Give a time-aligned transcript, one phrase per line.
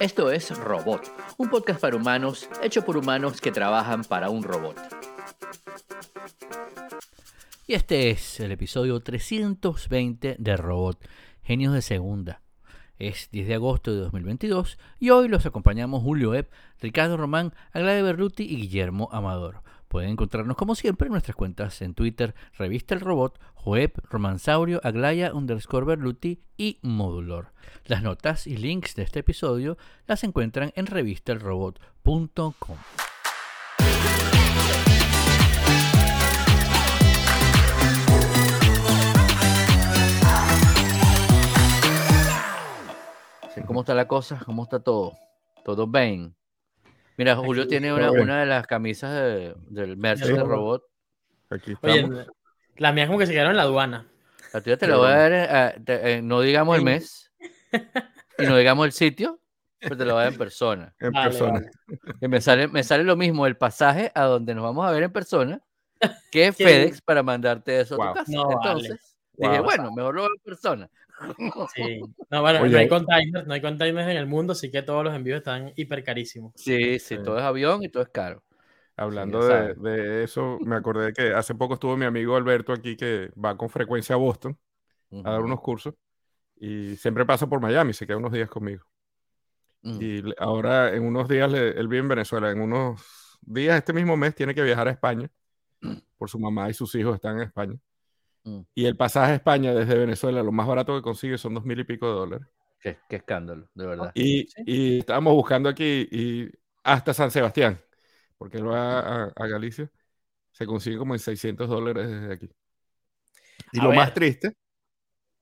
[0.00, 4.76] Esto es Robot, un podcast para humanos hecho por humanos que trabajan para un robot.
[7.66, 11.06] Y este es el episodio 320 de Robot,
[11.42, 12.42] Genios de Segunda.
[12.98, 18.02] Es 10 de agosto de 2022 y hoy los acompañamos Julio Epp, Ricardo Román, Aglaya
[18.02, 19.62] Berluti y Guillermo Amador.
[19.92, 25.34] Pueden encontrarnos como siempre en nuestras cuentas en Twitter, Revista El Robot, Joep, Romansaurio, Aglaya,
[25.34, 27.52] underscore Berluti y Modulor.
[27.84, 32.78] Las notas y links de este episodio las encuentran en revistelrobot.com.
[43.66, 44.40] ¿Cómo está la cosa?
[44.46, 45.12] ¿Cómo está todo?
[45.66, 46.34] ¿Todo bien?
[47.16, 50.82] Mira, Julio tiene una, una, de las camisas de, del merch de robot.
[51.50, 52.08] Aquí Oye,
[52.76, 54.08] la mía como que se quedaron en la aduana.
[54.52, 57.32] La tuya te la voy a dar, eh, eh, no digamos el mes
[58.38, 59.40] y no digamos el sitio,
[59.78, 60.94] pero te lo voy a dar en persona.
[60.98, 61.62] En persona.
[62.20, 65.04] Y me sale, me sale lo mismo el pasaje a donde nos vamos a ver
[65.04, 65.60] en persona
[66.30, 68.32] que FedEx para mandarte eso a tu casa.
[68.32, 70.90] Entonces, dije, bueno, mejor lo veo en persona.
[71.74, 72.00] Sí.
[72.30, 75.14] No, bueno, no hay containers, no hay containers en el mundo, así que todos los
[75.14, 76.52] envíos están hiper carísimos.
[76.56, 78.42] Sí, sí, todo es avión y todo es caro.
[78.96, 83.56] Hablando de, eso, me acordé que hace poco estuvo mi amigo Alberto aquí que va
[83.56, 84.58] con frecuencia a Boston
[85.24, 85.94] a dar unos cursos
[86.56, 88.84] y siempre pasa por Miami, se queda unos días conmigo.
[89.82, 89.98] Mm.
[90.00, 94.34] Y ahora en unos días, él vive en Venezuela, en unos días, este mismo mes,
[94.34, 95.30] tiene que viajar a España
[96.18, 97.78] por su mamá y sus hijos están en España.
[98.44, 98.60] Mm.
[98.74, 101.78] Y el pasaje a España desde Venezuela, lo más barato que consigue son dos mil
[101.78, 102.48] y pico de dólares.
[102.80, 104.10] Qué, escándalo, de verdad.
[104.14, 106.50] Y, y, estábamos buscando aquí y
[106.82, 107.80] hasta San Sebastián,
[108.36, 109.88] porque él va a, Galicia,
[110.50, 112.50] se consigue como en 600 dólares desde aquí.
[113.72, 114.56] Y lo más triste,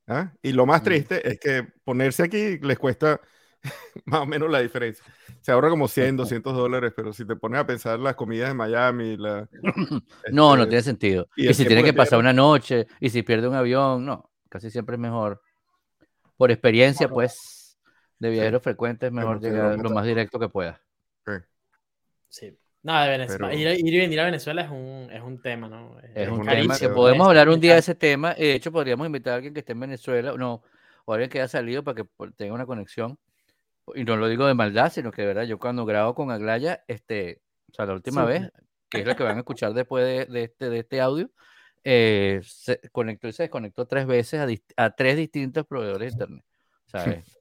[0.06, 0.34] ¿ah?
[0.43, 0.84] y lo más mm.
[0.84, 3.21] triste es que ponerse aquí les cuesta
[4.05, 5.05] más o menos la diferencia.
[5.41, 8.55] Se ahorra como 100, 200 dólares, pero si te pones a pensar las comidas de
[8.55, 9.48] Miami, la,
[10.32, 11.28] no, no este, tiene sentido.
[11.34, 14.97] Y, si tiene que pasar una noche, y si pierde un avión, no, casi siempre
[14.97, 15.41] es mejor.
[16.37, 17.78] Por experiencia, pues,
[18.19, 20.81] de viajeros frecuentes, es mejor llegar lo más directo que pueda.
[22.28, 22.56] Sí.
[22.82, 23.54] No, de Venezuela.
[23.54, 25.98] Ir, y venir a Venezuela es un, es un tema, ¿no?
[26.15, 28.34] Es, un tema que podemos hablar un día de ese tema.
[28.34, 30.62] De hecho, podríamos invitar a alguien que esté en Venezuela, no,
[31.04, 33.19] o alguien que haya salido para que tenga una conexión
[33.95, 36.84] y no lo digo de maldad, sino que de verdad yo cuando grabo con Aglaya,
[36.89, 37.41] este,
[37.71, 38.51] o sea, la última vez,
[38.89, 41.31] que es la que van a escuchar después de, este, de este audio,
[41.84, 46.45] eh, se conectó y se desconectó tres veces a, a tres distintos proveedores de internet.
[46.87, 47.41] ¿Sabes?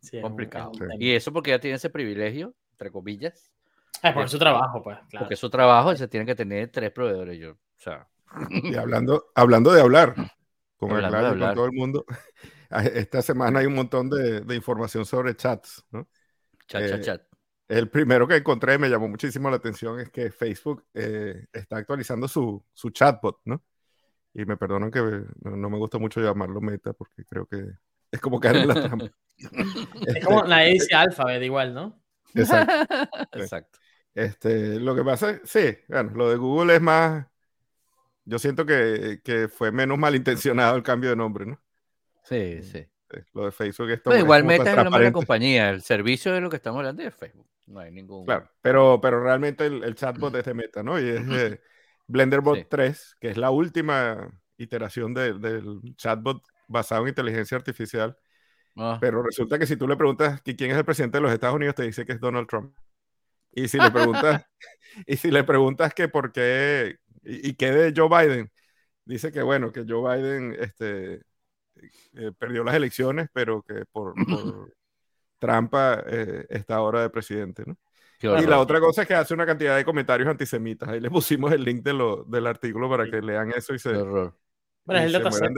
[0.00, 0.72] Sí, complicado.
[0.98, 3.52] Y eso porque ya tiene ese privilegio, entre comillas.
[4.02, 5.24] Es por su trabajo, pues, claro.
[5.24, 7.38] Porque su trabajo, se tiene que tener tres proveedores.
[7.38, 8.08] Yo, o sea.
[8.50, 10.14] Y hablando, hablando de hablar,
[10.76, 12.04] con, Aglaya, con todo el mundo,
[12.70, 16.08] esta semana hay un montón de, información sobre chats, ¿no?
[16.66, 17.22] Chat, chat, eh, chat.
[17.68, 22.26] El primero que encontré me llamó muchísimo la atención es que Facebook eh, está actualizando
[22.28, 23.62] su, su, chatbot, ¿no?
[24.34, 25.00] Y me perdonan que
[25.42, 27.64] no, me gusta mucho llamarlo meta porque creo que
[28.10, 29.10] es como caer en la trampa.
[30.06, 32.02] es como la edición Alphabet igual, ¿no?
[32.34, 32.72] Exacto.
[33.32, 33.78] Exacto.
[34.14, 37.26] Este, lo que pasa es, sí, bueno, lo de Google es más,
[38.24, 41.60] yo siento que, que fue menos malintencionado el cambio de nombre, ¿no?
[42.24, 42.86] Sí, sí.
[43.34, 44.16] Lo de Facebook es todo.
[44.16, 47.02] igual Meta es el nombre de la compañía, el servicio de lo que estamos hablando
[47.02, 47.46] es Facebook.
[47.66, 48.24] No hay ningún.
[48.24, 51.00] Claro, pero, pero realmente el, chatbot es de Meta, ¿no?
[51.00, 51.60] Y es de
[52.06, 58.16] BlenderBot 3, que es la última iteración del chatbot basado en inteligencia artificial.
[58.76, 58.98] Ah.
[59.00, 61.74] Pero resulta que si tú le preguntas quién es el presidente de los Estados Unidos,
[61.74, 62.76] te dice que es Donald Trump.
[63.52, 64.46] Y si le preguntas,
[65.06, 68.50] y si le preguntas que por qué y, y qué de Joe Biden,
[69.04, 71.22] dice que bueno, que Joe Biden este,
[72.14, 74.14] eh, perdió las elecciones, pero que por,
[75.38, 77.76] trampa eh, está ahora de presidente, ¿no?
[78.22, 80.88] Y la otra cosa es que hace una cantidad de comentarios antisemitas.
[80.88, 83.94] Ahí le pusimos el link de lo, del artículo para que lean eso y se.
[83.94, 84.34] Bueno,
[84.88, 85.50] es el dataset.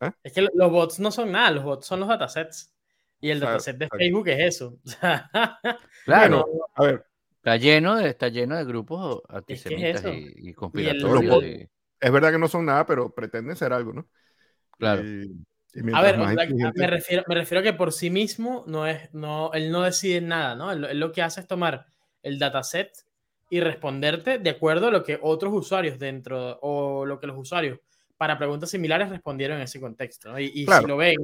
[0.00, 0.10] ¿eh?
[0.22, 2.74] Es que los bots no son nada, los bots son los datasets.
[3.20, 4.78] Y el dataset de Facebook es eso.
[6.06, 6.46] claro.
[6.74, 7.06] a ver.
[7.36, 11.68] Está lleno de, está lleno de grupos antisemitas y, conspiratorios.
[11.98, 14.08] Es verdad que no son nada, pero pretenden ser algo, ¿no?
[14.80, 15.02] Claro.
[15.92, 19.70] a ver, me, refiero, me refiero a que por sí mismo no es, no, él
[19.70, 20.72] no decide nada, ¿no?
[20.72, 21.86] Él, lo que hace es tomar
[22.22, 22.90] el dataset
[23.50, 27.78] y responderte de acuerdo a lo que otros usuarios dentro o lo que los usuarios
[28.16, 30.30] para preguntas similares respondieron en ese contexto.
[30.30, 30.40] ¿no?
[30.40, 31.16] Y, si lo ven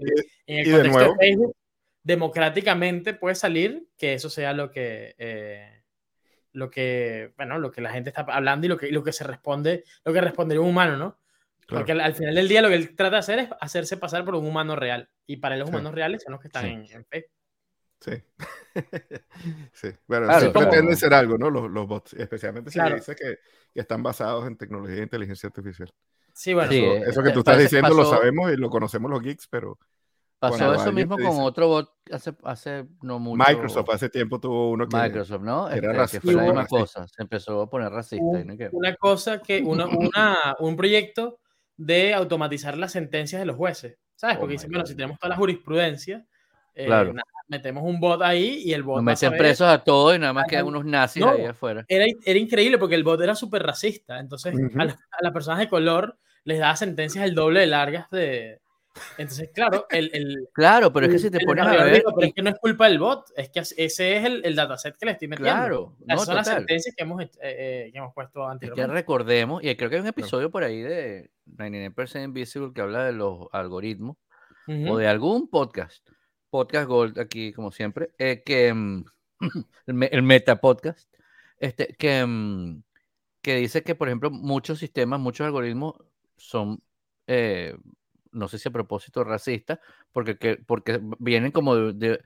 [0.46, 1.56] en el contexto de, Facebook,
[2.02, 5.82] democráticamente puede salir que eso sea lo que, eh,
[6.52, 9.24] lo que, bueno, lo que la gente está hablando y lo que, lo que se
[9.24, 11.18] responde, lo que respondería un humano, ¿no?
[11.68, 14.36] Porque al, final del día lo que él trata de hacer es hacerse pasar por
[14.36, 15.10] un humano real.
[15.26, 17.32] Y para los humanos reales son los que están en, Facebook.
[18.00, 18.12] Sí.
[19.72, 19.88] sí.
[20.06, 21.50] Bueno, sí pretenden ser algo, ¿no?
[21.50, 23.38] Los, los bots, especialmente si dice que,
[23.72, 25.92] que, están basados en tecnología de inteligencia artificial.
[26.32, 26.70] Sí, bueno.
[26.72, 29.78] eso, que tú estás diciendo lo sabemos y lo conocemos los geeks, pero...
[30.38, 33.42] Pasó eso mismo con otro bot hace, hace no mucho.
[33.48, 34.94] Microsoft hace tiempo tuvo uno que.
[34.94, 35.66] Microsoft, ¿no?
[35.70, 37.08] era este, que fue la misma cosa.
[37.08, 38.44] Se empezó a poner racista.
[38.72, 41.40] Una cosa que, una, una, un proyecto
[41.76, 43.98] de automatizar las sentencias de los jueces.
[44.14, 44.36] ¿Sabes?
[44.36, 46.24] Oh Porque dicen, bueno, si tenemos toda la jurisprudencia,
[46.74, 47.12] eh,
[47.48, 48.96] metemos un bot ahí y el bot.
[48.96, 51.84] Nos meten presos a todos y nada más quedan unos nazis ahí afuera.
[51.88, 54.18] Era, era, increíble porque el bot era súper racista.
[54.18, 54.84] Entonces, a,
[55.22, 58.60] las personas de color les daba sentencias el doble de largas de.
[59.18, 62.02] Entonces, claro, el, el claro, pero es que si te pones a ver.
[62.04, 64.96] pero es que no es culpa del bot, es que ese es el, el dataset
[64.96, 65.52] que le estoy metiendo.
[65.52, 68.82] Claro, no, son las sentencias que hemos, eh, eh, que hemos puesto anteriormente.
[68.82, 72.80] Es que recordemos, y creo que hay un episodio por ahí de 99% Invisible que
[72.80, 74.16] habla de los algoritmos
[74.68, 76.06] o de algún podcast,
[76.50, 79.04] podcast Gold aquí, como siempre, eh, que mm,
[79.86, 81.08] el, Meta Podcast,
[81.58, 82.82] este, que, mm,
[83.42, 85.94] que dice que, por ejemplo, muchos sistemas, muchos algoritmos
[86.36, 86.82] son,
[88.36, 89.80] no sé si a propósito racista,
[90.12, 92.20] porque, que, porque vienen como de,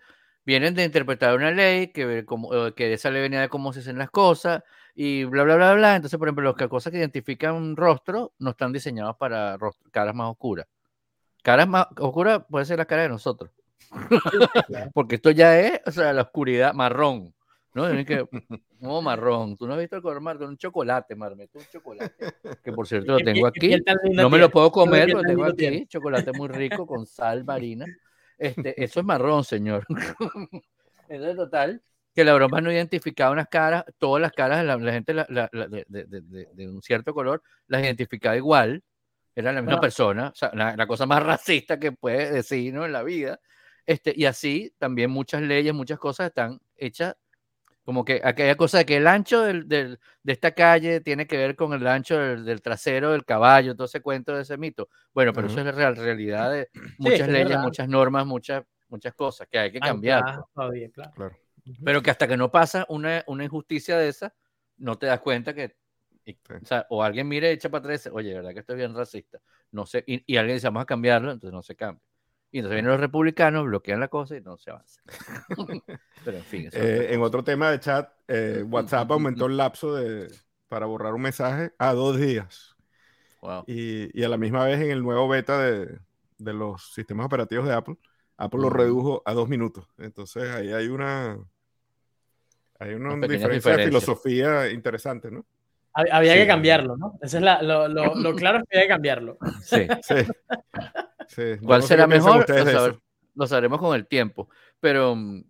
[0.45, 3.99] vienen de interpretar una ley que, como, que esa ley venía de cómo se hacen
[3.99, 4.63] las cosas
[4.95, 5.97] y bla, bla, bla, bla.
[5.97, 9.57] Entonces, por ejemplo, las cosas que identifican un rostro no están diseñadas para
[9.91, 10.67] caras más oscuras.
[11.43, 13.51] Caras más oscuras puede ser la cara de nosotros.
[14.95, 17.35] porque esto ya es, o sea, la oscuridad marrón.
[17.75, 18.05] ¿No?
[18.05, 18.27] que,
[18.81, 19.57] no, marrón.
[19.57, 22.35] Tú no has visto el color marrón, un chocolate, marmeto, un chocolate.
[22.63, 23.77] Que por cierto lo tengo aquí.
[24.13, 25.87] No me lo puedo comer, pero tengo aquí.
[25.87, 27.87] Chocolate muy rico con sal marina.
[28.39, 29.85] Este, eso es marrón, señor.
[31.09, 31.83] es total,
[32.15, 36.83] que la broma no identificaba unas caras, todas las caras de la, gente de, un
[36.83, 38.83] cierto color, las identificaba igual.
[39.35, 42.85] Era la misma persona, o sea, la, cosa más racista que puede decir ¿no?
[42.85, 43.41] en la vida.
[43.87, 47.17] Este, y así también muchas leyes, muchas cosas están hechas
[47.91, 51.37] como que aquella cosa de que el ancho del, del, de esta calle tiene que
[51.37, 54.89] ver con el ancho del, trasero del caballo, todo ese cuento de ese mito.
[55.13, 59.49] Bueno, pero eso es la real, realidad de muchas leyes, muchas normas, muchas, muchas cosas
[59.51, 60.23] que hay que cambiar.
[60.55, 60.93] Pues.
[60.93, 61.37] claro.
[61.85, 64.33] Pero que hasta que no pasa una, una, injusticia de esa,
[64.77, 65.75] no te das cuenta que.
[66.29, 68.95] o, sea, o, alguien mire echa para atrás y dice, oye, ¿verdad que estoy bien
[68.95, 69.41] racista?
[69.73, 72.05] No sé, y, y alguien dice, vamos a cambiarlo, entonces no se cambia.
[72.53, 75.01] Y entonces vienen los republicanos, bloquean la cosa y no se avanza.
[76.25, 76.69] Pero en fin.
[76.73, 80.29] Eh, en otro tema de chat, eh, WhatsApp aumentó el lapso de,
[80.69, 82.77] para borrar un mensaje a dos días.
[83.67, 85.99] Y, y, a la misma vez en el nuevo beta de,
[86.37, 87.97] de los sistemas operativos de Apple,
[88.37, 89.87] Apple lo redujo a dos minutos.
[89.99, 91.39] Entonces ahí hay una,
[92.79, 95.45] hay una, diferencia de filosofía interesante, ¿no?
[95.93, 97.19] Había que cambiarlo, ¿no?
[97.21, 99.39] Ese es la, lo, lo, lo, claro es que había que cambiarlo.
[99.63, 99.87] Sí,
[101.29, 101.57] sí.
[101.65, 102.47] ¿Cuál será mejor?
[103.35, 104.49] Lo, sabremos con el tiempo.
[104.81, 105.43] Pero mm,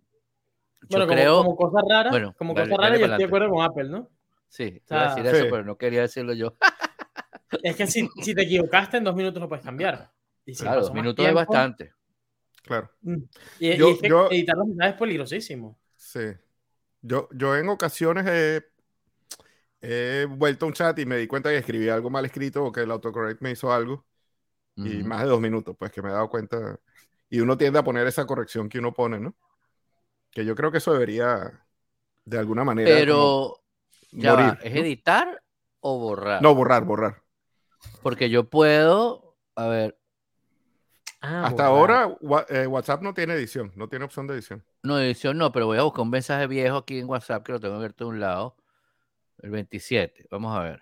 [0.89, 1.43] bueno, como, creo...
[1.43, 4.09] como cosa rara, bueno, como cosa rara, yo estoy de acuerdo con Apple, ¿no?
[4.47, 6.55] Sí, o decir eso, pero no quería decirlo yo.
[7.63, 10.11] es que si, si, te equivocaste, en dos minutos lo puedes cambiar.
[10.45, 11.93] Y claro, dos minutos es bastante.
[12.63, 12.91] Claro.
[13.01, 13.23] Mm.
[13.59, 15.79] Y, yo, yo, editar los mensajes es peligrosísimo.
[15.95, 16.33] Sí.
[17.01, 18.63] Yo, yo en ocasiones he,
[19.81, 22.71] he, vuelto a un chat y me di cuenta que escribí algo mal escrito o
[22.71, 24.05] que el autocorrect me hizo algo
[24.75, 26.79] y más de dos minutos, pues que me he dado cuenta.
[27.29, 29.35] Y uno tiende a poner esa corrección que uno pone, ¿no?
[30.31, 31.65] Que yo creo que eso debería,
[32.25, 32.89] de alguna manera.
[32.89, 33.61] Pero,
[34.11, 35.43] ya ¿es editar
[35.81, 36.41] o borrar?
[36.41, 37.21] No, borrar, borrar.
[38.01, 39.97] Porque yo puedo, a ver.
[41.21, 42.17] Ah, Hasta ahora
[42.49, 44.63] eh, WhatsApp no tiene edición, no tiene opción de edición.
[44.81, 47.59] No, edición no, pero voy a buscar un mensaje viejo aquí en WhatsApp que lo
[47.59, 48.55] tengo abierto de un lado.
[49.41, 50.79] El 27, vamos a ver.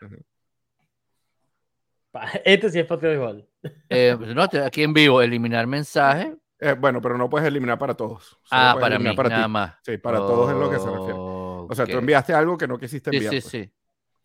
[2.43, 3.47] Este sí es patio igual.
[3.87, 6.35] Eh, pues, no, aquí en vivo, eliminar mensaje.
[6.59, 8.37] Eh, bueno, pero no puedes eliminar para todos.
[8.51, 9.75] ah, para mí, para nada más.
[9.83, 11.13] Sí, para todos es lo que se refiere.
[11.15, 13.31] O sea, tú enviaste algo que no quisiste enviar.
[13.31, 13.63] Sí, sí, pues.
[13.65, 13.73] sí.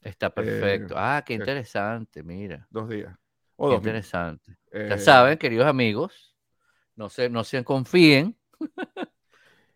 [0.00, 0.94] Está perfecto.
[0.94, 2.66] Eh, ah, qué interesante, mira.
[2.70, 3.14] Dos días.
[3.56, 4.56] O qué interesante.
[4.72, 6.34] Ya saben, queridos amigos,
[6.96, 8.36] no se, no se confíen.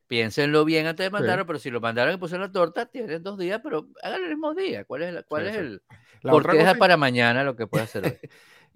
[0.08, 3.38] Piénsenlo bien antes de mandarlo, pero si lo mandaron y pusieron la torta, tienen dos
[3.38, 4.84] días, pero hagan el mismo día.
[4.84, 5.82] ¿Cuál es, cuál es el...?
[6.22, 8.18] La ¿Por qué para mañana lo que puede hacer hoy?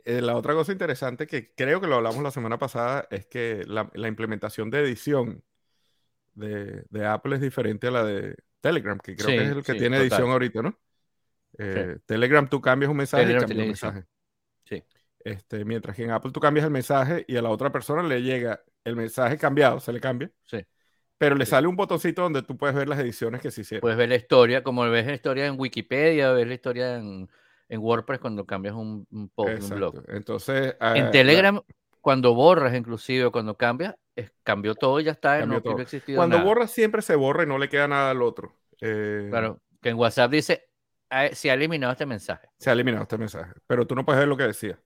[0.05, 3.63] Eh, la otra cosa interesante que creo que lo hablamos la semana pasada es que
[3.69, 5.45] la, implementación de edición
[6.35, 9.99] de, Apple es diferente a la de Telegram, que creo que es el que tiene
[9.99, 10.77] edición ahorita, ¿no?
[11.57, 14.05] Eh, Telegram tú cambias un mensaje y cambias un mensaje.
[14.65, 14.83] Sí.
[15.21, 18.23] Este, mientras que en Apple tú cambias el mensaje y a la otra persona le
[18.23, 20.33] llega el mensaje cambiado, se le cambia.
[20.43, 20.67] Sí.
[21.23, 23.81] Pero le sale un botoncito donde tú puedes ver las ediciones que se hicieron.
[23.81, 27.29] Puedes ver la historia, como ves la historia en Wikipedia, ves la historia en,
[27.71, 30.03] WordPress cuando cambias un, post, un blog.
[30.09, 31.61] Entonces, en ah, Telegram,
[32.01, 33.95] cuando borras, inclusive, cuando cambias,
[34.43, 35.47] cambió todo y ya está.
[35.47, 38.57] No Cuando borra siempre se borra y no le queda nada al otro.
[38.81, 40.71] Eh, claro, que en WhatsApp dice,
[41.35, 42.49] se ha eliminado este mensaje.
[42.59, 44.77] Se ha eliminado este mensaje, pero tú no puedes ver lo que decía.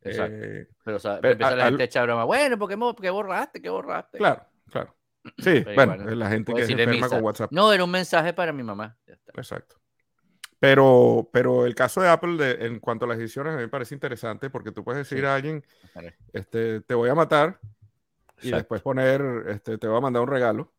[0.00, 0.38] Exacto.
[0.40, 2.24] Eh, pero, o sea, empieza la gente a echar broma.
[2.24, 3.60] Bueno, ¿por qué, borraste?
[3.60, 4.16] ¿Qué borraste?
[4.16, 4.95] Claro, claro.
[5.38, 7.52] Sí, bueno, la gente que se enferma con WhatsApp.
[7.52, 8.96] No, era un mensaje para mi mamá.
[9.34, 9.76] Exacto.
[10.58, 13.94] Pero, pero el caso de Apple, en cuanto a las decisiones, a mí me parece
[13.94, 15.62] interesante porque tú puedes decir a alguien,
[16.32, 17.60] este, te voy a matar
[18.42, 20.72] y después poner, este, te voy a mandar un regalo.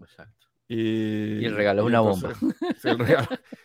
[0.00, 0.46] Exacto.
[0.68, 2.32] Y, el regalo es una bomba.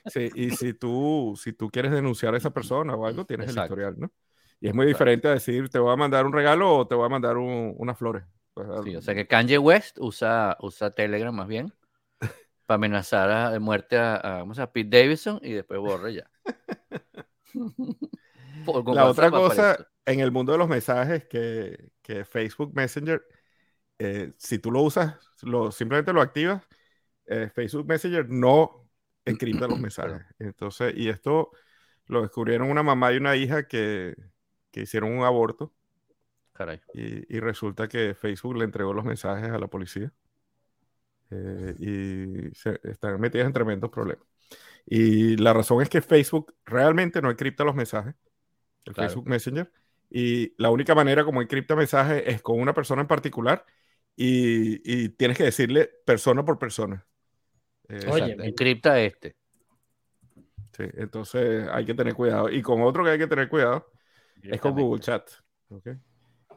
[0.08, 3.62] Sí, y si tú, si tú quieres denunciar a esa persona o algo, tienes el
[3.62, 4.12] historial, ¿no?
[4.60, 7.06] Y es muy diferente a decir, te voy a mandar un regalo o te voy
[7.06, 8.24] a mandar unas flores.
[8.58, 11.72] Pues, sí, o sea que Kanye West usa, usa Telegram más bien
[12.66, 16.32] para amenazar de muerte a, a, a, Pete Davidson y después borre ya.
[18.94, 23.24] La otra cosa en el mundo de los mensajes que, que Facebook Messenger,
[24.00, 26.68] eh, si tú lo usas, lo, simplemente lo activas,
[27.28, 28.90] eh, Facebook Messenger no
[29.24, 30.26] encripta los mensajes.
[30.40, 31.52] Entonces, y esto
[32.08, 34.16] lo descubrieron una mamá y una hija que,
[34.72, 35.74] que hicieron un aborto.
[36.58, 36.82] Caray.
[36.94, 40.12] Y, y, resulta que Facebook le entregó los mensajes a la policía.
[41.30, 44.26] Eh, y se, están metidas en tremendos problemas.
[44.86, 48.16] Y la razón es que Facebook realmente no encripta los mensajes,
[48.86, 49.72] el Facebook Messenger,
[50.10, 53.66] y la única manera como encripta mensajes es con una persona en particular
[54.16, 57.06] y, y tienes que decirle persona por persona.
[57.90, 59.36] Eh, Oye, encripta este.
[60.78, 62.50] Sí, entonces hay que tener cuidado.
[62.50, 63.92] Y con otro que hay que tener cuidado
[64.42, 65.30] es con Google Chat.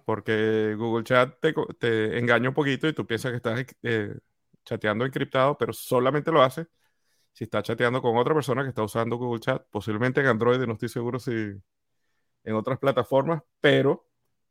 [0.05, 4.15] Porque Google Chat te, te, engaña un poquito y tú piensas que estás eh,
[4.65, 6.67] chateando encriptado, pero solamente lo hace
[7.33, 10.75] si está chateando con otra persona que está usando Google Chat, posiblemente en Android, no
[10.75, 14.09] estoy seguro si en otras plataformas, pero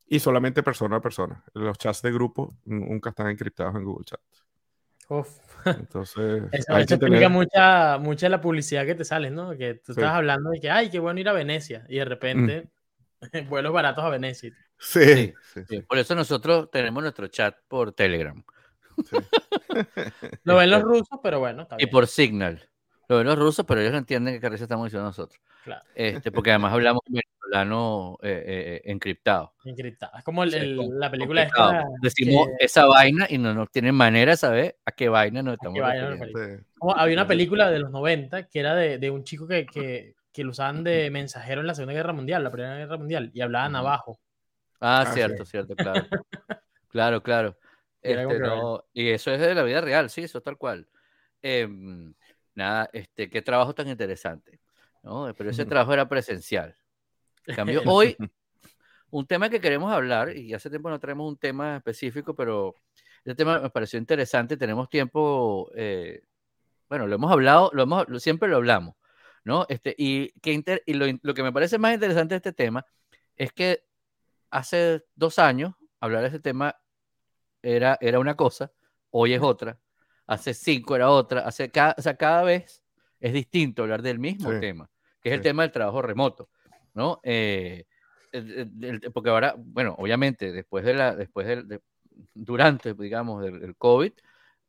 [0.07, 1.43] y solamente persona a persona.
[1.53, 4.19] Los chats de grupo nunca están encriptados en Google Chat.
[5.65, 9.55] Entonces, eso, explica mucha, mucha de la publicidad que te sale, ¿no?
[9.55, 12.69] Que tú estás hablando de que, ay, qué bueno ir a Venecia, y de repente,
[13.21, 13.49] mm.
[13.49, 14.51] vuelos baratos a Venecia.
[14.79, 15.33] Sí,
[15.87, 18.41] Por eso nosotros tenemos nuestro chat por Telegram.
[20.43, 21.67] Lo ven los rusos, pero bueno.
[21.77, 22.69] y por Signal.
[23.07, 25.41] Lo ven los rusos, pero ellos no entienden qué carrera estamos diciendo nosotros.
[25.63, 25.81] Claro.
[25.95, 29.53] Este, porque además hablamos venezolano eh, eh, eh, encriptado.
[29.65, 30.17] Encriptado.
[30.17, 31.83] Es como la película esta.
[32.01, 35.79] Decimos esa vaina y no nos tienen manera de saber a qué vaina nos estamos
[36.95, 40.43] Había una película de los 90 que era de, de un chico que, que, que,
[40.43, 43.75] lo usaban de mensajero en la Segunda Guerra Mundial, la Primera Guerra Mundial, y hablaban
[43.75, 44.19] abajo.
[44.79, 46.05] Ah, ah cierto, cierto, claro.
[46.89, 47.57] claro, claro.
[48.01, 48.41] Este,
[48.93, 50.87] y eso es de la vida real, sí, eso es tal cual.
[51.41, 52.13] Em,
[52.55, 54.59] nada, este, qué trabajo tan interesante.
[55.03, 55.33] ¿no?
[55.37, 56.75] Pero ese trabajo era presencial.
[57.45, 58.15] En cambio, hoy,
[59.09, 62.75] un tema que queremos hablar, y hace tiempo no traemos un tema específico, pero
[63.19, 66.21] este tema me pareció interesante, tenemos tiempo, eh,
[66.87, 68.95] bueno, lo hemos hablado, lo hemos, siempre lo hablamos,
[69.43, 69.65] ¿no?
[69.69, 72.85] Este, y que y lo, lo, que me parece más interesante de este tema
[73.35, 73.83] es que
[74.51, 76.75] hace dos años hablar de este tema
[77.61, 78.71] era, era una cosa,
[79.11, 79.77] hoy es otra,
[80.27, 82.83] hace cinco era otra, hace cada, o sea, cada vez
[83.19, 84.89] es distinto hablar del mismo tema,
[85.21, 86.49] que es el tema del trabajo remoto,
[86.93, 87.19] ¿no?
[87.23, 87.85] Eh,
[89.13, 91.81] porque ahora, bueno, obviamente, después de la, después del,
[92.33, 94.13] durante, digamos, del, COVID,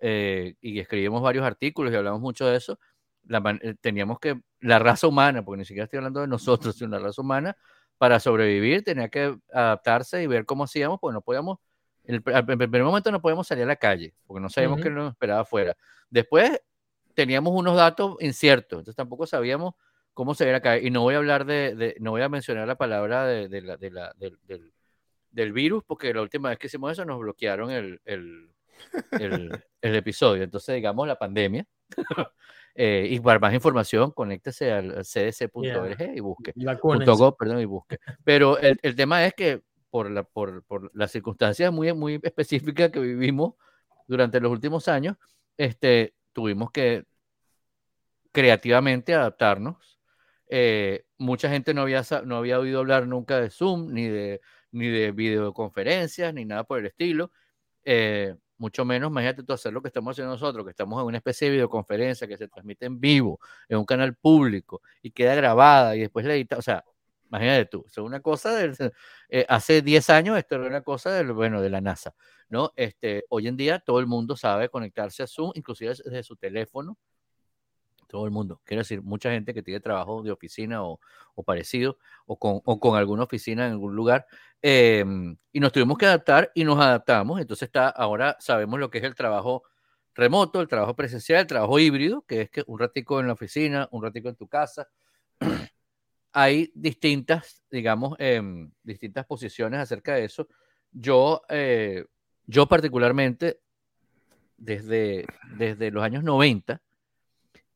[0.00, 2.78] eh, y escribimos varios artículos y hablamos mucho de eso,
[3.28, 6.98] eh, teníamos que, la raza humana, porque ni siquiera estoy hablando de nosotros, sino la
[6.98, 7.56] raza humana,
[8.00, 11.58] para sobrevivir tenía que adaptarse y ver cómo hacíamos, porque no podíamos
[12.04, 15.10] en el, primer momento no podíamos salir a la calle, porque no sabíamos qué nos
[15.12, 15.76] esperaba afuera.
[16.08, 16.62] Después
[17.12, 19.74] teníamos unos datos inciertos, entonces tampoco sabíamos
[20.14, 20.86] cómo se la calle.
[20.86, 24.72] Y no voy a hablar de, no voy a mencionar la palabra de, la, del,
[25.30, 28.50] del, virus, porque la última vez que hicimos eso nos bloquearon el, el,
[29.10, 30.42] el, episodio.
[30.42, 31.66] Entonces, digamos, la pandemia.
[32.74, 36.52] Eh, y para más información, conéctese al cdc.org y busque.
[37.36, 37.98] perdón, y busque.
[38.24, 42.90] Pero el, el, tema es que por, la, por, por las circunstancias muy, muy específicas
[42.90, 43.54] que vivimos
[44.06, 45.16] durante los últimos años,
[45.56, 47.04] este, tuvimos que
[48.32, 49.98] creativamente adaptarnos.
[50.48, 54.40] Eh, mucha gente no había, no había oído hablar nunca de Zoom, ni de,
[54.72, 57.32] ni de videoconferencias, ni nada por el estilo.
[57.84, 61.16] Eh, mucho menos, imagínate tú hacer lo que estamos haciendo nosotros, que estamos en una
[61.16, 65.96] especie de videoconferencia que se transmite en vivo, en un canal público, y queda grabada,
[65.96, 66.84] y después la edita, o sea,
[67.30, 68.92] Imagínate tú, es una cosa de,
[69.28, 72.12] eh, hace 10 años esto era una cosa del, bueno, de la NASA,
[72.48, 72.72] ¿no?
[72.74, 76.98] Este, hoy en día todo el mundo sabe conectarse a Zoom, inclusive desde su teléfono,
[78.10, 78.60] Todo el mundo.
[78.64, 80.98] Quiero decir, mucha gente que tiene trabajo de oficina o,
[81.46, 84.26] parecido, o con, o con, alguna oficina en algún lugar,
[84.60, 87.40] em, y nos tuvimos que adaptar y nos adaptamos.
[87.40, 89.62] Entonces está, ahora sabemos lo que es el trabajo
[90.12, 93.88] remoto, el trabajo presencial, el trabajo híbrido, que es que un ratico en la oficina,
[93.92, 94.88] un ratico en tu casa.
[96.32, 100.48] Hay distintas, digamos, em, distintas posiciones acerca de eso.
[100.90, 102.06] Yo, eh,
[102.46, 103.60] yo particularmente,
[104.56, 105.26] desde,
[105.56, 106.82] desde los años 90,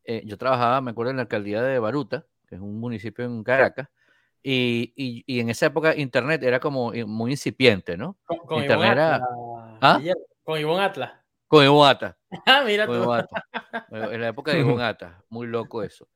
[0.04, 3.42] eh, yo trabajaba, me acuerdo, en la alcaldía de Baruta, que es un municipio en
[3.42, 3.88] Caracas,
[4.42, 4.92] y,
[5.26, 8.18] y, en esa época Internet era como muy incipiente, ¿no?
[8.26, 9.26] Con, Internet era...
[9.80, 9.99] ¿Ah?
[10.42, 11.24] Con Ivonne Atlas.
[11.54, 12.16] Con Atlas.
[12.46, 12.92] Ah, mira tú.
[13.92, 15.14] En la época de Atlas.
[15.28, 16.08] Muy loco eso.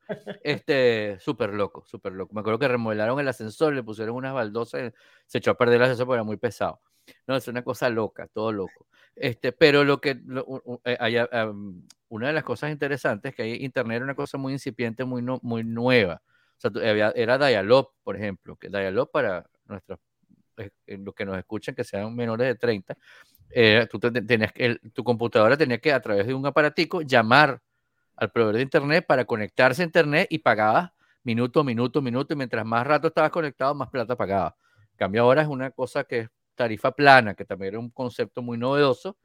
[0.43, 2.35] Este, súper loco, súper loco.
[2.35, 4.93] Me acuerdo que remodelaron el ascensor, le pusieron unas baldosas,
[5.27, 6.81] se echó a perder el ascensor porque era muy pesado.
[7.27, 8.89] No, es una cosa loca, todo loco.
[9.15, 10.21] Este, pero lo que,
[10.85, 11.53] eh,
[12.09, 15.23] una de las cosas interesantes es que hay Internet era una cosa muy incipiente, muy,
[15.43, 16.23] muy nueva.
[16.57, 20.01] O sea, había, era Dialog, por ejemplo, que Dialog para nuestros,
[20.57, 22.97] eh, los que nos escuchan que sean menores de 30,
[23.51, 27.61] eh, tú tenías que, tu computadora tenía que a través de un aparatico llamar
[28.17, 30.91] al proveedor de Internet para conectarse a Internet y pagabas
[31.29, 34.55] minuto, minuto, minuto, y mientras más rato estabas conectado, más plata pagabas.
[34.97, 38.57] cambio ahora es una cosa que es tarifa plana, que también era un concepto muy
[38.57, 39.19] novedoso,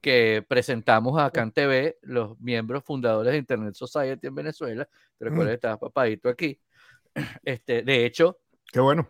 [0.00, 4.88] que presentamos a TV, los miembros fundadores de Internet Society en Venezuela.
[5.18, 6.58] Te recuerdas que estabas papadito aquí.
[7.44, 8.38] Este, de hecho,
[8.70, 9.08] qué bueno.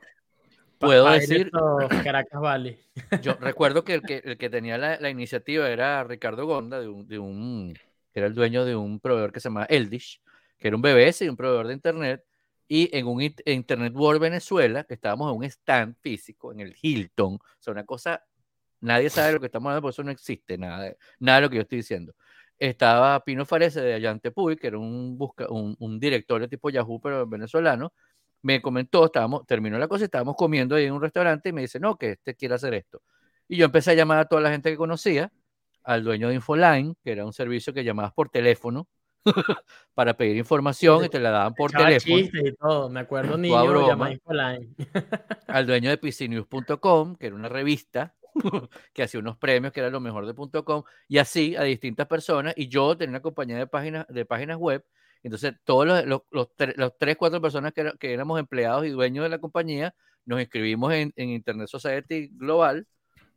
[0.78, 1.50] Puedo decir.
[2.04, 2.78] Caracas Valley.
[3.22, 7.06] Yo recuerdo que el que, el que tenía la, iniciativa era Ricardo Gonda, de un,
[7.06, 7.74] de un,
[8.12, 10.20] que era el dueño de un proveedor que se llama Eldish,
[10.58, 12.24] que era un BBS y un proveedor de Internet
[12.68, 17.34] y en un Internet World Venezuela, que estábamos en un stand físico, en el Hilton,
[17.34, 18.24] o sea, una cosa,
[18.80, 21.56] nadie sabe lo que estamos hablando, por eso no existe nada, nada de lo que
[21.56, 22.14] yo estoy diciendo.
[22.58, 27.00] Estaba Pino Farese de Allante Puy, que era un, busca, un, un directorio tipo Yahoo,
[27.00, 27.92] pero venezolano,
[28.46, 31.80] me comentó, estábamos, terminó la cosa, estábamos comiendo ahí en un restaurante y me dice,
[31.80, 33.02] no, que este quiere hacer esto.
[33.48, 35.32] Y yo empecé a llamar a toda la gente que conocía,
[35.82, 38.86] al dueño de Infoline, que era un servicio que llamabas por teléfono,
[39.94, 42.18] para pedir información y te la daban por teléfono.
[42.18, 42.88] y todo.
[42.88, 43.56] Me acuerdo niño
[45.48, 48.14] al dueño de PCNews.com, que era una revista
[48.92, 52.54] que hacía unos premios que era lo mejor de .com y así a distintas personas
[52.56, 54.84] y yo tenía una compañía de páginas de páginas web
[55.26, 56.22] entonces todos los, los,
[56.76, 60.92] los, tres cuatro personas que, que, éramos empleados y dueños de la compañía nos inscribimos
[60.92, 62.86] en, en, Internet Society Global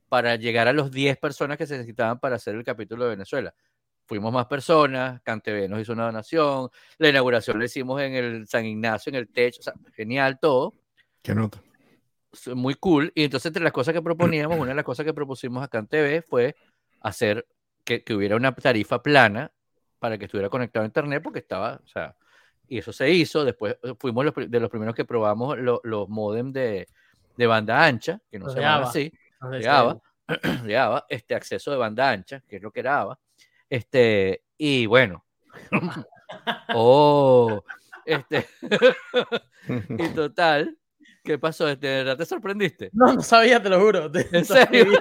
[0.07, 3.53] para llegar a los 10 personas que se necesitaban para hacer el capítulo de Venezuela
[4.09, 8.65] fuimos más personas, CanTV nos hizo una donación, la inauguración la hicimos en el San
[8.65, 10.73] Ignacio, en el techo, o sea, genial todo.
[11.21, 11.61] Qué nota.
[12.55, 13.11] Muy cool.
[13.13, 16.23] Y entonces, entre las cosas que proponíamos, una de las cosas que propusimos a CanTV
[16.27, 16.55] fue
[17.01, 17.47] hacer
[17.83, 19.51] que, que, hubiera una tarifa plana
[19.99, 22.15] para que estuviera conectado a Internet, porque estaba, o sea,
[22.67, 23.45] y eso se hizo.
[23.45, 26.87] Después eh, fuimos los, de los primeros que probamos los modems de,
[27.37, 29.11] de, banda ancha, que no se llamaban así,
[29.51, 29.99] llegaba,
[30.65, 33.19] llegaba, este acceso de banda ancha, que es lo que era ABA
[33.69, 35.23] este, y bueno.
[36.73, 37.63] oh,
[38.05, 38.47] este.
[39.89, 40.77] y total,
[41.23, 41.67] ¿qué pasó?
[41.67, 42.89] ¿De verdad te sorprendiste?
[42.93, 44.11] No, no sabía, te lo juro.
[44.13, 44.99] ¿En serio?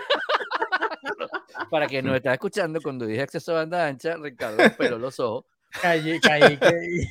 [1.70, 5.44] Para quien nos está escuchando, cuando dije acceso a banda ancha, Ricardo peló los ojos.
[5.70, 7.08] Caí, caí, caí.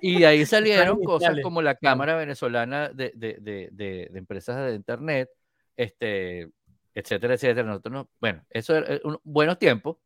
[0.00, 5.28] Y ahí salieron cosas como la Cámara Venezolana de, de, de, de, Empresas de Internet,
[5.76, 6.50] este,
[6.94, 7.66] etcétera, etcétera.
[7.68, 9.96] Nosotros no, bueno, eso era un, buenos tiempos,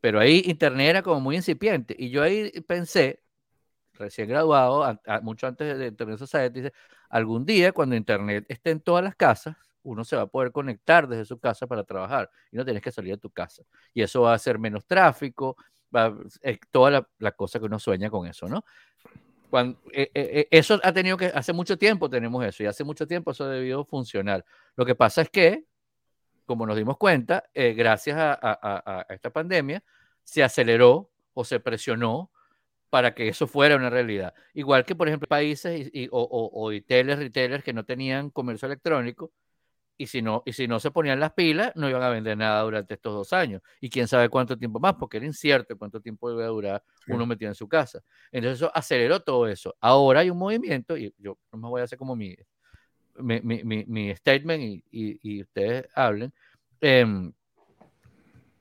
[0.00, 1.94] pero ahí Internet era como muy incipiente.
[1.98, 3.22] Y yo ahí pensé,
[3.94, 6.72] recién graduado, mucho antes de Internet Society, dice,
[7.10, 11.08] algún día cuando Internet esté en todas las casas, uno se va a poder conectar
[11.08, 13.62] desde su casa para trabajar y no tienes que salir de tu casa.
[13.94, 15.56] Y eso va a hacer menos tráfico,
[15.94, 18.64] va, es toda la, la, cosa que uno sueña con eso, ¿no?
[19.50, 22.84] Cuando, eh, eh, eh, eso ha tenido que, hace mucho tiempo tenemos eso y hace
[22.84, 24.44] mucho tiempo eso ha debido funcionar.
[24.76, 25.64] Lo que pasa es que
[26.48, 29.84] como nos dimos cuenta, eh, gracias a, esta pandemia,
[30.24, 32.32] se aceleró o se presionó
[32.88, 34.32] para que eso fuera una realidad.
[34.54, 39.30] Igual que, por ejemplo, países y, o, o, retailers que no tenían comercio electrónico,
[39.98, 42.62] y si, no, y si no se ponían las pilas, no iban a vender nada
[42.62, 43.60] durante estos dos años.
[43.80, 47.26] Y quién sabe cuánto tiempo más, porque era incierto cuánto tiempo iba a durar uno
[47.26, 48.00] metido en su casa.
[48.30, 49.74] Entonces eso aceleró todo eso.
[49.80, 52.36] Ahora hay un movimiento, y yo no me voy a hacer como mi
[53.20, 56.32] mi, mi, mi, statement y, y, ustedes hablen,
[56.80, 57.32] em,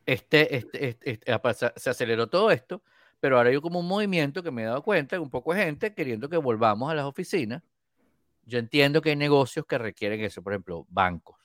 [0.06, 2.82] este, este, este, este se aceleró todo esto,
[3.19, 5.93] pero ahora hay como un movimiento que me he dado cuenta, un poco de gente
[5.93, 7.62] queriendo que volvamos a las oficinas.
[8.48, 11.38] Yo entiendo que hay negocios que requieren eso, por ejemplo, bancos,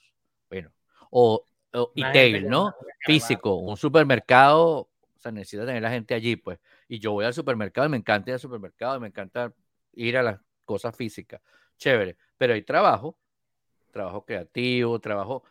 [0.48, 0.72] bueno,
[1.10, 2.74] o, o retail, ¿no?
[3.04, 4.88] Físico, un supermercado,
[5.22, 6.58] sea, necesita tener la gente allí, pues.
[6.88, 9.52] Y yo voy al supermercado y me encanta ir al supermercado y me encanta
[9.94, 11.40] ir a las cosas físicas.
[11.78, 12.16] Chévere.
[12.36, 13.16] Pero hay trabajo,
[13.90, 15.44] trabajo creativo, trabajo,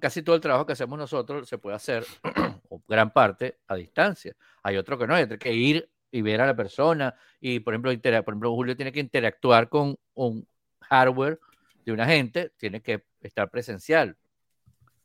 [0.00, 2.04] casi todo el trabajo que hacemos nosotros se puede hacer,
[2.68, 4.34] o gran parte, a distancia.
[4.62, 7.14] Hay otro que no, hay que ir y ver a la persona.
[7.40, 10.46] Y, por ejemplo, por ejemplo, Julio tiene que interactuar con un
[10.80, 11.38] hardware
[11.84, 14.16] de una gente, tiene que estar presencial.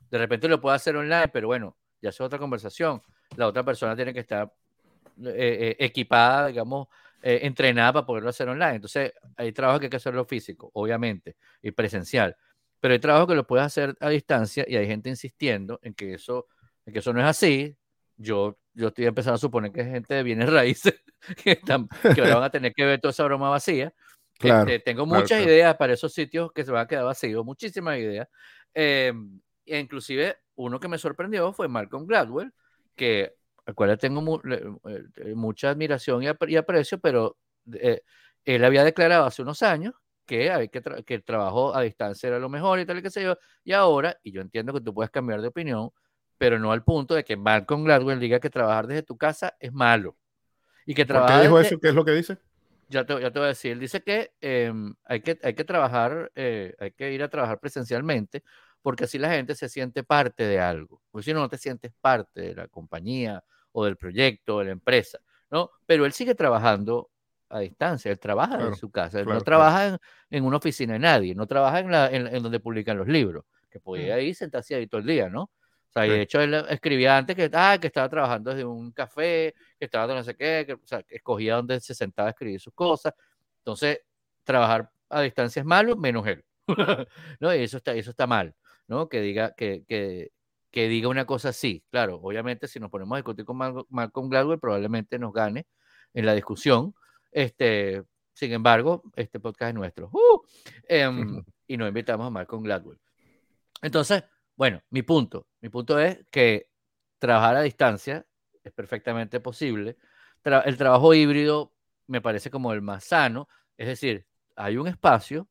[0.10, 3.02] De repente lo puede hacer online, pero bueno, ya es otra conversación.
[3.36, 4.52] La otra persona tiene que estar
[5.24, 6.88] eh, eh, equipada, digamos,
[7.22, 8.76] eh, entrenada para poderlo hacer online.
[8.76, 12.36] Entonces, hay trabajo que hay que hacerlo físico, obviamente, y presencial.
[12.80, 16.14] Pero hay trabajo que lo puedes hacer a distancia y hay gente insistiendo en que
[16.14, 16.48] eso,
[16.86, 17.76] en que eso no es así.
[18.18, 21.02] Yo, yo estoy empezando a suponer que es gente de bienes raíces
[21.44, 23.94] que, están, que ahora van a tener que ver toda esa broma vacía.
[24.40, 28.28] Este, tengo muchas ideas para esos sitios que se van a quedar vacíos, muchísimas ideas.
[28.74, 29.14] Eh,
[29.66, 32.52] inclusive, uno que me sorprendió fue Malcolm Gladwell,
[32.96, 33.34] que
[33.66, 37.38] al cual tengo eh, mucha admiración y, aprecio, pero
[37.74, 38.02] eh,
[38.44, 39.94] él había declarado hace unos años
[40.26, 43.24] que, que, que, el trabajo a distancia era lo mejor y tal y qué sé
[43.24, 45.92] yo, y ahora, y yo entiendo que tú puedes cambiar de opinión,
[46.38, 49.72] pero no al punto de que Malcolm Gladwell diga que trabajar desde tu casa es
[49.74, 50.16] malo.
[50.86, 51.80] Y que trabajar ¿Por qué dijo eso?
[51.80, 52.38] ¿Qué es lo que dice?
[52.90, 55.64] Ya te, ya te voy a decir, él dice que, em, hay que hay que
[55.64, 58.44] trabajar, eh, hay que ir a trabajar presencialmente,
[58.84, 61.02] porque así la gente se siente parte de algo.
[61.10, 64.72] Porque si no, no te sientes parte de la compañía o del proyecto, de la
[64.72, 65.20] empresa,
[65.50, 65.72] ¿no?
[65.88, 67.10] Pero él sigue trabajando
[67.50, 71.34] a distancia, él trabaja en su casa, él no trabaja en, una oficina de nadie,
[71.36, 74.20] no trabaja en, la, en, donde publican los libros, que podía mm.
[74.20, 75.50] ir sentarse ahí todo el día, ¿no?
[75.96, 79.86] Sea, de hecho él escribía antes que, ah, que estaba trabajando desde un café, que
[79.86, 82.74] estaba no sé qué, que, o sea, que escogía donde se sentaba a escribir sus
[82.74, 83.14] cosas.
[83.60, 84.02] Entonces,
[84.44, 86.44] trabajar a distancia es malo, menos él.
[87.40, 87.56] ¿no?
[87.56, 88.54] Y eso está, eso está mal.
[88.88, 89.08] ¿no?
[89.08, 90.32] Que diga, que, que,
[90.70, 91.82] que diga una cosa así.
[91.90, 95.66] Claro, obviamente si nos ponemos a discutir con Malcolm Gladwell, probablemente nos gane
[96.14, 96.94] en la discusión.
[97.32, 98.04] Este,
[98.34, 100.10] sin embargo, este podcast es nuestro.
[100.12, 100.42] ¡Uh!
[100.90, 103.00] Em, y nos invitamos a Malcolm Gladwell.
[103.82, 104.24] Entonces,
[104.56, 106.70] bueno, mi punto, mi punto es que
[107.20, 108.26] trabajar a distancia
[108.64, 109.98] es perfectamente posible.
[110.44, 111.74] el trabajo híbrido
[112.08, 115.48] me parece como el más sano, es decir, hay un espacio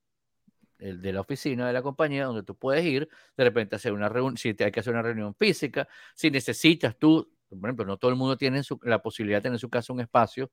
[0.78, 4.08] el de la oficina de la compañía, donde tú puedes ir, de repente hacer una
[4.08, 7.96] reunión, si te hay que hacer una reunión física, si necesitas tú, por ejemplo, no
[7.96, 10.50] todo el mundo tiene la posibilidad de tener en su casa un espacio,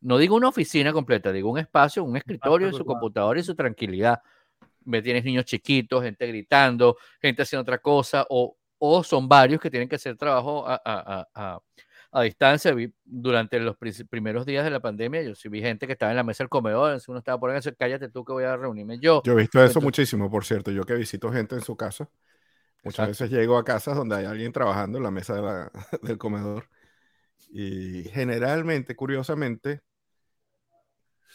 [0.00, 4.20] no digo una oficina completa, digo un espacio, un escritorio, su computadora y su tranquilidad.
[4.84, 9.70] Me tienes niños chiquitos, gente gritando, gente haciendo otra cosa, o, o son varios que
[9.70, 11.60] tienen que hacer trabajo a
[12.14, 12.72] a distancia.
[12.72, 13.76] Vi, durante los
[14.08, 16.48] primeros días de la pandemia, yo sí vi gente que estaba en la mesa del
[16.48, 19.20] comedor, uno estaba por ahí, cállate tú que voy a reunirme yo.
[19.24, 20.70] Yo he visto eso muchísimo, por cierto.
[20.70, 22.08] Yo que visito gente en su casa,
[22.84, 25.70] muchas veces llego a casas donde hay alguien trabajando en la mesa
[26.02, 26.68] del comedor.
[27.50, 29.82] Y generalmente, curiosamente,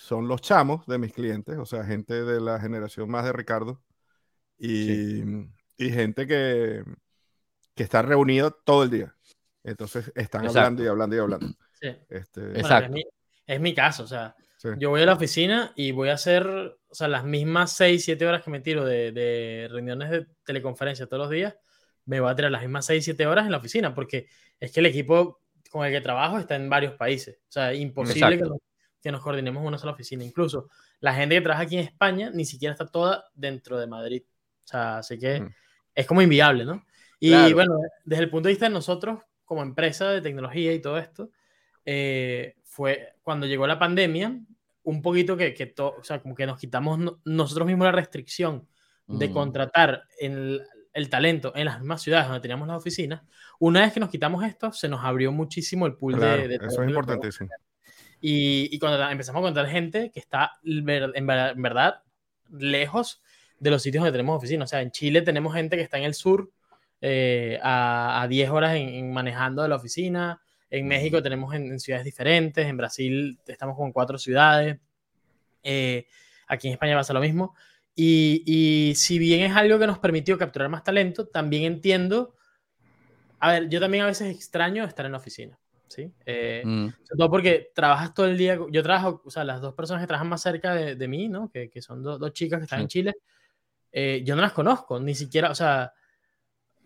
[0.09, 3.79] son los chamos de mis clientes, o sea, gente de la generación más de Ricardo.
[4.57, 5.21] Y,
[5.77, 6.83] y gente que,
[7.75, 9.15] que está reunido todo el día.
[9.63, 11.47] Entonces están hablando y hablando y hablando.
[11.81, 11.95] Sí.
[12.09, 12.59] Este...
[12.59, 12.93] Exacto.
[13.47, 14.35] es, mi, caso, o sea,
[14.77, 18.27] yo voy a la oficina y voy a hacer, o sea, las mismas 6, 7
[18.27, 21.55] horas que me tiro de, de, reuniones de teleconferencia todos los días,
[22.03, 24.27] me voy a tirar las mismas 6, 7 horas en la oficina, porque
[24.59, 25.39] es que el equipo
[25.71, 27.37] con el que trabajo está en varios países.
[27.47, 28.43] O sea, imposible que
[29.01, 30.23] que nos, coordinemos en una sola oficina.
[30.23, 34.23] Incluso la gente que trabaja aquí en España ni siquiera está toda dentro de Madrid.
[34.63, 35.53] O sea, así que mm.
[35.95, 36.85] es como inviable, ¿no?
[37.19, 40.97] Y bueno, desde el punto de vista de nosotros, como empresa de tecnología y todo
[40.97, 41.31] esto,
[41.85, 44.39] eh, fue cuando llegó la pandemia,
[44.83, 48.67] un poquito que, que o sea, como que nos quitamos nosotros mismos la restricción
[49.07, 49.33] de mm.
[49.33, 50.61] contratar el,
[50.93, 53.21] el, talento en las mismas ciudades donde teníamos las oficinas.
[53.59, 56.83] Una vez que nos quitamos esto, se nos abrió muchísimo el pool de, de, Eso
[56.83, 57.49] es importantísimo.
[58.21, 60.85] Y, y, cuando empezamos a contar gente que está en,
[61.25, 62.03] verdad
[62.51, 63.21] lejos
[63.59, 64.69] de los sitios donde tenemos oficinas.
[64.69, 66.51] O sea, en Chile tenemos gente que está en el sur
[67.01, 70.41] eh, a, a, 10 horas en, manejando de la oficina.
[70.69, 74.77] En México tenemos en, ciudades diferentes, en Brasil estamos con cuatro ciudades,
[75.63, 76.05] eh,
[76.47, 77.55] aquí en España pasa lo mismo.
[77.95, 82.35] Y, y, si bien es algo que nos permitió capturar más talento, también entiendo,
[83.39, 85.57] a ver, yo también a veces extraño estar en la oficina.
[85.89, 86.13] ¿Sí?
[86.25, 86.87] Eh, mm.
[87.03, 90.07] Sobre todo porque trabajas todo el día, yo trabajo, o sea, las dos personas que
[90.07, 91.49] trabajan más cerca de, de mí, ¿no?
[91.51, 93.13] Que, que son dos chicas que están en Chile,
[94.23, 95.93] yo no las conozco, ni siquiera, o sea,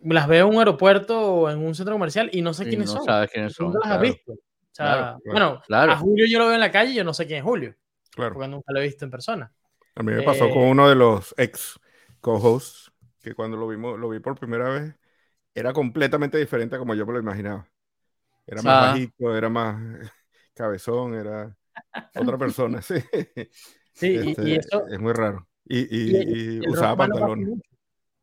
[0.03, 2.97] las veo en un aeropuerto o en un centro comercial y no sé quiénes no
[2.97, 3.05] son.
[3.05, 3.71] sabes quiénes son.
[3.71, 4.33] No las has visto.
[4.33, 7.27] O sea, bueno, a Julio yo lo veo en la calle y yo no sé
[7.27, 7.75] quién es Julio.
[8.11, 8.33] Claro.
[8.33, 9.51] Porque nunca lo he visto en persona.
[9.95, 11.79] A mí me pasó con eh, uno de los ex
[12.19, 14.95] co-hosts que cuando lo vimos, lo vi por primera vez,
[15.53, 17.67] era completamente diferente a como yo me lo imaginaba.
[18.45, 19.75] Era más bajito, era más
[20.53, 21.55] cabezón, era
[22.15, 22.95] otra persona, sí.
[23.93, 24.87] Sí, y, este, eso...
[24.87, 25.47] Es muy raro.
[25.65, 27.59] Y, y, usaba pantalones.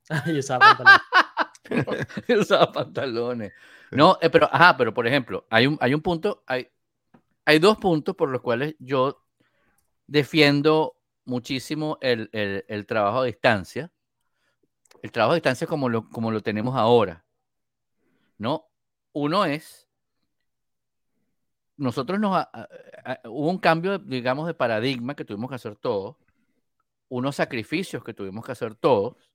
[0.26, 2.06] y usaba pantalones.
[2.40, 3.52] usaba pantalones.
[3.92, 6.68] No, eh, pero, ajá, pero por ejemplo, hay un, hay un punto, hay,
[7.44, 9.24] hay dos puntos por los cuales yo
[10.06, 13.92] defiendo muchísimo el, el, el trabajo a distancia.
[15.02, 17.24] El trabajo a distancia como lo, como lo tenemos ahora.
[18.38, 18.66] ¿No?
[19.12, 19.89] Uno es
[21.80, 22.46] nosotros nos
[23.24, 26.16] hubo un cambio, digamos, de paradigma que tuvimos que hacer todos,
[27.08, 29.32] unos sacrificios que tuvimos que hacer todos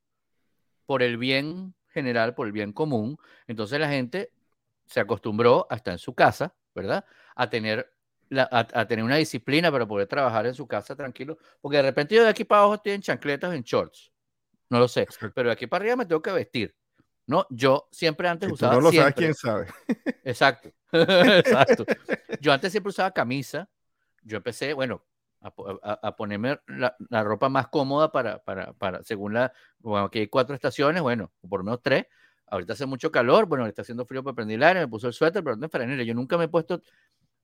[0.86, 3.17] por el bien general, por el bien común.
[3.47, 4.31] Entonces la gente
[4.86, 7.03] se acostumbró a estar en su casa, ¿verdad?
[7.36, 7.91] A tener,
[8.51, 12.23] a, tener una disciplina para poder trabajar en su casa tranquilo, porque de repente yo
[12.23, 14.12] de aquí para abajo estoy en chancletas, en shorts,
[14.69, 16.75] no lo sé, pero de aquí para arriba me tengo que vestir.
[17.27, 17.47] ¿no?
[17.49, 18.75] Yo siempre antes usaba.
[18.75, 19.67] no lo sabes, quién sabe.
[20.23, 20.69] Exacto.
[21.39, 21.86] Exacto.
[22.41, 23.69] Yo antes siempre usaba camisa.
[24.23, 25.03] Yo empecé, bueno,
[25.41, 30.55] a, ponerme la, ropa más cómoda para, para, para según la, bueno, aquí hay cuatro
[30.55, 32.05] estaciones, bueno, por lo menos tres.
[32.47, 35.13] Ahorita hace mucho calor, bueno, está haciendo frío para prender el aire, me puso el
[35.13, 36.03] suéter, pero no es franela.
[36.03, 36.81] Yo nunca me he puesto,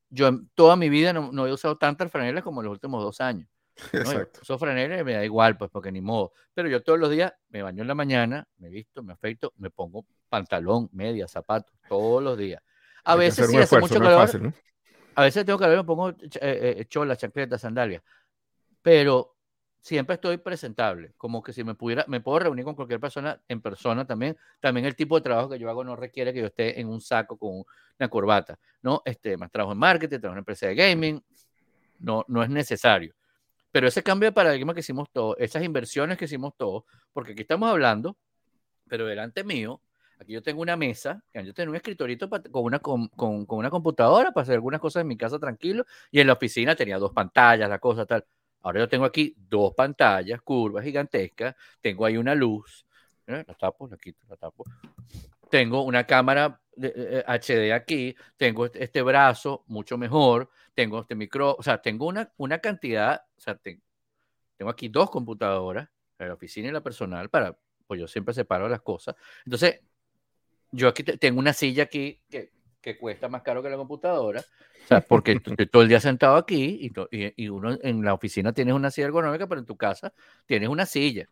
[0.09, 3.03] yo en toda mi vida no, no he usado tantas franelas como en los últimos
[3.03, 3.47] dos años.
[3.93, 4.41] Exacto.
[4.43, 6.33] Uso franela me da igual, pues, porque ni modo.
[6.53, 9.69] Pero yo todos los días me baño en la mañana, me visto, me afeito, me
[9.69, 12.61] pongo pantalón, media, zapatos, todos los días.
[13.03, 14.53] A veces sí hace mucho calor.
[15.15, 18.01] A veces tengo calor, me pongo eh, eh, cholas, chancletas, sandalias.
[18.81, 19.35] Pero
[19.81, 23.61] siempre estoy presentable, como que si me pudiera, me puedo reunir con cualquier persona en
[23.61, 24.37] persona también.
[24.59, 27.01] También el tipo de trabajo que yo hago no requiere que yo esté en un
[27.01, 27.63] saco con
[27.99, 29.01] una corbata, ¿no?
[29.03, 31.23] Este, más trabajo en marketing, trabajo en una empresa de gaming,
[31.99, 33.13] no, no es necesario.
[33.71, 36.83] Pero ese cambio de paradigma que hicimos todos, esas inversiones que hicimos todos,
[37.13, 38.17] porque aquí estamos hablando,
[38.87, 39.81] pero delante mío,
[40.21, 44.31] aquí yo tengo una mesa, yo tengo un escritorito con, una, con, con, una computadora
[44.31, 47.69] para hacer algunas cosas en mi casa tranquilo, y en la oficina tenía dos pantallas,
[47.69, 48.25] la cosa tal.
[48.61, 52.85] Ahora yo tengo aquí dos pantallas, curvas gigantescas, tengo ahí una luz,
[53.25, 53.43] ¿eh?
[53.47, 54.63] la tapo, la quito, la tapo.
[55.49, 61.63] Tengo una cámara HD aquí, tengo este, este brazo mucho mejor, tengo este micro, o
[61.63, 66.81] sea, tengo una, una cantidad, o sea, tengo aquí dos computadoras, la oficina y la
[66.81, 67.57] personal, para,
[67.87, 69.15] pues yo siempre separo las cosas.
[69.43, 69.81] Entonces,
[70.71, 74.87] yo aquí tengo una silla aquí que, que, cuesta más caro que la computadora, o
[74.87, 78.73] sea, porque estoy todo el día sentado aquí y, y, uno en la oficina tienes
[78.73, 80.13] una silla ergonómica, pero en tu casa
[80.45, 81.27] tienes una silla,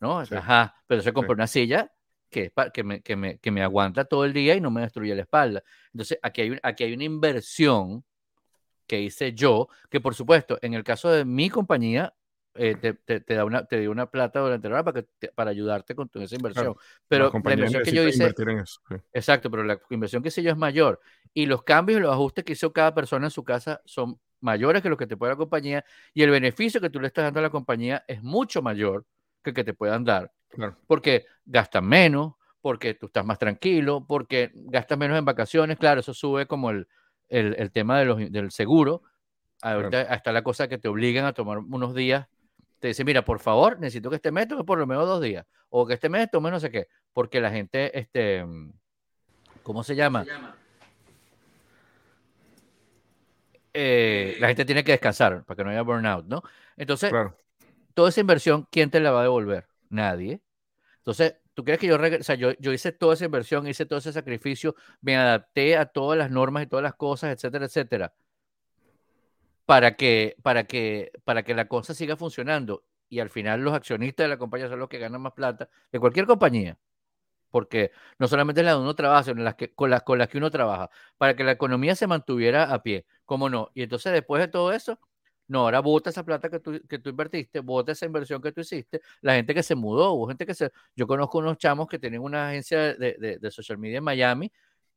[0.00, 0.20] ¿no?
[0.20, 1.90] Ajá, pero se compró una silla
[2.30, 5.14] que, que, me, que, me, que me aguanta todo el día y no me destruye
[5.14, 5.62] la espalda.
[5.92, 8.04] Entonces, aquí hay, aquí hay una inversión
[8.86, 12.12] que hice yo, que por supuesto, en el caso de mi compañía,
[12.54, 15.50] eh, te, te, da una, te dio una plata durante la hora para, que para
[15.50, 16.74] ayudarte con esa inversión.
[17.08, 18.32] pero la inversión que yo hice.
[19.12, 21.00] Exacto, pero la inversión que hice yo es mayor.
[21.32, 24.82] Y los cambios y los ajustes que hizo cada persona en su casa son mayores
[24.82, 25.84] que los que te puede la compañía.
[26.12, 29.04] Y el beneficio que tú le estás dando a la compañía es mucho mayor
[29.42, 30.32] que el que te puedan dar.
[30.86, 35.76] Porque gastan menos, porque tú estás más tranquilo, porque gastas menos en vacaciones.
[35.76, 36.86] Claro, eso sube como el,
[37.28, 39.02] el, el tema de los, del seguro.
[39.60, 42.28] Ahorita hasta la cosa que te obligan a tomar unos días.
[42.84, 45.46] Te dicen, mira, por favor, necesito que este mes tome por lo menos dos días.
[45.70, 46.86] O que este mes tome no sé qué.
[47.14, 48.44] Porque la gente, este,
[49.62, 50.26] ¿cómo se llama?
[53.72, 56.42] Eh, la gente tiene que descansar para que no haya burnout, ¿no?
[56.76, 57.10] Entonces,
[57.94, 59.66] toda esa inversión, ¿quién te la va a devolver?
[59.88, 60.42] Nadie.
[60.98, 64.00] Entonces, ¿Tú crees que yo, o sea, yo, yo hice toda esa inversión, hice todo
[64.00, 68.12] ese sacrificio, me adapté a todas las normas y todas las cosas, etcétera, etcétera,
[69.66, 72.84] para que, para que, para que la cosa siga funcionando?
[73.08, 76.00] Y al final los accionistas de la compañía son los que ganan más plata de
[76.00, 76.78] cualquier compañía.
[77.50, 80.38] Porque no solamente la de uno trabaja, sino las que, con, las, con las que
[80.38, 83.06] uno trabaja, para que la economía se mantuviera a pie.
[83.24, 83.70] ¿Cómo no?
[83.74, 84.98] Y entonces después de todo eso,
[85.46, 88.62] no, ahora bota esa plata que tú, que tú invertiste, bota esa inversión que tú
[88.62, 89.02] hiciste.
[89.20, 90.72] La gente que se mudó, hubo gente que se.
[90.96, 94.50] Yo conozco unos chamos que tienen una agencia de, de, social media en Miami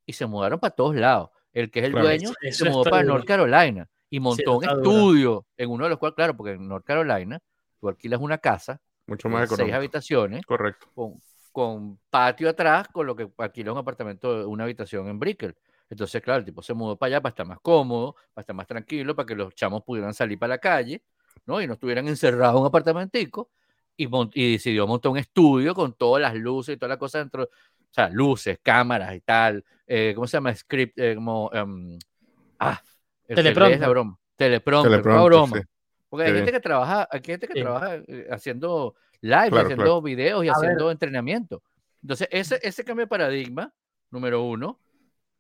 [0.05, 1.29] y se mudaron para todos lados.
[1.53, 5.69] El que es el dueño se mudó para North Carolina y montó un estudio en
[5.69, 7.39] uno de los cuales, claro, porque en North Carolina
[7.79, 13.15] tú alquilas una casa, mucho más seis habitaciones, correcto, con, con patio atrás, con lo
[13.15, 15.55] que alquila un apartamento, una habitación en Brickell.
[15.89, 18.67] Entonces, claro, el tipo se mudó para allá para estar más cómodo, para estar más
[18.67, 21.01] tranquilo, para que los chamos pudieran salir para la calle,
[21.45, 21.61] ¿no?
[21.61, 23.49] Y no estuvieran encerrados en un apartamentico.
[23.95, 27.43] Y, y decidió montar un estudio con todas las luces y toda la cosa dentro.
[27.43, 27.49] O
[27.89, 29.63] sea, luces, cámaras y tal.
[29.87, 30.53] Eh, ¿Cómo se llama?
[30.53, 31.49] Script, eh, como.
[31.49, 31.97] Um,
[32.59, 32.79] ah,
[33.27, 33.79] teleprompter.
[33.79, 34.19] la broma.
[34.35, 35.61] Teleprompter, broma.
[36.09, 40.49] Porque hay gente que trabaja, hay gente que trabaja eh, haciendo live, haciendo videos y
[40.49, 41.61] haciendo entrenamiento.
[42.01, 43.73] Entonces, ese, ese cambio de paradigma,
[44.11, 44.79] número uno,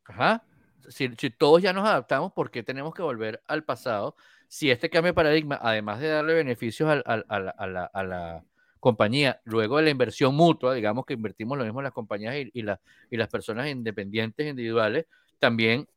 [0.05, 0.43] Ajá.
[0.89, 4.15] si, todos ya nos adaptamos, ¿por qué tenemos que volver al pasado?
[4.47, 8.43] Si este cambio de paradigma, además de darle beneficios a, la,
[8.79, 12.51] compañía, luego de la inversión mutua, digamos que invertimos lo mismo en las compañías y,
[12.53, 12.65] y,
[13.09, 15.05] y las personas independientes, individuales,
[15.39, 15.87] también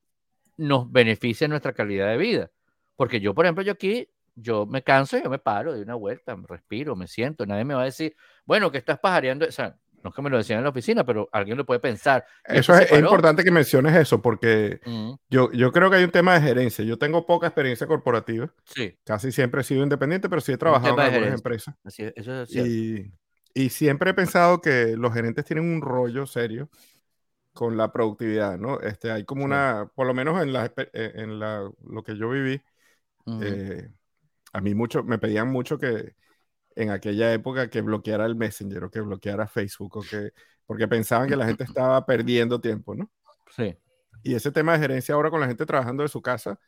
[0.61, 2.51] nos beneficia nuestra calidad de vida.
[2.97, 5.95] Porque yo, por ejemplo, yo aquí, yo me canso y yo me paro, de una
[5.95, 9.53] vuelta, me respiro, me siento, nadie me va a decir, bueno, que estás pajareando, o
[9.53, 12.25] sea, no es que me lo decían en la oficina, pero alguien lo puede pensar.
[12.45, 14.81] Eso es, importante que menciones eso, porque
[15.29, 16.85] yo, yo creo que hay un tema de gerencia.
[16.85, 18.53] Yo tengo poca experiencia corporativa.
[18.65, 18.99] Sí.
[19.05, 21.75] Casi siempre he sido independiente, pero sí he trabajado en algunas empresas.
[21.85, 23.13] Así eso es y,
[23.53, 26.71] y, siempre he pensado que los gerentes tienen un rollo serio
[27.53, 28.81] con la productividad, ¿no?
[28.81, 32.61] Este, hay como una, por lo menos en, la, en la, lo que yo viví,
[33.43, 33.89] eh,
[34.53, 36.15] a mí mucho, me pedían mucho que
[36.75, 40.33] en aquella época que bloqueara el Messenger o que bloqueara Facebook o que,
[40.67, 43.11] porque pensaban que la gente estaba perdiendo tiempo, ¿no?
[43.55, 43.77] Sí.
[44.23, 46.59] Y ese tema de gerencia ahora con la gente trabajando de su casa,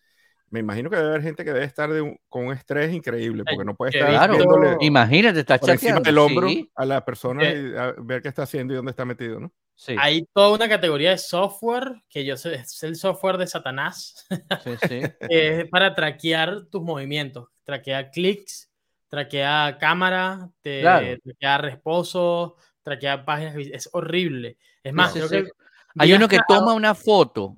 [0.51, 1.88] me imagino que debe haber gente que debe estar
[2.29, 4.77] con un estrés increíble, porque no puede estar claro.
[4.81, 8.77] imagínate, está por encima del hombro a la persona y ver qué está haciendo y
[8.77, 9.51] dónde está metido, ¿no?
[9.83, 9.97] Sí.
[9.99, 14.25] Hay toda una categoría de software que yo sé, es el software de Satanás,
[14.62, 15.01] sí, sí.
[15.29, 18.71] es para traquear tus movimientos, traquear clics,
[19.09, 20.83] traquea cámara, te
[21.25, 24.57] traquea reposo, traquea páginas, es horrible.
[24.85, 25.49] Es más, creo que
[25.99, 27.57] hay uno que toma una foto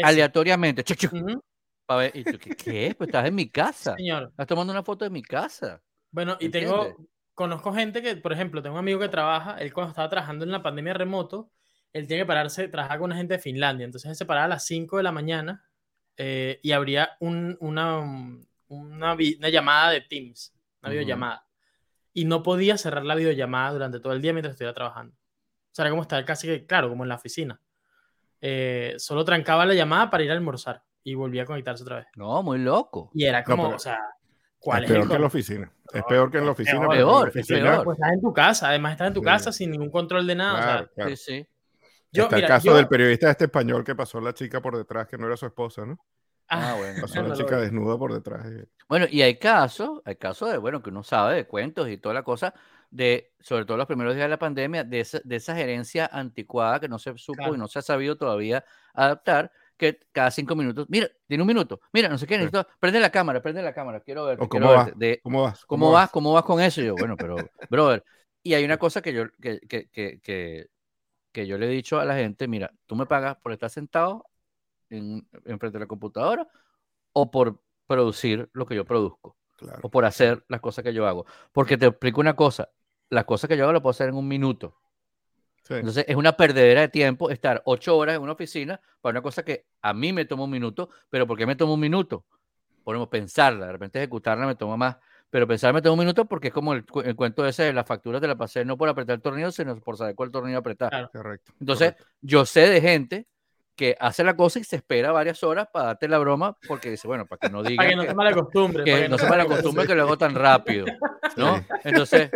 [0.00, 0.84] aleatoriamente.
[0.86, 3.96] y ¿qué, Pues estás en mi casa.
[3.96, 4.28] Señor.
[4.30, 5.82] Estás tomando una foto de mi casa.
[6.12, 6.94] Bueno, y tengo,
[7.38, 10.50] conozco gente que, por ejemplo, tengo un amigo que trabaja, él cuando estaba trabajando en
[10.50, 11.52] la pandemia remoto,
[11.92, 13.84] él tiene que pararse, trabajar con una gente de Finlandia.
[13.84, 15.64] Entonces él se paraba a las 5 de la mañana
[16.16, 18.00] eh, y habría un, una,
[18.66, 21.46] una, una, llamada de Teams una videollamada.
[22.12, 25.14] Y no podía cerrar la videollamada durante todo el día mientras estuviera trabajando.
[25.14, 27.60] O sea, era como estar casi que, claro, como en la oficina.
[28.40, 32.06] Eh, solo trancaba la llamada para ir a almorzar y volvía a conectarse otra vez.
[32.16, 33.12] No, muy loco.
[33.14, 34.00] Y era como, o sea,
[34.58, 35.72] ¿cuál es, peor que en la oficina.
[35.92, 36.82] Es peor que en la oficina.
[36.82, 37.84] Es peor, es peor.
[37.84, 40.90] Pues estás en tu casa, además estás en tu casa sin ningún control de nada.
[41.06, 41.48] Sí, sí.
[42.10, 45.18] Yo, Está el caso del periodista este español que pasó la chica por detrás, que
[45.18, 45.98] no era su esposa, ¿no?
[46.48, 47.00] Ah, ah, bueno.
[47.02, 48.46] Pasó una chica desnuda por detrás.
[48.88, 52.14] Bueno, y hay casos, hay casos de, bueno, que uno sabe de cuentos y toda
[52.14, 52.54] la cosa,
[52.90, 56.80] de, sobre todo los primeros días de la pandemia, de esa, de esa gerencia anticuada
[56.80, 60.86] que no se supo y no se ha sabido todavía adaptar, que cada cinco minutos,
[60.90, 64.00] mira, tiene un minuto, mira, no sé qué, necesito, prende la cámara, prende la cámara,
[64.00, 64.36] quiero ver.
[64.36, 64.92] ¿Cómo, ¿Cómo, vas?
[65.22, 65.64] ¿Cómo vas?
[65.64, 66.10] ¿Cómo vas?
[66.10, 66.82] ¿Cómo vas con eso?
[66.82, 67.36] yo, bueno, pero,
[67.70, 68.04] brother,
[68.42, 70.68] y hay una cosa que yo, que, que, que,
[71.32, 74.26] que yo le he dicho a la gente, mira, tú me pagas por estar sentado
[74.90, 76.48] en, frente de la computadora
[77.12, 79.36] o por producir lo que yo produzco.
[79.82, 81.26] O por hacer las cosas que yo hago.
[81.52, 82.70] Porque te explico una cosa,
[83.10, 84.76] las cosas que yo hago las puedo hacer en un minuto.
[85.68, 89.44] Entonces es una perdedera de tiempo estar ocho horas en una oficina para una cosa
[89.44, 92.24] que a mí me toma un minuto, pero ¿por qué me toma un minuto?
[92.84, 94.96] Podemos pensarla, de repente ejecutarla me toma más,
[95.30, 98.20] pero pensar me toma un minuto porque es como el, cuento ese de las facturas
[98.20, 101.10] de la pasé no por apretar el tornillo, sino por saber cuál tornillo apretar.
[101.10, 101.52] Correcto.
[101.60, 103.26] Entonces, yo sé de gente
[103.78, 107.06] que hace la cosa y se espera varias horas para darte la broma porque dice,
[107.06, 108.84] bueno, para que no diga para que no se mala costumbre.
[108.84, 110.84] Que, no, se mala costumbre que lo hago tan rápido,
[111.36, 111.64] ¿no?
[111.84, 112.28] Entonces,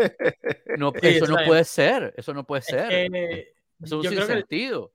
[0.78, 3.12] no, eso no puede ser, eso no puede ser.
[3.82, 4.92] eso es un sentido.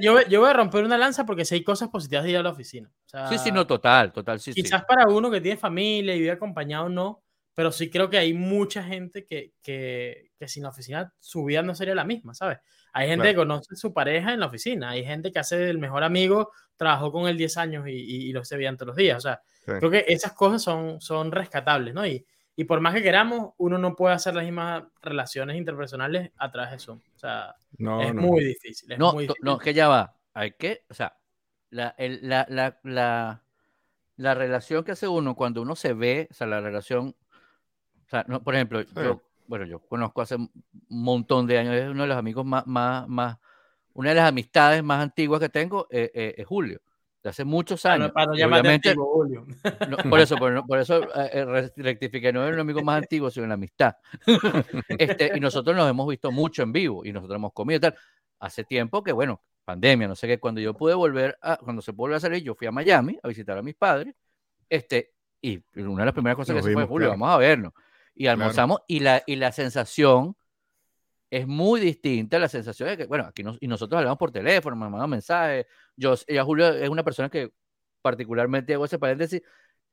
[0.00, 2.42] yo, yo, voy a romper una lanza porque si hay cosas positivas de ir a
[2.42, 2.90] la oficina.
[3.28, 4.54] sí, sí, no, total, total, sí.
[4.54, 7.22] Quizás para uno que tiene familia y vive acompañado no,
[7.52, 11.62] pero sí creo que hay mucha gente que, que, que sin la oficina su vida
[11.62, 12.58] no sería la misma, ¿sabes?
[12.98, 15.78] Hay gente que conoce a su pareja en la oficina, hay gente que hace el
[15.78, 19.18] mejor amigo, trabajó con él 10 años y, y, lo se veían todos los días.
[19.18, 22.04] O sea, creo que esas cosas son, son rescatables, ¿no?
[22.04, 26.50] Y, y por más que queramos, uno no puede hacer las mismas relaciones interpersonales a
[26.50, 26.98] través de Zoom.
[27.14, 28.98] O sea, es muy difícil.
[28.98, 30.16] no, muy no, es que ya va.
[30.34, 31.16] Hay que, o sea,
[31.70, 33.42] la, la, la, la,
[34.16, 37.14] la relación que hace uno cuando uno se ve, o sea, la relación,
[38.06, 40.50] o sea, no, por ejemplo, yo bueno, yo conozco hace un
[40.88, 43.38] montón de años, es uno de los amigos más, más, más
[43.94, 46.80] una de las amistades más antiguas que tengo eh, eh, es Julio,
[47.22, 48.12] de hace muchos años.
[48.12, 49.46] Para no, obviamente, Julio.
[50.10, 53.96] por eso, por, eso eh, rectifiqué, no es el amigo más antiguo, sino la amistad.
[54.88, 57.94] este, y nosotros nos hemos visto mucho en vivo y nosotros hemos comido y tal.
[58.38, 61.92] Hace tiempo que, bueno, pandemia, no sé qué, cuando yo pude volver, a, cuando se
[61.92, 64.14] pudo volver a salir, yo fui a Miami a visitar a mis padres,
[64.68, 67.72] este, y una de las primeras cosas que se fue, Julio, vamos a vernos
[68.18, 70.36] y almorzamos y, la, y la sensación
[71.30, 74.88] es muy distinta la sensación de que, bueno, aquí y nosotros hablamos por teléfono, me
[74.88, 75.66] mandan mensajes.
[75.94, 77.52] Yo, ella, Julio, es una persona que
[78.02, 79.40] particularmente hago ese paréntesis,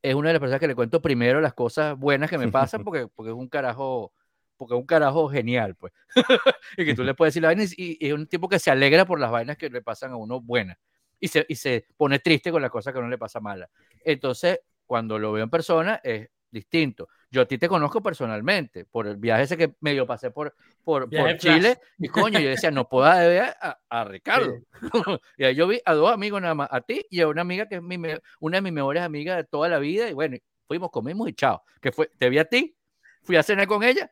[0.01, 2.84] es una de las personas que le cuento primero las cosas buenas que me pasan
[2.84, 4.11] porque, porque es un carajo,
[4.57, 5.93] porque es un carajo genial, pues.
[6.78, 9.05] y que tú le puedes decir la vaina y, es un tipo que se alegra
[9.05, 10.78] por las vainas que le pasan a uno buenas.
[11.19, 13.69] y se, y se pone triste con las cosas que no le pasa mala.
[14.03, 17.09] Entonces, cuando lo veo en persona es distinto.
[17.32, 21.09] Yo a ti te conozco personalmente por el viaje ese que medio pasé por, por,
[21.38, 23.55] Chile y coño, yo decía, no puedo ver
[23.89, 24.59] a, Ricardo.
[25.38, 27.67] y ahí yo vi a dos amigos nada más, a ti y a una amiga
[27.67, 27.97] que es mi,
[28.39, 31.63] una de mis mejores amigas de toda la vida y bueno, fuimos, comimos y chao.
[31.82, 32.76] Que fue, te vi a ti,
[33.23, 34.09] fui a cenar con ella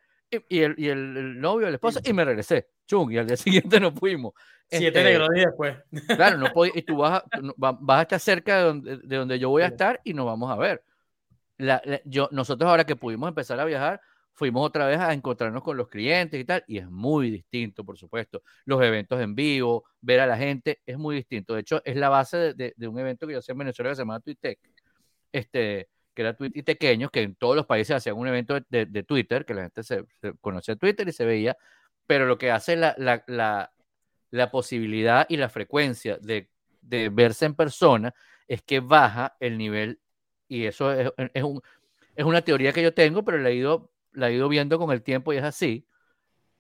[0.49, 2.68] y, el, y el, novio, el esposo, y me regresé.
[2.88, 3.38] Chung, y al día
[3.72, 4.34] siguiente nos fuimos.
[4.68, 5.78] Siete este, negros días después.
[6.07, 7.24] Claro, no puedo, y tú vas a,
[7.57, 10.51] vas a estar cerca de donde, de donde yo voy a estar y nos vamos
[10.51, 10.84] a ver
[12.06, 14.01] yo, nosotros ahora que pudimos empezar a viajar,
[14.34, 17.97] fuimos otra vez a encontrarnos con los clientes y tal, y es muy distinto, por
[17.97, 18.43] supuesto.
[18.66, 21.54] Los eventos en vivo, ver a la gente, es muy distinto.
[21.54, 24.01] De hecho, es la base de, un evento que yo hacía en Venezuela que se
[24.01, 24.58] llama Twitter,
[25.32, 29.54] este, que era Twittequeños, que en todos los países hacían un evento de, Twitter, que
[29.54, 30.04] la gente se,
[30.41, 31.58] conocía Twitter y se veía,
[32.08, 33.24] pero lo que hace la, la,
[34.32, 36.49] la, posibilidad y la frecuencia de
[37.10, 38.14] verse en persona
[38.47, 39.99] es que baja el nivel
[40.54, 41.62] y eso es, es, un,
[42.16, 44.91] es, una teoría que yo tengo, pero la he, ido, la he ido viendo con
[44.91, 45.88] el tiempo y es así,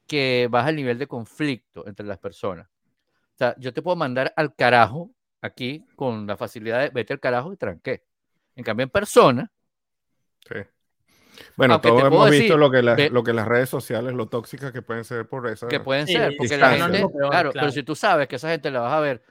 [0.07, 2.67] que baja el nivel de conflicto entre las personas.
[2.67, 7.19] O sea, yo te puedo mandar al carajo aquí con la facilidad de vete al
[7.19, 8.03] carajo y tranqué.
[8.55, 9.51] En cambio, en persona.
[10.47, 10.55] Sí.
[11.55, 15.03] Bueno, todos hemos visto lo, que lo que las redes sociales, lo tóxicas que pueden
[15.03, 15.67] ser por eso.
[15.67, 18.81] Que pueden ser, porque la gente, claro, pero si tú sabes que esa gente la
[18.81, 19.23] vas a ver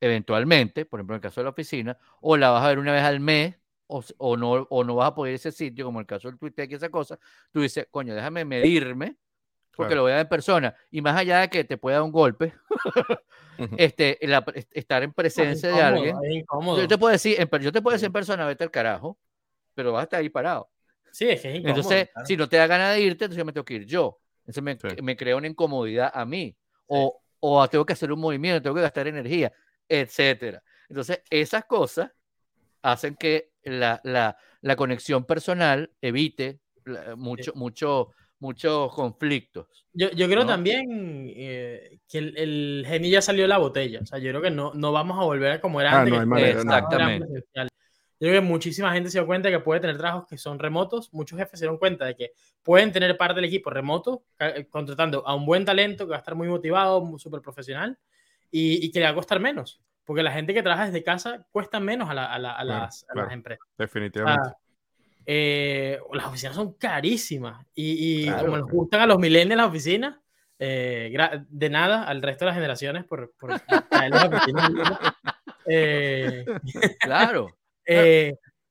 [0.00, 2.92] eventualmente, por ejemplo en el caso de la oficina, o la vas a ver una
[2.92, 5.84] vez al mes, o, o no, o no vas a poder ir a ese sitio,
[5.84, 7.18] como el caso del Twitter y esa cosa,
[7.52, 9.16] tú dices, coño, déjame medirme,
[9.76, 12.04] porque lo voy a ver en persona, y más allá de que te pueda dar
[12.04, 12.54] un golpe,
[13.76, 14.18] este,
[14.72, 16.16] estar en presencia de alguien,
[16.76, 19.18] yo te puedo decir, en, yo te puedo decir en persona, vete al carajo,
[19.74, 20.70] pero vas a estar ahí parado.
[21.12, 23.52] Sí, es que es Entonces, si no te da ganas de irte, entonces yo me
[23.52, 24.20] tengo que ir yo.
[24.46, 26.54] Entonces me, me crea una incomodidad a mí.
[26.86, 29.52] O, o tengo que hacer un movimiento, tengo que gastar energía
[29.88, 30.62] etcétera.
[30.88, 32.10] Entonces, esas cosas
[32.82, 36.60] hacen que la, la, la conexión personal evite
[37.16, 39.66] mucho, mucho, muchos conflictos.
[39.92, 44.00] Yo, yo creo también eh, que el, el genio ya salió de la botella.
[44.02, 46.26] O sea, yo creo que no, no vamos a volver a como era ah, antes.
[46.26, 47.44] No Exactamente.
[48.18, 51.12] Yo creo que muchísima gente se dio cuenta que puede tener trabajos que son remotos.
[51.12, 52.32] Muchos jefes se dieron cuenta de que
[52.62, 54.24] pueden tener parte del equipo remoto,
[54.70, 57.98] contratando a un buen talento que va a estar muy motivado, súper profesional
[58.50, 59.80] y, que le va a costar menos.
[60.04, 63.66] Porque la gente que trabaja desde casa cuesta menos a, las, empresas.
[63.76, 64.50] Definitivamente.
[65.28, 70.16] Eh, las oficinas son carísimas y, como les gustan a los millennials las oficinas,
[70.58, 71.14] eh,
[71.48, 73.50] de nada al resto de las generaciones por, por
[75.66, 76.44] eh,
[77.00, 77.48] claro.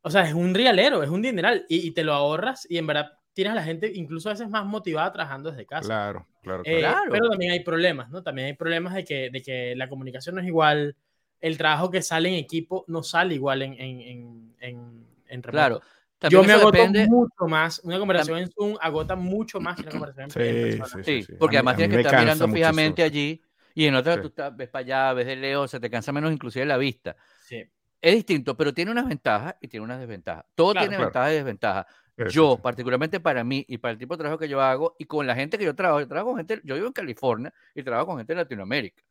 [0.01, 3.11] o sea, es un rialero, es un dineral y, te lo ahorras y en verdad
[3.33, 5.87] tienes a la gente incluso a veces más motivada trabajando desde casa.
[5.87, 6.63] Claro, claro.
[6.63, 7.11] claro.
[7.11, 8.23] Pero también hay problemas, ¿no?
[8.23, 10.95] También hay problemas de que, de que la comunicación no es igual,
[11.41, 15.51] el trabajo que sale en equipo no sale igual en, en, en, en remoto.
[15.51, 15.81] Claro.
[16.29, 16.77] Yo me agoto
[17.07, 17.79] mucho más.
[17.83, 21.57] Una conversación en Zoom agota mucho más que una conversación en sí, sí, sí, porque
[21.57, 23.41] además tienes que estar mirando fijamente allí
[23.73, 26.31] y en otra tú estás, ves para allá, ves de lejos, se te cansa menos
[26.31, 27.15] inclusive la vista.
[27.43, 27.63] Sí.
[28.01, 30.45] Es distinto, pero tiene unas ventajas y tiene unas desventajas.
[30.55, 31.85] Todo tiene ventajas y desventajas.
[32.17, 35.27] Yo, particularmente para mí y para el tipo de trabajo que yo hago y con
[35.27, 38.07] la gente que yo trabajo, yo trabajo con gente, yo vivo en California y trabajo
[38.07, 39.03] con gente de Latinoamérica.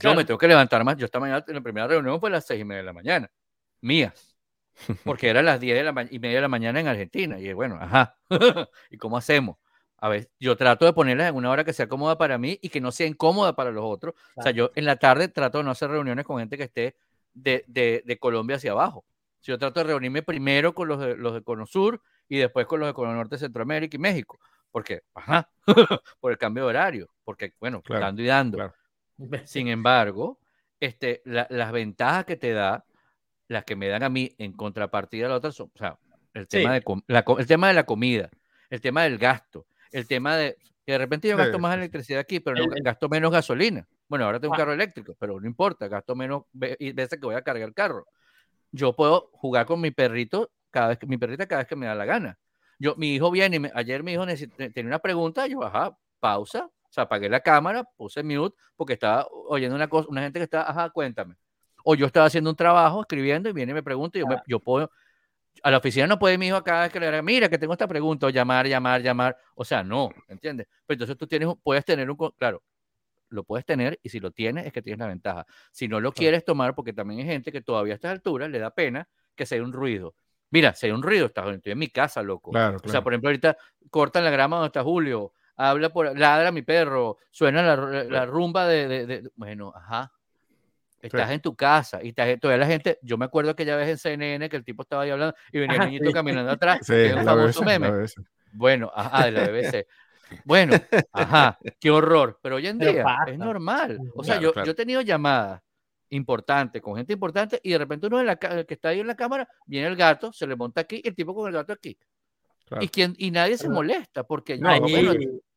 [0.00, 0.96] Yo me tengo que levantar más.
[0.96, 2.92] Yo esta mañana en la primera reunión fue a las seis y media de la
[2.92, 3.30] mañana,
[3.80, 4.36] mías,
[5.04, 7.38] porque era las diez de la y media de la mañana en Argentina.
[7.38, 8.16] Y bueno, ajá,
[8.90, 9.56] ¿y cómo hacemos?
[9.96, 12.68] A ver, yo trato de ponerlas en una hora que sea cómoda para mí y
[12.68, 14.14] que no sea incómoda para los otros.
[14.36, 16.96] O sea, yo en la tarde trato de no hacer reuniones con gente que esté
[17.34, 19.04] de, de, de Colombia hacia abajo.
[19.40, 22.66] Si yo trato de reunirme primero con los de, los de Cono Sur y después
[22.66, 24.38] con los de Cono Norte, Centroamérica y México.
[24.70, 25.50] Porque, ajá,
[26.20, 27.10] por el cambio de horario.
[27.24, 28.74] Porque, bueno, dando y dando.
[29.44, 30.38] Sin embargo,
[30.78, 32.84] este, las ventajas que te da,
[33.48, 35.98] las que me dan a mí en contrapartida a la otra, son, o sea,
[36.34, 38.30] el tema, de la, el tema de la comida,
[38.70, 40.56] el tema del gasto, el tema de
[40.88, 43.86] que de repente yo gasto más electricidad aquí, pero no, gasto menos gasolina.
[44.08, 44.58] Bueno, ahora tengo un ah.
[44.58, 48.06] carro eléctrico, pero no importa, gasto menos veces que voy a cargar el carro.
[48.72, 51.86] Yo puedo jugar con mi perrito cada vez que mi perrita cada vez que me
[51.86, 52.38] da la gana.
[52.78, 56.92] Yo, mi hijo viene y ayer mi hijo tenía una pregunta, yo, ajá, pausa, o
[56.92, 60.68] sea, apagué la cámara, puse mute porque estaba oyendo una cosa, una gente que está,
[60.68, 61.34] ajá, cuéntame.
[61.84, 64.60] O yo estaba haciendo un trabajo, escribiendo, y viene y me pregunta, y yo, yo
[64.60, 64.90] puedo,
[65.62, 67.72] a la oficina no puede mi hijo cada vez que le diga, mira, que tengo
[67.72, 69.36] esta pregunta, o llamar, llamar, llamar.
[69.54, 70.66] O sea, no, ¿entiendes?
[70.86, 72.62] Pero entonces tú tienes, puedes tener un, claro,
[73.30, 75.46] lo puedes tener, y si lo tienes, es que tienes la ventaja.
[75.72, 78.58] Si no lo quieres tomar, porque también hay gente que todavía a estas alturas le
[78.58, 80.14] da pena que sea un ruido.
[80.50, 82.50] Mira, si hay un ruido, estoy en mi casa, loco.
[82.50, 83.56] O sea, por ejemplo, ahorita
[83.90, 89.28] cortan la grama donde está Julio, habla por, ladra mi perro, suena la, rumba de,
[89.36, 90.12] Bueno, ajá.
[91.00, 93.88] Estás en tu casa y estás, todavía la gente, yo me acuerdo que ya ves
[93.88, 96.92] en CNN que el tipo estaba ahí hablando y venía el niñito caminando atrás, sí,
[96.92, 98.06] que es un famoso meme.
[98.52, 99.86] Bueno, ajá, de la BBC.
[100.44, 100.74] Bueno,
[101.12, 104.00] ajá, qué horror, pero hoy en día es normal.
[104.16, 105.62] O sea, yo, yo he tenido llamadas
[106.10, 109.16] importantes con gente importante y de repente uno en la, que está ahí en la
[109.16, 111.98] cámara, viene el gato, se le monta aquí el tipo con el gato aquí.
[112.80, 114.68] Y, quien, y nadie se molesta porque no,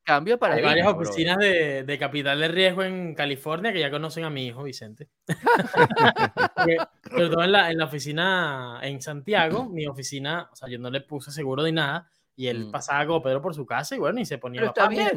[0.03, 4.23] cambio para Hay varias oficinas de, de, capital de riesgo en California que ya conocen
[4.23, 5.09] a mi hijo Vicente.
[7.03, 11.01] Perdón, en la, en la oficina en Santiago, mi oficina, o sea, yo no le
[11.01, 12.71] puse seguro de nada y él mm.
[12.71, 15.09] pasaba como Pedro por su casa y bueno, y se ponía está bien.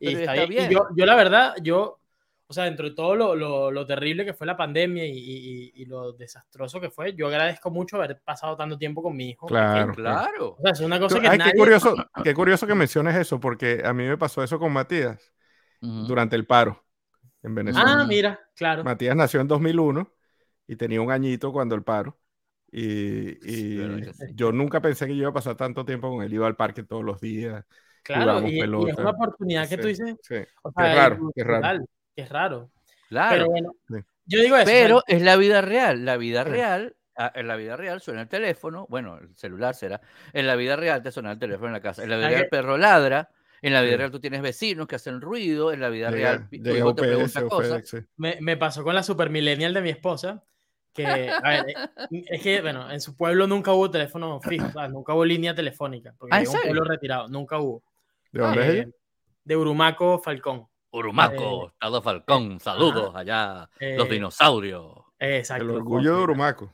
[0.00, 0.70] Y, está bien.
[0.70, 2.00] Y yo, yo, la verdad, yo,
[2.46, 5.84] o sea, dentro de todo lo, lo, lo terrible que fue la pandemia y, y,
[5.86, 9.46] lo desastroso que fue, yo agradezco mucho haber pasado tanto tiempo con mi hijo.
[9.46, 10.56] Claro, claro.
[10.58, 13.82] O sea, es una cosa que Ay, qué, curioso, qué curioso que menciones eso, porque
[13.84, 15.32] a mí me pasó eso con Matías
[15.80, 16.84] durante el paro
[17.42, 18.00] en Venezuela.
[18.00, 18.84] Ah, mira, claro.
[18.84, 20.12] Matías nació en 2001
[20.66, 22.18] y tenía un añito cuando el paro.
[22.70, 23.38] Y,
[24.34, 26.32] yo nunca pensé que yo iba a pasar tanto tiempo con él.
[26.32, 27.64] Iba al parque todos los días.
[28.02, 30.16] Claro, y, es una oportunidad que tú dices.
[30.22, 30.36] Sí.
[30.62, 31.84] O sea, es raro, es raro.
[32.16, 32.70] Es raro.
[33.08, 33.30] Claro.
[33.30, 33.72] Pero bueno,
[34.26, 34.66] yo digo eso.
[34.66, 36.04] Pero es la vida real.
[36.04, 38.86] La vida real, ah, en la vida real suena el teléfono.
[38.88, 40.00] Bueno, el celular será.
[40.32, 42.02] En la vida real te suena el teléfono en la casa.
[42.02, 43.30] En la vida real el perro ladra.
[43.62, 45.72] En la vida real tú tienes vecinos que hacen ruido.
[45.72, 47.96] En la vida real tu hijo te pregunta cosas.
[48.16, 50.44] Me, me pasó con la super millennial de mi esposa
[50.94, 55.12] que, a ver, eh, es que, bueno, en su pueblo nunca hubo teléfono fijo, nunca
[55.12, 57.82] hubo línea telefónica, porque ¿Ah, un pueblo retirado, nunca hubo.
[58.30, 58.88] ¿De dónde es ella?
[59.42, 60.68] De Urumaco, Falcón.
[60.94, 64.92] Urumaco, eh, Estado Falcón, saludos allá, los eh, dinosaurios.
[65.18, 65.64] Exacto.
[65.64, 66.72] El orgullo de Urumaco.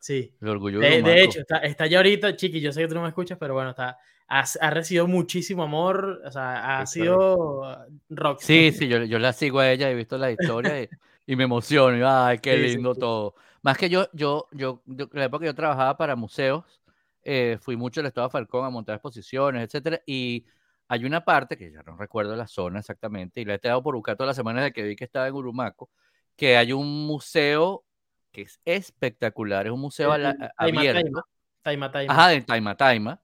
[0.00, 0.34] Sí.
[0.40, 1.08] El orgullo de, Urumaco.
[1.08, 3.54] De hecho, está, está, ya ahorita, Chiqui, yo sé que tú no me escuchas, pero
[3.54, 3.98] bueno, está,
[4.28, 8.40] ha, ha recibido muchísimo amor, o sea, ha sido rock.
[8.40, 10.88] Sí, sí, yo, yo la sigo a ella, he visto la historia y,
[11.26, 13.34] y me emociono, y, ay, qué lindo todo.
[13.62, 16.64] Más que yo, yo, yo, en la época que yo trabajaba para museos,
[17.22, 20.44] eh, fui mucho al Estado de Falcón a montar exposiciones, etcétera, y
[20.88, 23.94] hay una parte, que ya no recuerdo la zona exactamente, y la he estado por
[23.94, 25.90] buscar todas las semanas de que vi que estaba en Urumaco,
[26.36, 27.84] que hay un museo
[28.30, 30.12] que es espectacular, es un museo
[30.56, 31.24] abierto.
[31.62, 32.12] Taima, taima.
[32.12, 33.22] Ajá, de Taima Taima.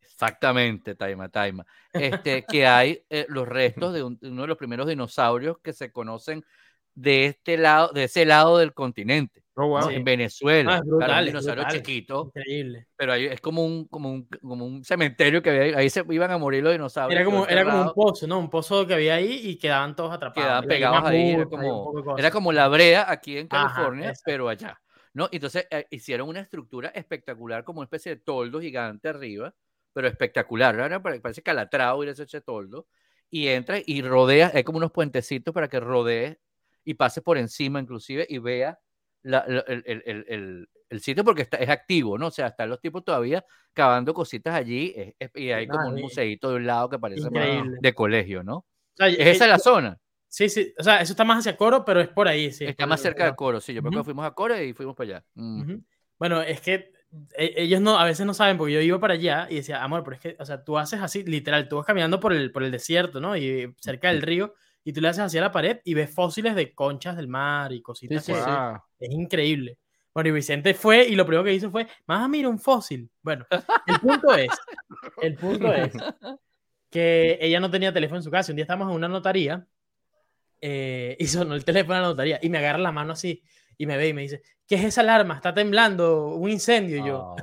[0.00, 1.66] Exactamente, Taima Taima.
[1.92, 6.44] Este, que hay eh, los restos de uno de los primeros dinosaurios que se conocen
[6.94, 9.45] de este lado, de ese lado del continente.
[9.58, 10.76] Oh, en Venezuela.
[10.76, 12.30] Ah, brutal, un dinosaurio chiquito.
[12.34, 12.88] Increíble.
[12.94, 16.30] Pero ahí es como un, como un, como un cementerio que había, ahí se iban
[16.30, 17.18] a morir los dinosaurios.
[17.18, 18.38] Era como, era como un pozo, ¿no?
[18.38, 20.46] Un pozo que había ahí y quedaban todos atrapados.
[20.46, 21.30] Quedaban pegados ahí.
[21.30, 24.78] Era como, era como la brea aquí en California, pero allá.
[25.14, 25.30] ¿no?
[25.32, 29.54] Entonces eh, hicieron una estructura espectacular, como una especie de toldo gigante arriba,
[29.94, 30.76] pero espectacular.
[30.76, 31.00] ¿verdad?
[31.00, 32.88] Parece calatrao ir ese toldo.
[33.30, 36.38] Y entra y rodea, hay como unos puentecitos para que rodee
[36.84, 38.38] y pase por encima inclusive y
[39.26, 39.64] vea
[40.88, 42.28] el, sitio porque está, es activo, ¿no?
[42.28, 44.94] O sea, están los tipos todavía cavando cositas allí
[45.34, 47.28] y hay como un museito de un lado que parece
[47.80, 48.66] de colegio, ¿no?
[48.98, 49.98] es esa la zona.
[50.28, 52.64] Sí, sí, o sea, eso está más hacia Coro, pero es por ahí, sí.
[52.64, 55.18] Está más cerca de Coro, sí, yo creo que fuimos a Coro y fuimos para
[55.18, 55.24] allá.
[56.18, 56.92] Bueno, es que
[57.36, 60.02] e, ellos no, a veces no saben, porque yo iba para allá y decía, amor,
[60.04, 62.62] pero es que, o sea, tú haces así, literal, tú vas caminando por el, por
[62.62, 63.36] el desierto, ¿no?
[63.36, 64.54] Y cerca del río,
[64.86, 67.82] y tú le haces hacia la pared y ves fósiles de conchas del mar y
[67.82, 68.24] cositas.
[68.24, 68.32] Sí,
[69.00, 69.78] Es increíble.
[70.14, 73.10] Bueno, y Vicente fue y lo primero que hizo fue, más mira un fósil.
[73.20, 73.44] Bueno,
[73.84, 74.52] el punto es,
[75.22, 75.92] el punto es
[76.88, 78.52] que ella no tenía teléfono en su casa.
[78.52, 79.66] Un día estábamos en una notaría
[80.60, 83.42] eh, y sonó el teléfono en la notaría y me agarra la mano así
[83.76, 85.34] y me ve y me dice, ¿qué es esa alarma?
[85.34, 86.98] Está temblando, un incendio.
[86.98, 87.34] Y yo,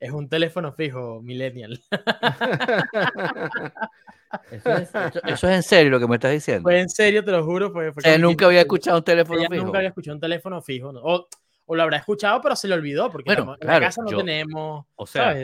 [0.00, 1.78] es un teléfono fijo, millennial.
[4.50, 4.90] Eso es,
[5.24, 6.62] eso, es, en serio lo que me estás diciendo.
[6.62, 7.72] Fue en serio, te lo juro.
[7.72, 9.64] Fue, nunca había escuchado un teléfono fijo.
[9.64, 10.88] Nunca había escuchado un teléfono fijo.
[10.88, 11.28] O,
[11.66, 14.86] o, lo habrá escuchado, pero se le olvidó, porque en la casa no tenemos.
[14.94, 15.36] O sea,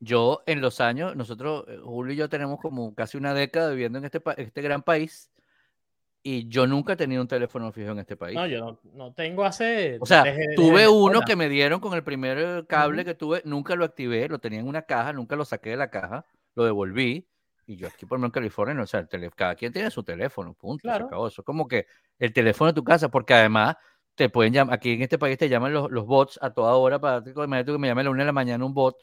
[0.00, 3.98] yo en los años, nosotros, eh, Julio y yo tenemos como casi una década viviendo
[3.98, 5.30] en este, este gran país.
[6.22, 8.34] Y yo nunca he tenido un teléfono fijo en este país.
[8.34, 9.96] No, yo no, no tengo hace.
[10.00, 10.24] O sea,
[10.56, 14.40] tuve uno que me dieron con el primer cable que tuve, nunca lo activé, lo
[14.40, 16.26] tenía en una caja, nunca lo saqué de la caja,
[16.56, 17.28] lo devolví
[17.66, 20.54] y yo aquí por ejemplo en California, no, o sea, cada quien tiene su teléfono,
[20.54, 20.82] punto.
[20.82, 21.26] Claro.
[21.26, 21.86] Eso es como que
[22.18, 23.76] el teléfono de tu casa, porque además
[24.14, 26.98] te pueden llamar, aquí en este país te llaman los, los bots a toda hora
[26.98, 28.96] para que me llame a la una de la mañana un bot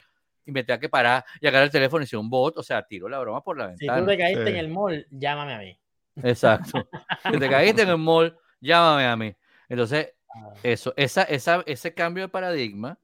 [0.45, 2.84] y me tenga que parar y agarrar el teléfono y si un bot, o sea,
[2.84, 3.99] tiro la broma por la ventana.
[3.99, 5.80] Si tú te caíste en el mall, llámame a mí.
[6.24, 6.88] Exacto.
[7.32, 9.36] si te caíste en el mall, llámame a mí.
[9.70, 10.53] Entonces, ah.
[10.64, 12.97] eso, esa, esa, ese cambio de paradigma,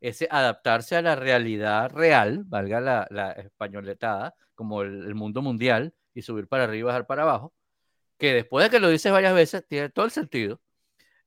[0.00, 6.22] ese adaptarse a la realidad real, valga la, la españoletada, como el, mundo mundial y
[6.22, 7.54] subir para arriba y bajar para abajo,
[8.18, 10.60] que después de que lo dices varias veces, tiene todo el sentido.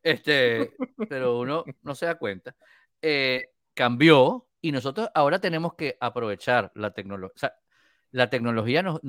[0.04, 0.74] Este,
[1.08, 2.56] pero uno no se da cuenta.
[3.02, 7.34] Eh, cambió y nosotros ahora tenemos que aprovechar la tecnología.
[7.36, 7.56] O sea,
[8.12, 9.00] la tecnología nos,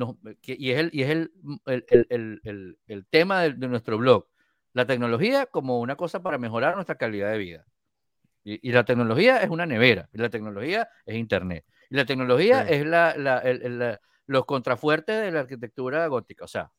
[0.42, 1.32] y es el, y es el,
[1.66, 4.28] el, el, tema de, nuestro blog.
[4.74, 7.66] La tecnología como una cosa para mejorar nuestra calidad de vida.
[8.42, 11.64] Y, la tecnología es una nevera, y la tecnología es Internet.
[11.90, 16.44] Y la tecnología es la, la, los contrafuertes de la arquitectura gótica.
[16.44, 16.70] O sea,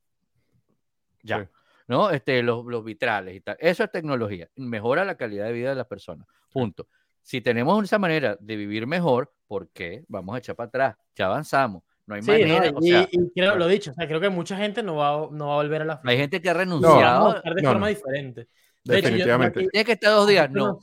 [1.21, 1.49] ya.
[1.87, 2.09] ¿no?
[2.09, 3.57] Este, los, los, vitrales y tal.
[3.59, 4.49] Eso es tecnología.
[4.55, 6.27] Mejora la calidad de vida de las personas.
[6.51, 6.87] Punto.
[7.21, 10.03] Si tenemos esa manera de vivir mejor, ¿por qué?
[10.07, 10.95] Vamos a echar para atrás.
[11.15, 11.83] Ya avanzamos.
[12.05, 12.73] No hay manera.
[12.81, 15.57] y, creo, lo dicho, o sea, creo que mucha gente no va, no va a
[15.57, 17.41] volver a la Hay gente que ha renunciado.
[17.43, 18.47] No, de forma diferente.
[18.83, 19.67] Definitivamente.
[19.71, 20.79] Tiene que estar dos días, no.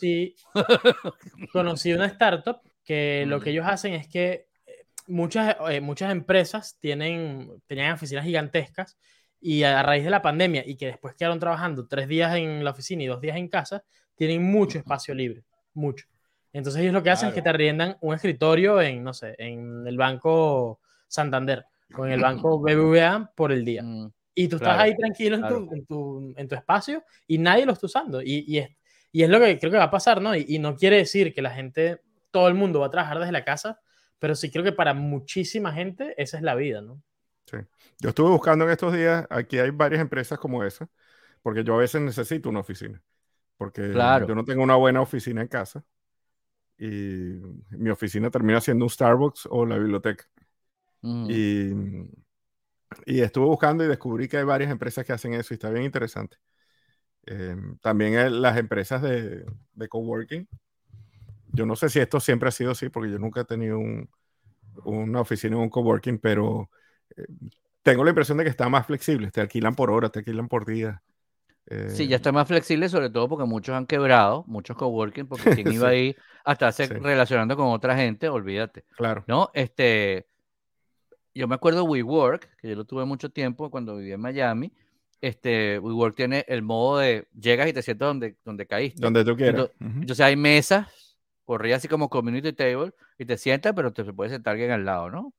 [1.52, 6.78] Conocí, una startup que lo que ellos hacen es que eh, muchas, eh, muchas empresas
[6.80, 8.96] tienen, tenían oficinas gigantescas
[9.40, 12.70] y a raíz de la pandemia y que después quedaron trabajando tres días en la
[12.70, 13.84] oficina y dos días en casa,
[14.16, 15.44] tienen mucho espacio libre,
[15.74, 16.06] mucho.
[16.52, 19.86] Entonces ellos lo que hacen es que te arriendan un escritorio en, no sé, en
[19.86, 23.82] el Banco Santander o en el Banco BBVA por el día.
[23.82, 27.66] Mm, y tú estás ahí tranquilo en, tu, en, tu, en, tu, espacio y nadie
[27.66, 28.22] lo está usando.
[28.22, 28.70] Y, y, es,
[29.10, 30.36] y es lo que creo que va a pasar, ¿no?
[30.36, 33.32] Y, y no quiere decir que la gente, todo el mundo va a trabajar desde
[33.32, 33.80] la casa,
[34.20, 37.02] pero sí creo que para muchísima gente esa es la vida, ¿no?
[37.46, 37.56] Sí.
[37.98, 40.88] Yo estuve buscando en estos días, aquí hay varias empresas como esa,
[41.42, 43.02] porque yo a veces necesito una oficina,
[43.56, 45.82] porque yo no tengo una buena oficina en casa
[46.78, 50.26] y mi oficina termina siendo un Starbucks o la biblioteca.
[51.02, 51.26] Mm.
[51.28, 52.10] Y,
[53.06, 55.84] y, estuve buscando y descubrí que hay varias empresas que hacen eso y está bien
[55.84, 56.36] interesante.
[57.26, 60.48] Em, también las empresas de, de, coworking.
[61.52, 64.08] Yo no sé si esto siempre ha sido así, porque yo nunca he tenido un,
[64.84, 66.70] una oficina en un coworking, pero
[67.16, 67.26] eh,
[67.82, 69.30] tengo la impresión de que está más flexible.
[69.30, 71.02] Te alquilan por hora, te alquilan por día.
[71.88, 75.70] Sí, ya está más flexible, sobre todo porque muchos han quebrado, muchos coworking, porque quien
[75.72, 78.84] iba ahí hasta se, relacionando con otra gente, olvídate.
[78.96, 79.22] Claro.
[79.26, 79.50] ¿No?
[79.52, 80.28] Este,
[81.38, 84.72] yo me acuerdo de WeWork, que yo lo tuve mucho tiempo cuando vivía en Miami.
[85.20, 89.00] Este, WeWork tiene el modo de llegas y te sientas donde, donde caíste.
[89.00, 89.70] Donde tú quieras.
[89.80, 94.52] Entonces, hay mesas, corría así como community table, y te sientas, pero te puede sentar
[94.52, 95.32] alguien al lado, ¿no?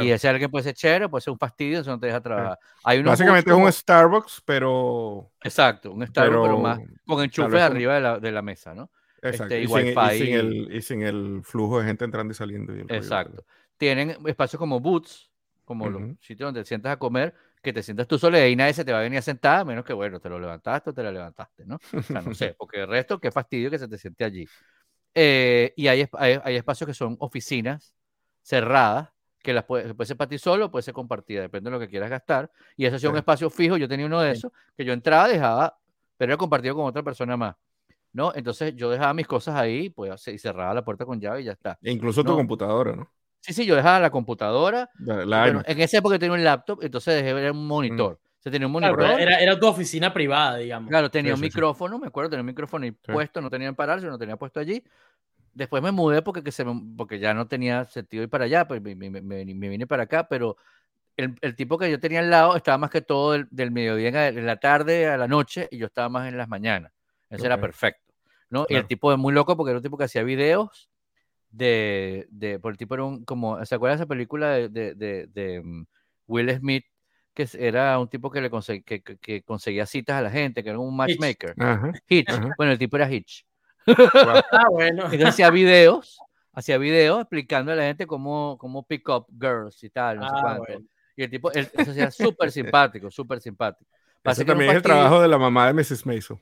[0.00, 2.58] Y ese alguien puede ser chévere, puede ser un fastidio, eso no te deja trabajar.
[2.84, 5.30] Hay Básicamente es un Starbucks, pero.
[5.42, 8.90] Exacto, un Starbucks, pero, más con enchufes arriba de la, de la, mesa, ¿no?
[9.20, 9.54] Exacto.
[9.54, 12.72] Este, y, sin, y, sin el, y, sin el, flujo de gente entrando y saliendo.
[12.88, 13.44] Exacto.
[13.76, 15.31] Tienen espacios como boots,
[15.72, 18.56] como los sitios donde te sientas a comer, que te sientas tú solo y ahí
[18.56, 20.90] nadie se te va a venir a sentar, a menos que, bueno, te lo levantaste
[20.90, 21.78] o te la levantaste, ¿no?
[21.96, 24.46] O sea, no sé, porque el resto, qué fastidio que se te siente allí.
[25.14, 27.94] Eh, y hay, hay, hay espacios que son oficinas
[28.42, 29.10] cerradas,
[29.42, 31.88] que las puede, puede ser para ti solo, puede ser compartida, depende de lo que
[31.88, 32.50] quieras gastar.
[32.76, 33.76] Y eso ha un espacio fijo.
[33.76, 35.78] Yo tenía uno de esos, que yo entraba, dejaba,
[36.16, 37.56] pero era compartido con otra persona más.
[38.12, 38.32] ¿no?
[38.34, 41.52] Entonces yo dejaba mis cosas ahí, pues, y cerraba la puerta con llave y ya
[41.52, 41.78] está.
[41.82, 43.10] E incluso tu computadora, ¿no?
[43.42, 44.88] Sí, sí, yo dejaba la computadora.
[44.98, 48.18] en esa época tenía un laptop, entonces dejé ver un monitor.
[48.38, 49.20] Se tenía un monitor.
[49.20, 50.88] era, era, tu oficina privada, digamos.
[50.88, 54.06] Claro, tenía un micrófono, me acuerdo, tenía un micrófono y puesto, no tenía en pararse,
[54.06, 54.82] no tenía puesto allí.
[55.54, 56.64] Después me mudé porque, se
[56.96, 60.26] porque ya no tenía sentido ir para allá, pues me, me, me, vine para acá,
[60.28, 60.56] pero
[61.16, 64.28] el, el, tipo que yo tenía al lado estaba más que todo del, del mediodía
[64.28, 66.92] en la tarde a la noche y yo estaba más en las mañanas.
[67.28, 68.12] Eso era perfecto.
[68.50, 68.66] ¿no?
[68.68, 70.90] Y el tipo es muy loco porque era un tipo que hacía videos
[71.52, 75.26] de, de por el tipo era un, como, ¿se acuerdan de esa película de, de,
[75.26, 75.84] de mm,
[76.26, 76.84] Will Smith?
[77.34, 78.50] Que era un tipo que le
[78.84, 81.54] que, que, conseguía citas a la gente, que era un matchmaker.
[82.06, 82.28] Hitch.
[82.58, 83.46] Bueno, el tipo era Hitch.
[84.52, 85.04] Ah, bueno.
[85.04, 86.18] Entonces hacía videos,
[86.52, 90.34] hacía videos explicando a la gente cómo, cómo pick up girls y tal, no sé
[90.36, 90.58] ah.
[91.16, 93.90] Y el tipo, él, eso hacía súper simpático, súper simpático.
[94.24, 96.06] Ese también es el trabajo de la mamá de Mrs.
[96.06, 96.40] Mason.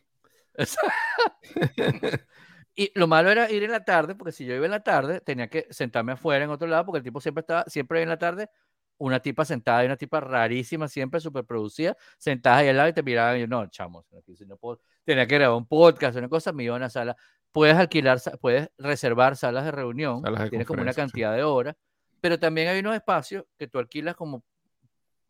[2.80, 5.20] y lo malo era ir en la tarde, porque si yo iba en la tarde,
[5.20, 8.18] tenía que sentarme afuera en otro lado, porque el tipo siempre estaba, siempre en la
[8.18, 8.48] tarde,
[8.96, 12.94] una tipa sentada y una tipa rarísima, siempre súper producida, sentada ahí al lado y
[12.94, 16.64] te miraban y yo, no, no puedo, tenía que grabar un podcast, una cosa, me
[16.64, 17.14] iba a una sala.
[17.52, 21.76] Puedes alquilar, puedes reservar salas de reunión, tienes como una cantidad de horas,
[22.22, 24.42] pero también hay unos espacios que tú alquilas como,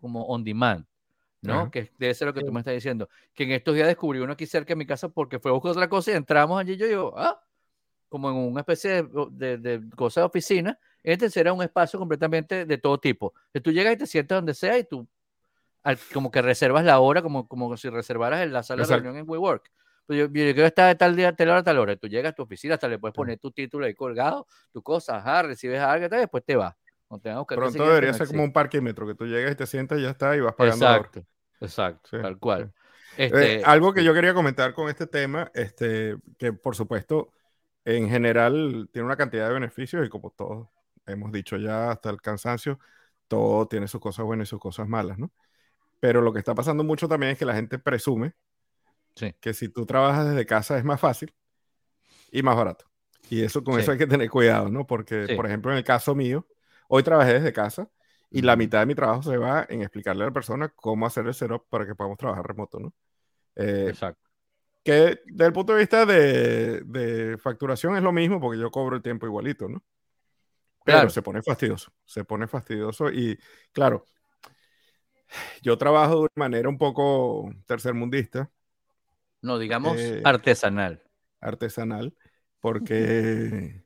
[0.00, 0.86] como on demand.
[1.42, 1.70] ¿No?
[1.70, 3.08] Que debe ser lo que tú me estás diciendo.
[3.34, 5.72] Que en estos días descubrí uno aquí cerca de mi casa porque fue a buscar
[5.72, 7.42] otra cosa y entramos allí y yo digo, ah,
[8.08, 10.78] como en una especie de, de, cosa de oficina.
[11.02, 13.32] Este será un espacio completamente de todo tipo.
[13.52, 15.08] Que tú llegas y te sientas donde sea y tú
[16.12, 19.24] como que reservas la hora, como, como si reservaras en la sala de reunión en
[19.26, 19.70] WeWork.
[20.06, 21.96] Pues yo, yo, quiero estar de tal día, tal hora, tal hora.
[21.96, 25.16] Tú llegas a tu oficina, hasta le puedes poner tu título ahí colgado, tu cosa,
[25.16, 26.74] ajá, recibes algo, y después te vas.
[27.18, 30.36] Pronto debería ser como un parquímetro, que tú llegas y te sientas y ya está,
[30.36, 30.86] y vas pagando.
[30.86, 31.26] Exacto,
[31.60, 32.72] exacto, tal cual.
[33.16, 37.32] Este, algo que yo quería comentar con este tema, este, que por supuesto,
[37.84, 40.68] en general tiene una cantidad de beneficios y como todos
[41.06, 42.78] hemos dicho ya hasta el cansancio,
[43.26, 45.32] todo tiene sus cosas buenas y sus cosas malas, ¿no?
[45.98, 48.34] Pero lo que está pasando mucho también es que la gente presume
[49.40, 51.34] que si tú trabajas desde casa es más fácil
[52.30, 52.86] y más barato.
[53.28, 54.86] Y eso con eso hay que tener cuidado, ¿no?
[54.86, 56.46] Porque, por ejemplo, en el caso mío,
[56.90, 57.88] hoy trabajé desde casa
[58.30, 61.26] y la mitad de mi trabajo se va en explicarle a la persona cómo hacer
[61.26, 62.92] el setup para que podamos trabajar remoto, ¿no?
[63.56, 64.28] Eh, Exacto.
[64.82, 68.96] Que desde el punto de vista de, de, facturación es lo mismo porque yo cobro
[68.96, 69.82] el tiempo igualito, ¿no?
[70.84, 73.38] Pero se pone fastidioso, se pone fastidioso y
[73.72, 74.06] claro,
[75.62, 78.50] yo trabajo de una manera un poco tercermundista.
[79.42, 81.02] No, digamos eh, artesanal.
[81.40, 82.14] Artesanal,
[82.60, 83.79] porque,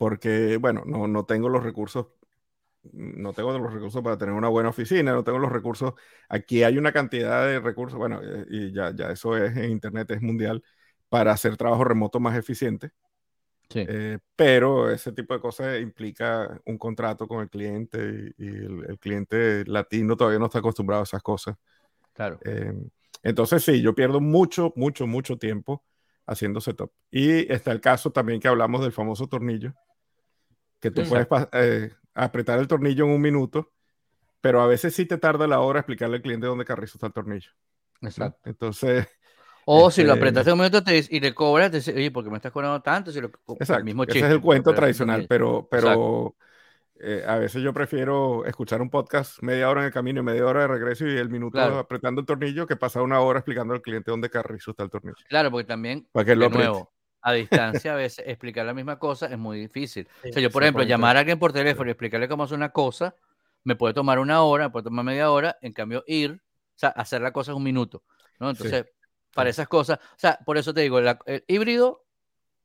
[0.00, 2.06] porque bueno, no, no tengo los recursos
[2.94, 5.92] no tengo los recursos para tener una buena oficina, no tengo los recursos.
[6.26, 10.10] Aquí hay una cantidad de recursos, bueno, eh, y ya, ya eso es en Internet,
[10.12, 10.64] es mundial,
[11.10, 12.92] para hacer trabajo remoto más eficiente.
[13.68, 13.84] Sí.
[13.86, 19.66] Eh, pero ese tipo de cosas implica un contrato con el cliente y, el, cliente
[19.66, 21.56] latino todavía no está acostumbrado a esas cosas.
[22.14, 22.38] Claro.
[22.46, 22.72] Eh,
[23.22, 25.84] entonces sí, yo pierdo mucho, mucho, mucho tiempo
[26.24, 26.90] haciendo setup.
[27.10, 29.74] Y está el caso también que hablamos del famoso tornillo,
[30.80, 33.72] que tú puedes eh, apretar el tornillo en un minuto,
[34.40, 37.12] pero a veces sí te tarda la hora explicarle al cliente dónde carrizo está el
[37.12, 37.50] tornillo.
[38.00, 38.40] Exacto.
[38.48, 39.06] Entonces,
[39.64, 42.30] o si lo este, apretaste un minuto y te cobras, te dice, oye, ¿por qué
[42.30, 43.12] me estás cobrando tanto?
[43.12, 43.84] Si lo, Exacto.
[43.84, 46.34] mismo Ese es el cuento tradicional, pero, pero
[46.98, 50.46] eh, a veces yo prefiero escuchar un podcast media hora en el camino y media
[50.46, 53.82] hora de regreso y el minuto apretando el tornillo que pasa una hora explicando al
[53.82, 55.16] cliente dónde carrizo está el tornillo.
[55.28, 56.92] Claro, porque también, Para que de lo nuevo,
[57.22, 60.08] a distancia a veces explicar la misma cosa es muy difícil.
[60.28, 62.70] o sea, yo, por ejemplo, llamar a alguien por teléfono y explicarle cómo hacer una
[62.70, 63.14] cosa,
[63.64, 66.90] me puede tomar una hora, me puede tomar media hora, en cambio ir, o sea,
[66.90, 68.02] hacer la cosa en un minuto,
[68.38, 68.50] ¿no?
[68.50, 68.86] Entonces
[69.34, 69.98] para esas cosas.
[69.98, 72.04] O sea, por eso te digo, el, híbrido,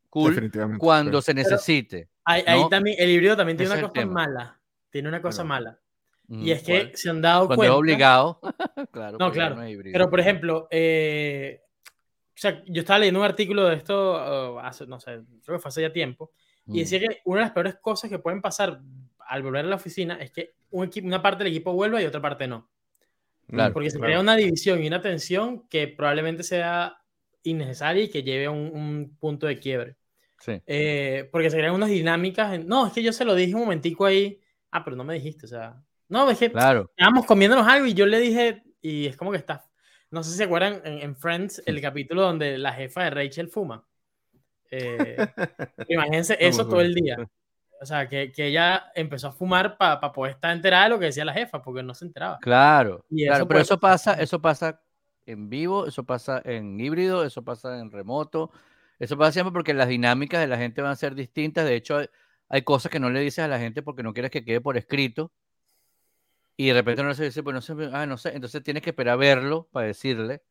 [0.10, 2.10] cool, cuando se necesite.
[2.24, 4.60] Ahí, también, el híbrido también tiene una cosa mala.
[4.90, 5.80] Tiene una cosa mala.
[6.28, 7.58] Mm, y es que se han dado cuenta.
[7.58, 8.40] Cuando obligado.
[8.92, 9.18] claro.
[9.20, 9.58] No, claro.
[9.92, 11.62] pero por ejemplo, eh,
[12.36, 15.60] o sea, yo estaba leyendo un artículo de esto uh, hace, no sé, creo que
[15.60, 16.34] fue hace ya tiempo.
[16.68, 17.02] Y decía mm.
[17.02, 18.82] que una de las peores cosas que pueden pasar
[19.20, 22.06] al volver a la oficina es que un equipo, una parte del equipo vuelva y
[22.06, 22.70] otra parte no.
[23.72, 26.98] Porque se crea una división y una tensión que probablemente sea
[27.44, 29.96] innecesaria y que lleve a un, punto de quiebre.
[30.40, 30.60] Sí.
[30.66, 32.66] Eh, porque se crean unas dinámicas.
[32.66, 34.42] no, es que yo se lo dije un momentico ahí.
[34.72, 35.82] Ah, pero no me dijiste, o sea.
[36.10, 36.92] No, es que claro.
[36.96, 39.64] estábamos comiéndonos algo y yo le dije, y es como que está.
[40.16, 43.86] No sé si se acuerdan en, Friends el capítulo donde la jefa de Rachel fuma.
[44.72, 45.18] Eh,
[45.90, 47.18] imagínense eso todo el día.
[47.82, 51.08] O sea, que, que ella empezó a fumar para poder estar enterada de lo que
[51.08, 52.40] decía la jefa, porque no se enteraba.
[52.40, 54.82] Claro, claro pero eso pasa, eso pasa
[55.26, 58.52] en vivo, eso pasa en híbrido, eso pasa en remoto,
[59.00, 61.66] eso pasa siempre porque las dinámicas de la gente van a ser distintas.
[61.66, 62.00] De hecho,
[62.48, 64.78] hay, cosas que no le dices a la gente porque no quieres que quede por
[64.78, 65.34] escrito.
[66.58, 68.34] Y de repente no se dice, pues no sé, ah, no sé.
[68.34, 70.44] Entonces tienes que esperar a verlo para decirle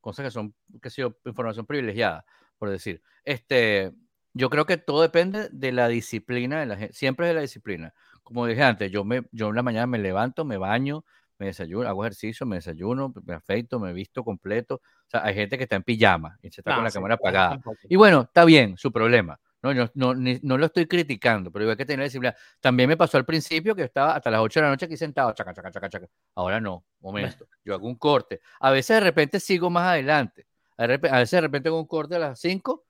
[0.00, 2.24] cosas que son, que sido información privilegiada,
[2.58, 3.02] por decir.
[3.24, 3.92] Este,
[4.34, 7.40] yo creo que todo depende de la disciplina de la gente, siempre es de la
[7.40, 7.94] disciplina.
[8.22, 11.04] Como dije antes, yo, me, yo en la mañana me levanto, me baño,
[11.38, 14.76] me desayuno, hago ejercicio, me desayuno, me afeito, me visto completo.
[14.76, 17.60] O sea, hay gente que está en pijama y se está con la cámara apagada.
[17.88, 19.40] Y bueno, está bien, su problema.
[19.64, 22.36] No, no, no, no, lo estoy criticando, pero hay que tener disciplina.
[22.60, 25.32] También me pasó al principio que estaba hasta las 8 de la noche aquí sentado,
[25.32, 26.06] chaca, chaca, chaca, chaca.
[26.34, 27.48] Ahora no, momento.
[27.64, 28.40] Yo hago un corte.
[28.60, 30.46] A veces de repente sigo más adelante.
[30.76, 32.84] A veces de repente hago un corte a las 5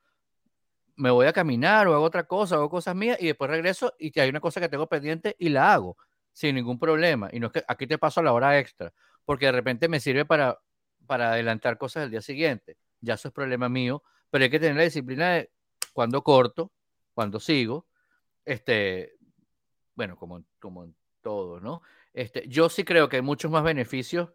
[0.97, 4.17] me voy a caminar o hago otra cosa, hago cosas mías y después regreso y
[4.19, 5.97] hay una cosa que tengo pendiente y la hago
[6.31, 7.29] sin ningún problema.
[7.31, 10.25] Y no es que aquí te paso la hora extra, porque de repente me sirve
[10.25, 10.59] para,
[11.05, 12.77] para adelantar cosas del día siguiente.
[13.01, 15.51] Ya eso es problema mío, pero hay que tener la disciplina de
[15.95, 16.73] cuando corto,
[17.13, 17.87] cuando sigo,
[18.43, 19.13] este,
[19.95, 21.81] bueno, como, como en todo, ¿no?
[22.13, 24.29] Este, yo sí creo que hay muchos más beneficios,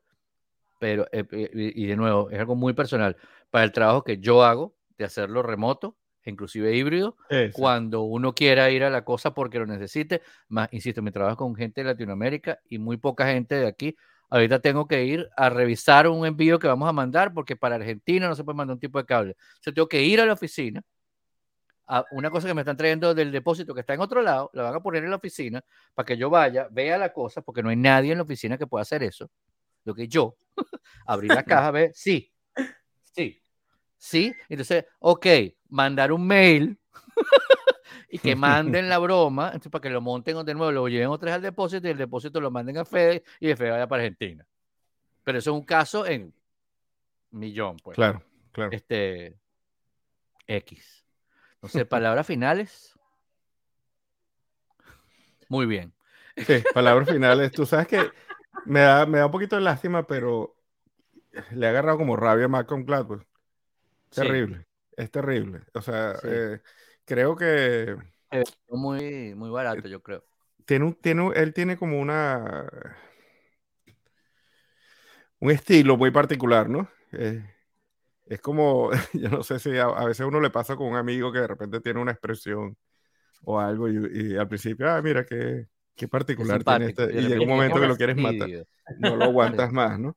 [0.78, 3.14] pero, eh, eh, y de nuevo, es algo muy personal,
[3.50, 7.18] para el trabajo que yo hago, de hacerlo remoto, inclusive híbrido,
[7.52, 10.22] cuando uno quiera ir a la cosa porque lo necesite.
[10.48, 13.96] Más, insisto, me trabajo con gente de Latinoamérica y muy poca gente de aquí.
[14.30, 18.28] Ahorita tengo que ir a revisar un envío que vamos a mandar porque para Argentina
[18.28, 19.36] no se puede mandar un tipo de cable.
[19.66, 20.82] O tengo que ir a la oficina.
[21.92, 24.62] A una cosa que me están trayendo del depósito que está en otro lado, la
[24.62, 25.60] van a poner en la oficina
[25.92, 28.68] para que yo vaya, vea la cosa, porque no hay nadie en la oficina que
[28.68, 29.28] pueda hacer eso.
[29.82, 30.36] Lo que yo,
[31.06, 32.32] abrir la caja, ver, sí,
[33.02, 33.42] sí,
[33.98, 34.32] ¿sí?
[34.48, 35.26] Entonces, ok,
[35.68, 36.78] mandar un mail
[38.08, 41.34] y que manden la broma, para que lo monten de nuevo, lo lleven otra vez
[41.34, 44.46] al depósito y el depósito lo manden a Fede y de Fede vaya para Argentina.
[45.24, 46.32] Pero eso es un caso en
[47.32, 47.96] millón, pues.
[47.96, 48.22] Claro,
[48.52, 48.70] claro.
[48.72, 49.36] Este,
[50.46, 51.04] X.
[51.62, 52.98] No sé, palabras finales.
[55.48, 55.92] Muy bien.
[56.36, 57.52] Sí, palabras finales.
[57.52, 58.10] Tú sabes que
[58.64, 60.56] me da, me da un poquito de lástima, pero
[61.50, 63.26] le ha agarrado como rabia a Malcolm Gladwell.
[64.10, 65.62] Terrible, es terrible.
[65.74, 66.60] O sea, eh,
[67.04, 67.96] creo que...
[68.68, 70.24] Muy, muy barato, yo creo.
[70.64, 72.66] Tiene un, tiene, él tiene como una...
[75.40, 76.88] Un estilo muy particular, ¿no?
[77.12, 77.42] Eh,
[78.30, 81.40] es como, yo no sé si a, veces uno le pasa con un amigo que
[81.40, 82.76] de repente tiene una expresión
[83.42, 85.66] o algo y, al principio, ah, mira qué,
[85.96, 88.48] qué particular tiene este, y llega un momento que lo quieres matar,
[88.98, 90.16] no lo aguantas más, ¿no?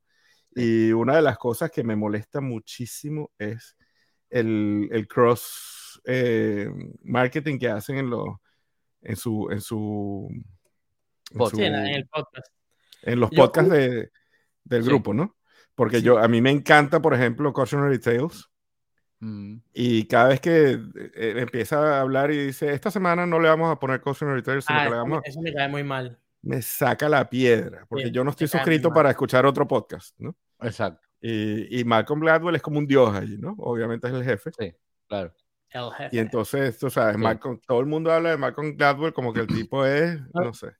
[0.55, 3.75] Y una de las cosas que me molesta muchísimo es
[4.29, 6.69] el, el cross eh,
[7.01, 8.27] marketing que hacen en, los
[9.01, 9.47] en su...
[9.49, 10.29] En su,
[11.57, 12.47] en, el podcast.
[13.01, 14.11] En los podcasts de,
[14.63, 15.35] del grupo, ¿no?
[15.75, 18.49] Porque yo, a mí me encanta, por ejemplo, Cautionary Tales.
[19.19, 19.57] Mm.
[19.73, 20.71] Y cada vez que
[21.15, 24.65] eh, empieza a hablar y dice, esta semana no le vamos a poner Cautionary Tales,
[24.65, 26.19] sino ah, que le vamos Eso me cae muy mal.
[26.41, 30.35] Me saca la piedra, porque yo no estoy suscrito para escuchar otro podcast, ¿no?
[30.59, 31.07] Exacto.
[31.21, 33.55] Y, y, Malcolm Gladwell es como un dios allí, ¿no?
[33.59, 34.51] Obviamente es el jefe.
[34.59, 34.73] Sí,
[35.07, 35.33] claro.
[35.69, 36.15] El jefe.
[36.17, 39.47] Y entonces, tú sabes, Malcolm, todo el mundo habla de Malcolm Gladwell como que el
[39.47, 40.73] tipo es, no sé.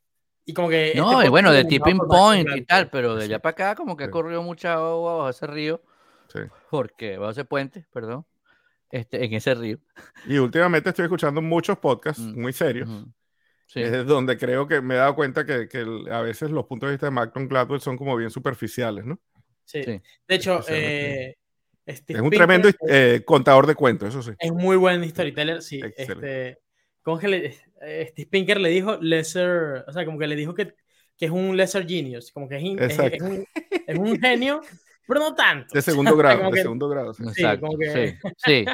[0.45, 0.93] Y como que.
[0.95, 4.05] No, este bueno, de tipping point y tal, pero de allá para acá, como que
[4.05, 5.81] ha corrido mucha agua bajo ese río.
[6.27, 6.39] Sí.
[6.69, 8.25] Porque, bajo ese puente, perdón.
[8.91, 9.79] Este, en ese río.
[10.27, 12.89] Y últimamente estoy escuchando muchos podcasts mm, muy serios.
[13.65, 13.81] sí.
[13.81, 16.93] Es donde creo que me he dado cuenta que, que, a veces los puntos de
[16.93, 19.19] vista de Malcolm Gladwell son como bien superficiales, ¿no?
[19.65, 19.81] Sí.
[19.81, 21.35] De hecho, eh,
[21.85, 24.31] es un tremendo eh, contador de cuentos, eso sí.
[24.39, 25.81] Es muy buen storyteller, sí.
[25.97, 26.59] Este,
[27.03, 30.53] ¿Cómo que le, eh, Steve Pinker le dijo lesser, o sea, como que le dijo
[30.53, 30.73] que,
[31.17, 33.45] que es un lesser genius, como que es, es, un,
[33.85, 34.61] es un, genio,
[35.05, 35.73] pero no tanto.
[35.73, 37.13] De segundo grado, de segundo grado.
[37.13, 38.65] Sí, Exacto, sí, sí,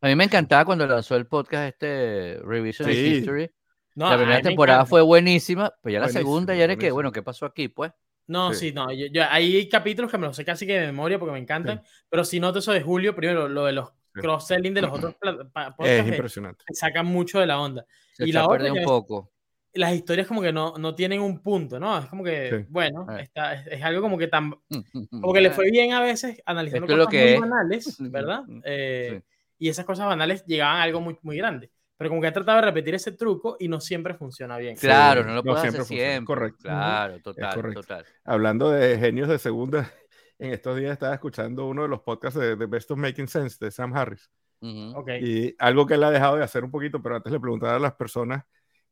[0.00, 3.50] A mí me encantaba cuando lanzó el podcast este Revision History.
[3.96, 7.46] la primera temporada fue buenísima, pero ya la segunda ya era que, bueno, ¿qué pasó
[7.46, 7.92] aquí, pues?
[8.28, 8.92] No, sí, no.
[8.92, 12.24] Yo, hay capítulos que me los sé casi que de memoria porque me encantan, pero
[12.24, 16.06] si noto eso de Julio, primero lo de los cross-selling de los otros podcasts es
[16.08, 16.64] impresionante.
[16.72, 17.86] saca mucho de la onda.
[18.18, 19.32] y la otra un poco.
[19.74, 21.98] Las historias como que no, no tienen un punto, ¿no?
[21.98, 23.22] Es como que, bueno, eh.
[23.24, 24.54] está, es, algo como que tan...
[25.10, 28.42] Como que le fue bien a veces analizando cosas muy banales, ¿verdad?
[28.64, 29.20] Eh,
[29.58, 31.70] y esas cosas banales llegaban a algo muy, muy grande.
[31.98, 34.76] Pero como que ha tratado de repetir ese truco y no siempre funciona bien.
[34.76, 35.96] Claro, no lo puedo hacer siempre.
[35.96, 36.26] siempre.
[36.26, 36.62] Correcto.
[36.62, 38.04] Claro, total, total.
[38.24, 39.90] Hablando de genios de segunda,
[40.38, 43.56] en estos días estaba escuchando uno de los podcasts de, The Best of Making Sense
[43.60, 44.30] de Sam Harris.
[44.60, 47.78] Y algo que él ha dejado de hacer un poquito, pero antes le preguntaba a
[47.78, 48.44] las personas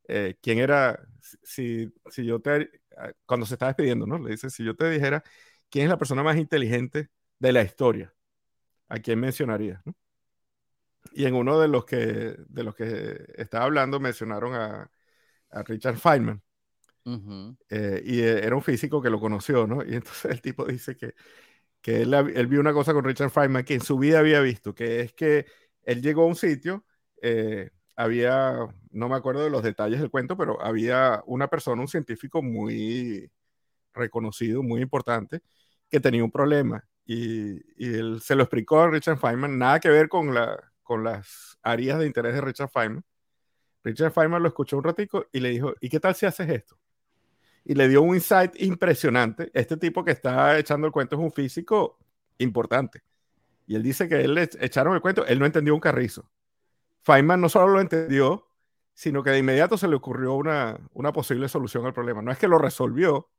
[0.06, 1.00] eh, quién era,
[1.42, 2.70] si, si yo te,
[3.26, 4.18] cuando se está despidiendo, ¿no?
[4.18, 5.22] Le dice, si yo te dijera
[5.70, 8.14] quién es la persona más inteligente de la historia,
[8.88, 9.82] ¿a quién mencionarías?
[11.12, 14.90] Y en uno de los que, de los que estaba hablando mencionaron a,
[15.50, 16.42] a Richard Feynman.
[17.68, 19.84] Eh, y eh, era un físico que lo conoció, ¿no?
[19.84, 21.14] Y entonces el tipo dice que,
[21.80, 24.74] que él, él, vio una cosa con Richard Feynman que en su vida había visto,
[24.74, 25.46] que es que
[25.82, 26.84] él llegó a un sitio,
[27.22, 28.56] eh, había,
[28.90, 33.30] no me acuerdo de los detalles del cuento, pero había una persona, un científico muy
[33.94, 35.42] reconocido, muy importante,
[35.90, 36.84] que tenía un problema.
[37.06, 41.04] Y, y él se lo explicó a Richard Feynman, nada que ver con, la, con
[41.04, 43.04] las áreas de interés de Richard Feynman.
[43.84, 46.78] Richard Feynman lo escuchó un ratico y le dijo, ¿y qué tal si haces esto?
[47.64, 49.50] Y le dio un insight impresionante.
[49.54, 51.98] Este tipo que está echando el cuento es un físico
[52.38, 53.02] importante.
[53.66, 56.30] Y él dice que él le echaron el cuento, él no entendió un carrizo.
[57.02, 58.46] Feynman no solo lo entendió,
[58.92, 62.22] sino que de inmediato se le ocurrió una, una posible solución al problema.
[62.22, 63.30] No es que lo resolvió,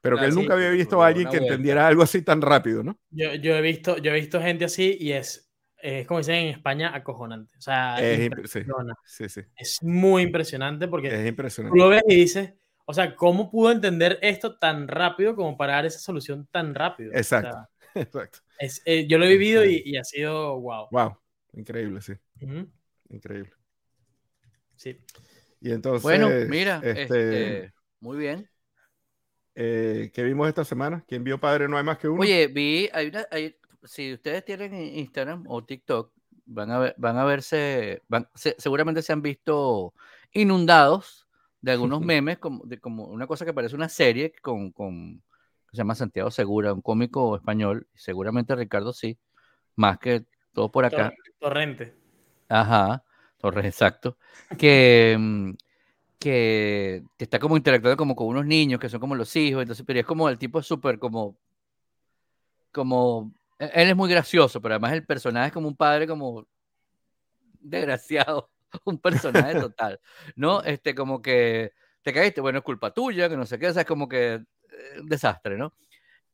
[0.00, 2.98] pero que él nunca había visto a alguien que entendiera algo así tan rápido, ¿no?
[3.10, 6.48] Yo, yo, he visto, yo he visto gente así y es, es como dicen en
[6.48, 7.56] España, acojonante.
[7.56, 8.30] O sea, es,
[9.04, 11.78] sí, sí, es muy impresionante porque es impresionante.
[11.78, 12.52] lo ves y dices,
[12.86, 17.12] o sea, ¿cómo pudo entender esto tan rápido como para dar esa solución tan rápido?
[17.14, 17.68] Exacto.
[17.94, 18.40] Exacto.
[18.84, 20.88] Eh, yo lo he vivido y, ha sido wow.
[20.90, 21.16] Wow.
[21.52, 22.12] Increíble, sí.
[23.08, 23.52] Increíble.
[24.76, 24.98] Sí.
[25.60, 26.02] Y entonces.
[26.02, 28.48] Bueno, mira, este, este, muy bien.
[29.54, 31.04] Eh, ¿Qué vimos esta semana?
[31.06, 32.20] ¿Quién vio Padre No hay más que uno?
[32.20, 33.24] Oye, vi, hay una,
[33.84, 36.12] si ustedes tienen Instagram o TikTok,
[36.46, 39.94] van a, ver, van a verse, van, seguramente se han visto
[40.32, 41.23] inundados
[41.64, 45.22] de algunos memes, como, de, como una cosa que parece una serie con, con
[45.70, 49.18] se llama Santiago Segura, un cómico español, seguramente Ricardo sí,
[49.74, 51.12] más que todo por acá.
[51.40, 51.94] Torrente.
[52.48, 53.02] Ajá,
[53.38, 54.18] Torrente, exacto.
[54.56, 55.50] Que, mm,
[56.18, 59.84] que, que, está como interactuando como con unos niños que son como los hijos, entonces,
[59.86, 61.36] pero es como el tipo súper como,
[62.70, 66.46] como E, él es muy gracioso, pero además el personaje es como un padre como
[67.60, 68.50] desgraciado,
[68.84, 70.00] un personaje total,
[70.36, 70.62] ¿no?
[70.62, 71.72] Este, como que
[72.02, 74.34] te caíste, bueno, es culpa tuya, que no sé qué, o sea, es como que
[74.34, 75.74] eh, un desastre, ¿no?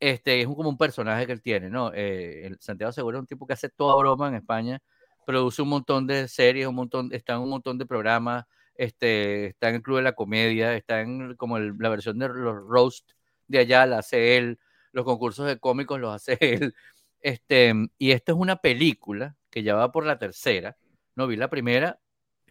[0.01, 1.93] Este, es como un personaje que él tiene, ¿no?
[1.95, 4.81] Eh, Santiago Seguro es un tipo que hace toda broma en España,
[5.27, 9.69] produce un montón de series, un montón, está en un montón de programas, este, está
[9.69, 13.11] en el Club de la Comedia, está en como la versión de los roast
[13.47, 14.59] de allá, la hace él,
[14.93, 16.75] los concursos de cómicos los hace él,
[17.21, 20.77] este, y esta es una película que ya va por la tercera,
[21.15, 22.01] no vi la primera,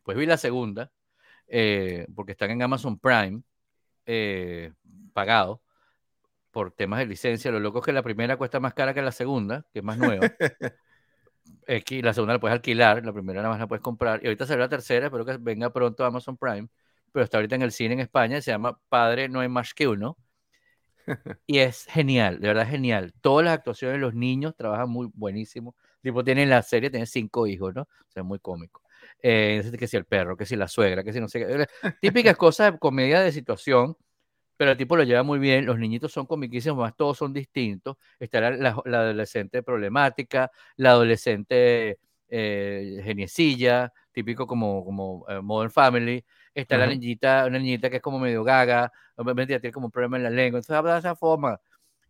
[0.10, 0.92] después vi la segunda,
[1.48, 3.42] eh, porque están en Amazon Prime,
[4.06, 4.74] eh,
[5.14, 5.62] pagado
[6.52, 7.52] por temas de licencia.
[7.52, 9.98] Lo loco es que la primera cuesta más cara que la segunda, que es más
[9.98, 10.22] nueva.
[11.68, 14.22] la segunda la puedes alquilar, la primera nada más la puedes comprar.
[14.24, 16.68] Y ahorita sale la tercera, espero que venga pronto a Amazon Prime.
[17.12, 19.88] Pero está ahorita en el cine en España, se llama Padre no hay más que
[19.88, 20.18] uno.
[21.48, 23.14] Y es genial, de verdad genial.
[23.22, 25.76] Todas las actuaciones de los niños trabajan muy buenísimo.
[26.02, 27.82] Tipo, tiene la serie, tiene cinco hijos, ¿no?
[27.84, 28.82] O sea, muy cómico.
[29.22, 31.68] Eh, que si el perro, que si la suegra, que si no sé qué.
[32.02, 33.98] Típicas cosas de comedia de situación,
[34.58, 35.66] pero el tipo lo lleva muy bien.
[35.66, 37.98] Los niñitos son comiquísimos, más todos son distintos.
[38.20, 42.00] Está la, adolescente problemática, la adolescente
[42.30, 46.24] eh, geniecilla, típico como, como eh, Modern Family.
[46.54, 50.18] Está la niñita, una niñita que es como medio gaga, obviamente tiene como un problema
[50.18, 51.60] en la lengua, entonces habla de esa forma.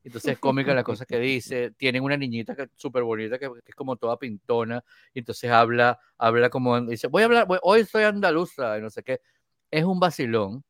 [0.03, 1.71] Entonces es cómica la cosa que dice.
[1.71, 4.83] Tienen una niñita que súper bonita, que, es como toda pintona,
[5.13, 9.03] y entonces habla, habla como, dice, voy a hablar, hoy soy andaluza, y no sé
[9.03, 9.21] qué.
[9.71, 10.63] Es un vacilón.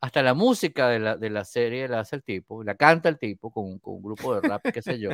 [0.00, 3.18] Hasta la música de la, de la serie la hace el tipo, la canta el
[3.18, 5.10] tipo con, con un grupo de rap, qué sé yo.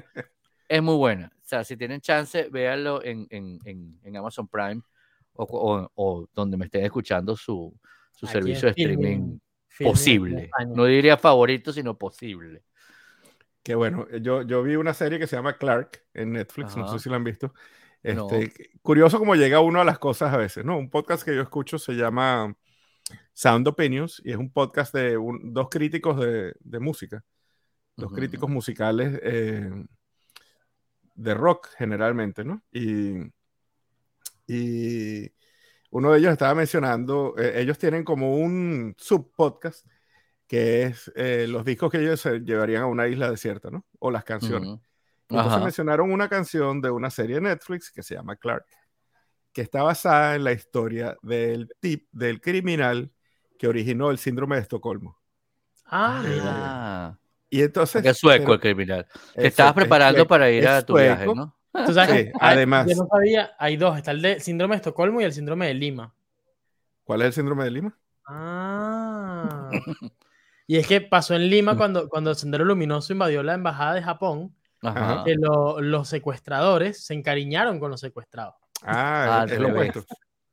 [0.68, 1.32] Es muy buena.
[1.36, 4.80] O sea, si tienen chance, véanlo en, en, en, Amazon Prime
[5.34, 7.76] o, o, donde me estén escuchando su,
[8.12, 9.38] su servicio de streaming
[9.78, 10.50] posible.
[10.68, 12.62] No diría favorito, sino posible.
[13.62, 16.90] Que bueno, eh, yo, yo vi una serie que se llama Clark en Netflix, no
[16.90, 17.52] sé si la han visto.
[18.02, 20.78] Este, Curioso cómo llega uno a las cosas a veces, ¿no?
[20.78, 22.54] Un podcast que yo escucho se llama
[23.34, 27.22] Sound Opinions y es un podcast de dos críticos de, de música,
[27.96, 29.70] dos críticos musicales eh,
[31.14, 32.62] de rock generalmente, ¿no?
[32.72, 33.18] Y,
[34.46, 35.30] y
[35.90, 39.86] uno de ellos estaba mencionando, eh, ellos tienen como un subpodcast
[40.50, 43.86] que es eh, los discos que ellos se llevarían a una isla desierta, ¿no?
[44.00, 44.80] O las canciones.
[45.28, 48.66] Entonces mencionaron una canción de una serie de Netflix que se llama Clark,
[49.52, 53.12] que está basada en la historia del tip, del criminal
[53.60, 55.20] que originó el síndrome de Estocolmo.
[55.86, 57.16] Ah,
[57.48, 58.04] y entonces.
[58.04, 59.06] Es sueco el criminal.
[59.36, 61.56] Te estabas preparando para ir a tu viaje, ¿no?
[61.86, 62.88] sí, además.
[62.88, 65.74] Yo no sabía, hay dos: está el de síndrome de Estocolmo y el síndrome de
[65.74, 66.12] Lima.
[67.04, 67.96] ¿Cuál es el síndrome de Lima?
[68.26, 69.70] Ah.
[70.70, 71.76] Y es que pasó en Lima mm.
[71.76, 74.54] cuando, cuando Sendero Luminoso invadió la embajada de Japón,
[75.24, 78.54] que los secuestradores se encariñaron con los secuestrados.
[78.84, 80.04] Ah, es, lo opuesto.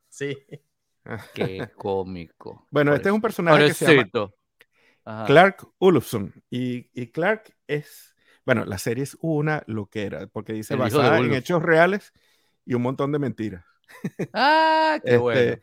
[0.09, 0.35] Sí.
[1.35, 2.65] Qué cómico.
[2.71, 4.31] Bueno, este es un personaje que se llama
[5.27, 6.33] Clark Ulufson.
[6.49, 11.61] Y, y, Clark es, bueno, la serie es una loquera, porque dice basada en hechos
[11.61, 12.11] reales
[12.65, 13.63] y un montón de mentiras.
[14.33, 15.57] Ah, qué este, bueno.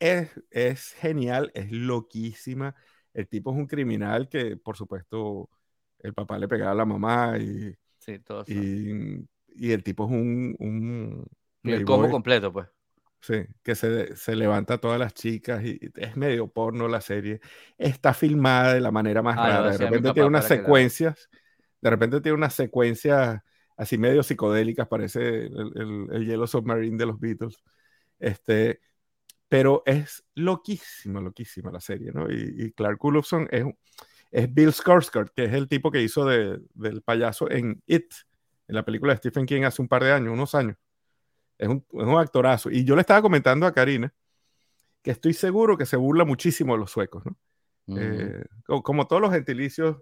[0.00, 2.74] Es, es genial, es loquísima
[3.14, 5.48] el tipo es un criminal que, por supuesto,
[5.98, 7.74] el papá le pegaba a la mamá y,
[8.46, 10.56] y, el tipo es un...
[10.58, 11.26] un
[11.64, 12.68] el combo completo, pues.
[13.20, 17.40] Sí, que se, se, levanta a todas las chicas y es medio porno la serie.
[17.76, 19.72] Está filmada de la manera más rara.
[19.72, 21.28] De repente tiene unas secuencias,
[21.82, 23.42] de repente tiene unas secuencias
[23.76, 27.62] así medio psicodélicas, parece el, el, el Yellow Submarine de los Beatles.
[28.18, 28.80] Este,
[29.50, 32.30] pero es loquísima, loquísima la serie, ¿no?
[32.30, 33.64] Y, Clark Olofsson es,
[34.30, 38.14] es Bill Skarsgård, que es el tipo que hizo de, del payaso en It,
[38.68, 40.76] en la película de Stephen King hace un par de años, unos años.
[41.58, 42.70] Es un, es un actorazo.
[42.70, 44.14] Y yo le estaba comentando a Karina
[45.02, 47.36] que estoy seguro que se burla muchísimo de los suecos, ¿no?
[47.98, 49.96] Eh, como, todos los gentilicios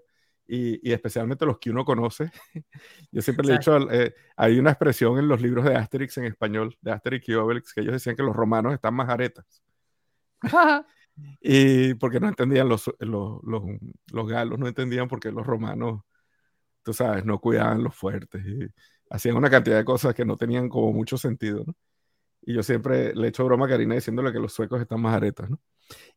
[0.49, 2.31] y, especialmente los que uno conoce.
[3.13, 6.25] Yo siempre le he dicho, eh, hay una expresión en los libros de Asterix en
[6.25, 9.63] español, de Asterix y Obelix, que ellos decían que los romanos están más aretas.
[11.41, 16.03] y porque no entendían los, los, los, galos, no entendían porque los romanos,
[16.83, 18.67] tú sabes, no cuidaban los fuertes y
[19.11, 21.75] hacían una cantidad de cosas que no tenían como mucho sentido, ¿no?
[22.43, 25.51] Y yo siempre le echo broma a Karina diciéndole que los suecos están más aretas,
[25.51, 25.61] ¿no?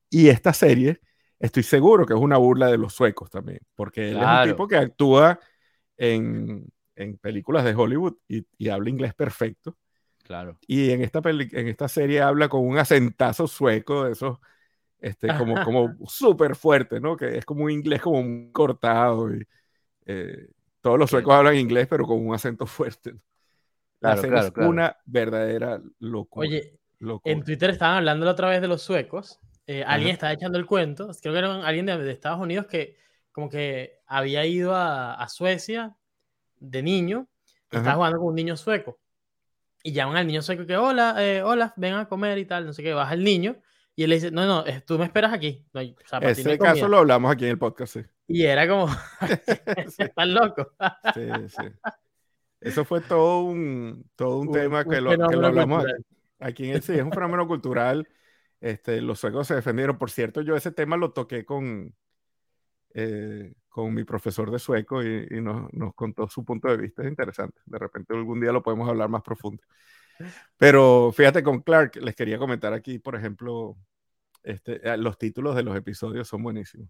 [0.10, 1.02] Y esta serie
[1.42, 4.68] estoy seguro que es una burla de los suecos también, porque él es un tipo
[4.68, 5.40] que actúa
[5.98, 6.66] en,
[6.96, 9.78] en películas de Hollywood y, habla inglés perfecto.
[10.24, 10.58] Claro.
[10.68, 14.38] Y en esta, en esta serie habla con un acentazo sueco de esos,
[15.00, 17.18] este, como, como súper fuerte, ¿no?
[17.18, 19.34] Que es como un inglés como cortado.
[19.34, 19.46] Y,
[20.06, 20.48] eh,
[20.82, 23.16] todos los suecos hablan inglés, pero con un acento fuerte.
[24.00, 26.48] La es una verdadera locura.
[26.48, 26.80] Oye,
[27.24, 29.40] en Twitter estaban hablando la otra vez de los suecos.
[29.68, 32.98] Eh, alguien estaba echando el cuento, creo que era alguien de, Estados Unidos que
[33.32, 35.96] como que había ido a, Suecia
[36.60, 37.28] de niño
[37.72, 39.00] y estaba jugando con un niño sueco.
[39.84, 42.74] Y llaman al niño sueco que, hola, eh, hola, ven a comer y tal, no
[42.74, 43.58] sé qué, baja el niño.
[43.96, 45.66] Y él le dice, no, no, tú me esperas aquí.
[45.74, 45.82] No,
[46.22, 48.02] Ese caso lo hablamos aquí en el podcast, sí.
[48.28, 48.88] Y era como,
[49.98, 50.72] están loco.
[51.14, 51.64] sí, sí.
[52.62, 55.84] Eso fue todo un, todo un, tema que, lo, que, lo, hablamos
[56.40, 58.08] aquí en el sí, es un fenómeno cultural.
[58.62, 59.98] Este, los suecos se defendieron.
[59.98, 61.94] Por cierto, yo ese tema lo toqué con,
[62.94, 67.04] eh, con mi profesor de sueco y, nos, contó su punto de vista.
[67.04, 67.60] Es interesante.
[67.66, 69.64] De repente algún día lo podemos hablar más profundo.
[70.58, 73.78] Pero fíjate con Clark, les quería comentar aquí, por ejemplo,
[74.44, 76.90] este, eh, los títulos de los episodios son buenísimos.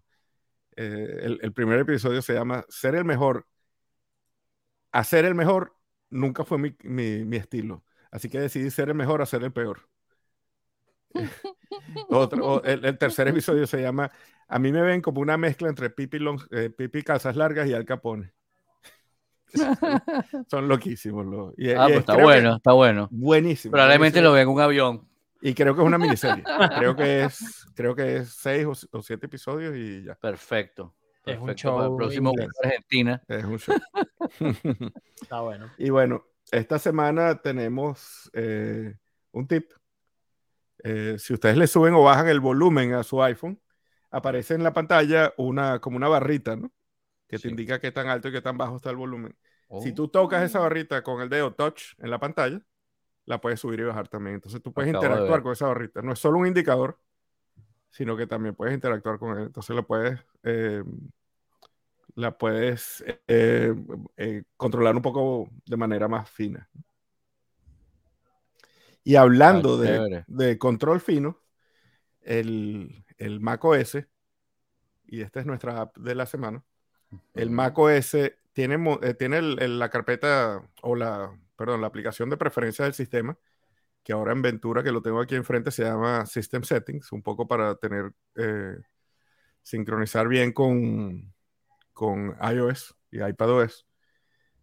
[0.76, 3.46] Eh, el, primer episodio se llama Ser el mejor
[4.92, 5.76] hacer el mejor
[6.10, 7.84] nunca fue mi, mi, estilo.
[8.10, 9.88] Así que decidí ser el mejor, hacer el peor.
[12.08, 14.10] Otro, el, tercer episodio se llama
[14.48, 17.74] A mí me ven como una mezcla entre Pipi, long, eh, pipi calzas largas y
[17.74, 18.32] Al Capone.
[20.50, 21.26] Son loquísimos.
[21.26, 23.08] Los, y, ah, pues está bueno, está bueno.
[23.10, 23.72] Buenísimo.
[23.72, 25.08] Probablemente lo ven en un avión.
[25.40, 26.44] Y creo que es una miniserie.
[26.78, 30.14] creo que es, creo que es seis o, o siete episodios y ya.
[30.14, 30.94] Perfecto.
[31.24, 31.80] Es un show.
[31.82, 32.32] el próximo
[32.62, 33.22] Argentina.
[33.28, 33.76] Es un show.
[35.20, 35.70] Está bueno.
[35.78, 38.96] Y bueno, esta semana tenemos eh,
[39.32, 39.70] un tip.
[40.84, 43.60] Eh, si ustedes le suben o bajan el volumen a su iPhone,
[44.10, 46.72] aparece en la pantalla una, como una barrita, ¿no?
[47.28, 49.34] Que te indica qué tan alto y qué tan bajo está el volumen.
[49.80, 49.94] Si oh.
[49.94, 52.60] tú tocas esa barrita con el dedo touch en la pantalla,
[53.24, 54.34] la puedes subir y bajar también.
[54.34, 56.02] Entonces tú puedes interactuar con esa barrita.
[56.02, 56.98] No es solo un indicador,
[57.90, 59.46] sino que también puedes interactuar con él.
[59.46, 60.82] Entonces lo puedes, eh,
[62.14, 63.74] la puedes eh,
[64.16, 66.68] eh, controlar un poco de manera más fina.
[69.04, 71.40] Y hablando de, control fino,
[72.20, 73.98] el, el Mac OS,
[75.06, 76.64] y esta es nuestra app de la semana,
[77.34, 78.16] el Mac OS
[78.52, 78.78] tiene,
[79.18, 83.36] tiene la carpeta o la, perdón, la aplicación de preferencia del sistema
[84.02, 87.46] que ahora en Ventura, que lo tengo aquí enfrente, se llama System Settings, un poco
[87.46, 88.76] para tener, eh,
[89.62, 91.32] sincronizar bien con,
[91.92, 93.86] con iOS y iPadOS.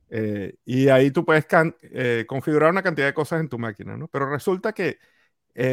[0.10, 1.45] Eh, y ahí tú puedes
[1.84, 4.07] eh, configurar una cantidad de cosas en tu máquina, ¿no?
[4.07, 4.97] Pero resulta que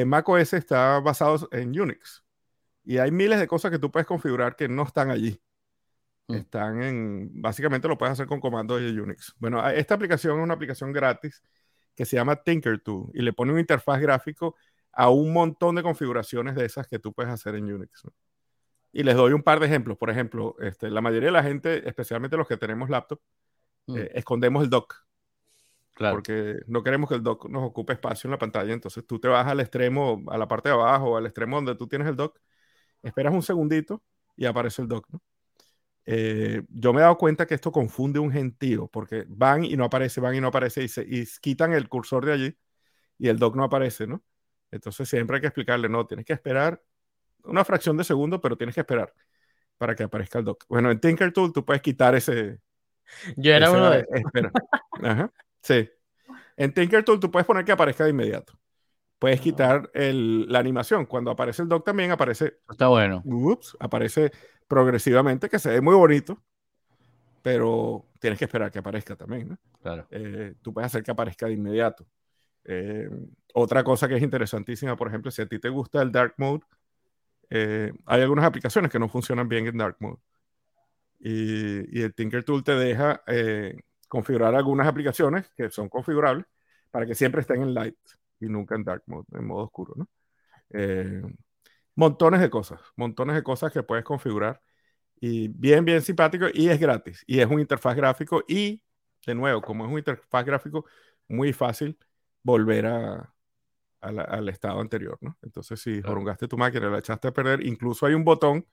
[0.05, 2.25] macOS está basado en Unix.
[2.85, 5.41] Y hay miles de cosas que tú puedes configurar que no están allí.
[6.29, 6.35] Mm.
[6.35, 9.35] Están en, básicamente lo puedes hacer con comandos de Unix.
[9.39, 11.43] Bueno, esta aplicación es una aplicación gratis
[11.95, 14.57] que se llama Tinkertool y le pone un interfaz gráfico
[14.93, 18.03] a un montón de configuraciones de esas que tú puedes hacer en Unix.
[18.93, 19.99] Y les doy un par de ejemplos.
[19.99, 23.21] Por ejemplo, este, la mayoría de la gente, especialmente los que tenemos laptop,
[23.87, 23.97] mm.
[23.97, 24.95] eh, escondemos el dock.
[25.95, 26.17] Claro.
[26.17, 28.73] Porque no queremos que el dock nos ocupe espacio en la pantalla.
[28.73, 31.89] Entonces tú te vas al extremo, a la parte de abajo, al extremo donde tú
[31.89, 32.39] tienes el dock,
[33.03, 34.03] esperas un segundito
[34.37, 35.09] y aparece el dock.
[35.11, 35.23] ¿no?
[36.05, 39.85] Eh, yo me he dado cuenta que esto confunde un gentío, porque van y no
[39.85, 42.59] aparece, van y no aparece, y, se, y quitan el cursor de allí
[43.19, 44.23] y el dock no aparece, ¿no?
[44.71, 46.83] Entonces siempre hay que explicarle, no, tienes que esperar
[47.45, 49.13] una fracción de segundo, pero tienes que esperar
[49.79, 50.65] para que aparezca el dock.
[50.69, 52.61] Bueno, en Tinkertool tú puedes quitar ese...
[53.37, 54.07] Yo era uno de...
[54.13, 54.51] Espera.
[55.03, 55.33] Ajá,
[55.63, 55.89] sí.
[56.57, 58.59] En Tinkertool tú puedes poner que aparezca de inmediato.
[59.19, 61.07] Puedes quitar el, la animación.
[61.07, 62.59] Cuando aparece el dock también aparece...
[62.69, 63.23] Está bueno.
[63.25, 64.31] Ups, aparece
[64.69, 66.43] progresivamente, que se ve muy bonito,
[67.43, 69.59] pero tienes que esperar que aparezca también, ¿no?
[69.81, 70.07] Claro.
[70.11, 72.05] Eh, tú puedes hacer que aparezca de inmediato.
[72.65, 73.09] Eh,
[73.55, 76.65] otra cosa que es interesantísima, por ejemplo, si a ti te gusta el dark mode,
[77.49, 80.19] eh, hay algunas aplicaciones que no funcionan bien en dark mode.
[81.29, 83.23] Y, y el Tinker Tool te deja
[84.09, 86.47] configurar algunas aplicaciones que son configurables
[86.91, 87.97] para que siempre estén en light
[88.41, 90.09] y nunca en dark mode, en modo oscuro, ¿no?
[91.95, 94.61] montones de cosas, montones de cosas que puedes configurar
[95.21, 98.83] y bien, bien simpático y es gratis y es un interfaz gráfico y
[99.27, 100.87] de nuevo, como es un interfaz gráfico,
[101.29, 101.99] muy fácil
[102.43, 103.35] volver a,
[104.01, 105.37] al estado anterior, ¿no?
[105.43, 108.67] Entonces, si jorungaste tu máquina, la echaste a perder, incluso hay un botón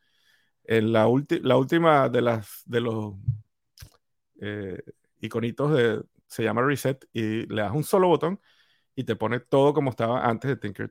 [0.66, 1.08] en la,
[1.42, 3.16] la última de las de los
[4.42, 4.82] eh,
[5.20, 8.40] iconitos de se llama reset y le das un solo botón
[8.96, 10.90] y te pone todo como estaba antes de Tinker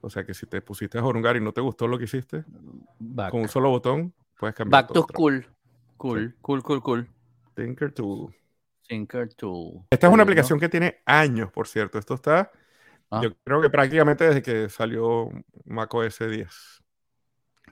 [0.00, 2.44] o sea que si te pusiste a jorungar y no te gustó lo que hiciste,
[3.30, 4.82] con un solo botón puedes cambiar.
[4.82, 5.46] Back to cool.
[5.96, 7.08] Cool, cool, cool, cool.
[7.54, 8.34] Tinker Tool.
[8.88, 9.84] Tinker Tool.
[9.88, 11.96] Esta es una aplicación que tiene años, por cierto.
[11.96, 12.50] Esto está,
[13.08, 13.20] ah.
[13.22, 15.30] yo creo que prácticamente desde que salió
[15.64, 16.81] macOS 10.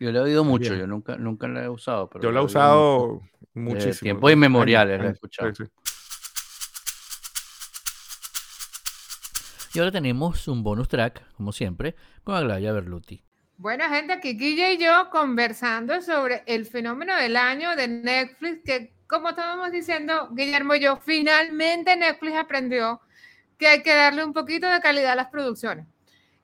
[0.00, 2.08] Yo lo he oído mucho, yo nunca, nunca la he usado.
[2.08, 3.20] Pero yo la he usado
[3.52, 4.00] muchísimo.
[4.00, 5.52] Tiempos inmemoriales la he escuchado.
[9.74, 11.94] Y ahora tenemos un bonus track, como siempre,
[12.24, 13.22] con Aglaya Berluti.
[13.58, 18.94] Bueno, gente, aquí Guille y yo conversando sobre el fenómeno del año de Netflix, que
[19.06, 23.02] como estábamos diciendo, Guillermo y yo, finalmente Netflix aprendió
[23.58, 25.86] que hay que darle un poquito de calidad a las producciones.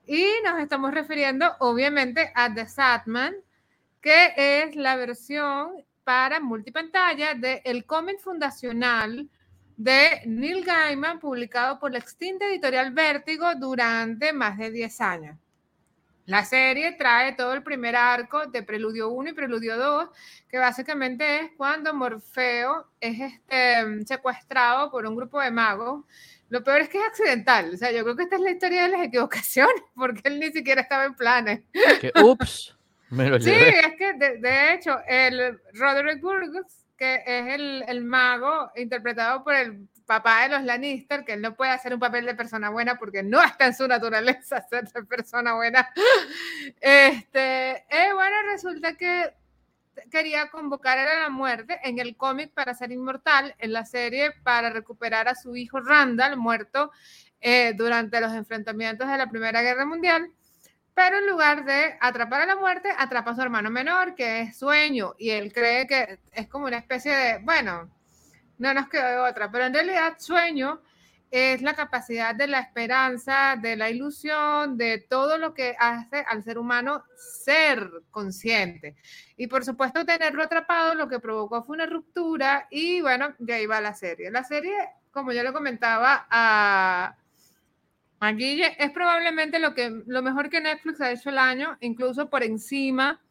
[0.05, 3.35] Y nos estamos refiriendo, obviamente, a The Satman,
[4.07, 9.29] que es la versión para multipantalla del el cómic fundacional
[9.75, 15.37] de Neil Gaiman, publicado por la extinta editorial Vértigo durante más de 10 años.
[16.25, 20.09] La serie trae todo el primer arco de Preludio 1 y Preludio 2,
[20.47, 26.05] que básicamente es cuando Morfeo es este, secuestrado por un grupo de magos.
[26.47, 27.73] Lo peor es que es accidental.
[27.73, 30.49] O sea, yo creo que esta es la historia de las equivocaciones, porque él ni
[30.53, 31.59] siquiera estaba en planes.
[32.23, 32.76] Ups,
[33.09, 36.65] sí, es que de, hecho, el Roderick Burgos,
[36.97, 41.55] que es el, el, mago interpretado por el papá de los Lannister, que él no
[41.55, 45.03] puede hacer un papel de persona buena porque no está en su naturaleza ser de
[45.03, 45.87] persona buena.
[46.81, 49.33] Este, eh, bueno, resulta que
[50.09, 54.69] quería convocar a la muerte en el cómic para ser inmortal, en la serie para
[54.69, 56.91] recuperar a su hijo Randall, muerto
[57.41, 60.31] eh, durante los enfrentamientos de la Primera Guerra Mundial
[60.97, 64.57] pero en lugar de atrapar a la muerte, atrapa a su hermano menor, que es
[64.57, 67.87] sueño, y él cree que es como una especie de, bueno,
[68.57, 70.81] no nos quedó de otra, pero en realidad sueño
[71.29, 76.41] es la capacidad de la esperanza, de la ilusión, de todo lo que hace al
[76.41, 78.95] ser humano ser consciente.
[79.35, 83.67] Y por supuesto, tenerlo atrapado lo que provocó fue una ruptura y bueno, de ahí
[83.67, 84.31] va la serie.
[84.31, 84.75] La serie,
[85.11, 87.15] como yo le comentaba a
[88.19, 92.43] Aquí es probablemente lo, que, lo mejor que Netflix ha hecho el año, incluso por
[92.43, 93.21] encima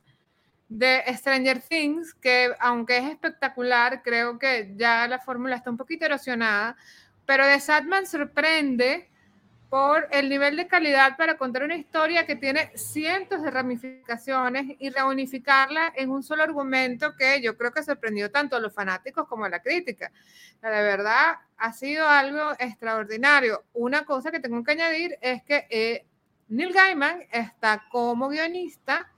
[0.69, 6.05] de Stranger Things, que aunque es espectacular, creo que ya la fórmula está un poquito
[6.05, 6.77] erosionada,
[7.25, 9.09] pero The Sadman sorprende
[9.69, 14.91] por el nivel de calidad para contar una historia que tiene cientos de ramificaciones y
[14.91, 19.45] reunificarla en un solo argumento que yo creo que sorprendió tanto a los fanáticos como
[19.45, 20.13] a la crítica.
[20.63, 23.65] de verdad, ha sido algo extraordinario.
[23.73, 26.07] Una cosa que tengo que añadir es que eh,
[26.49, 29.13] Neil Gaiman está como guionista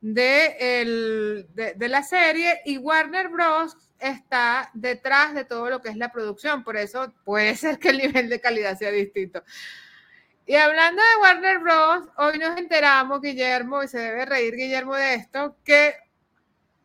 [0.00, 6.12] de, de la serie y Warner Bros está detrás de todo lo que es la
[6.12, 9.42] producción, por eso puede ser que el nivel de calidad sea distinto.
[10.46, 15.14] Y hablando de Warner Bros., hoy nos enteramos, Guillermo, y se debe reír Guillermo de
[15.14, 15.94] esto, que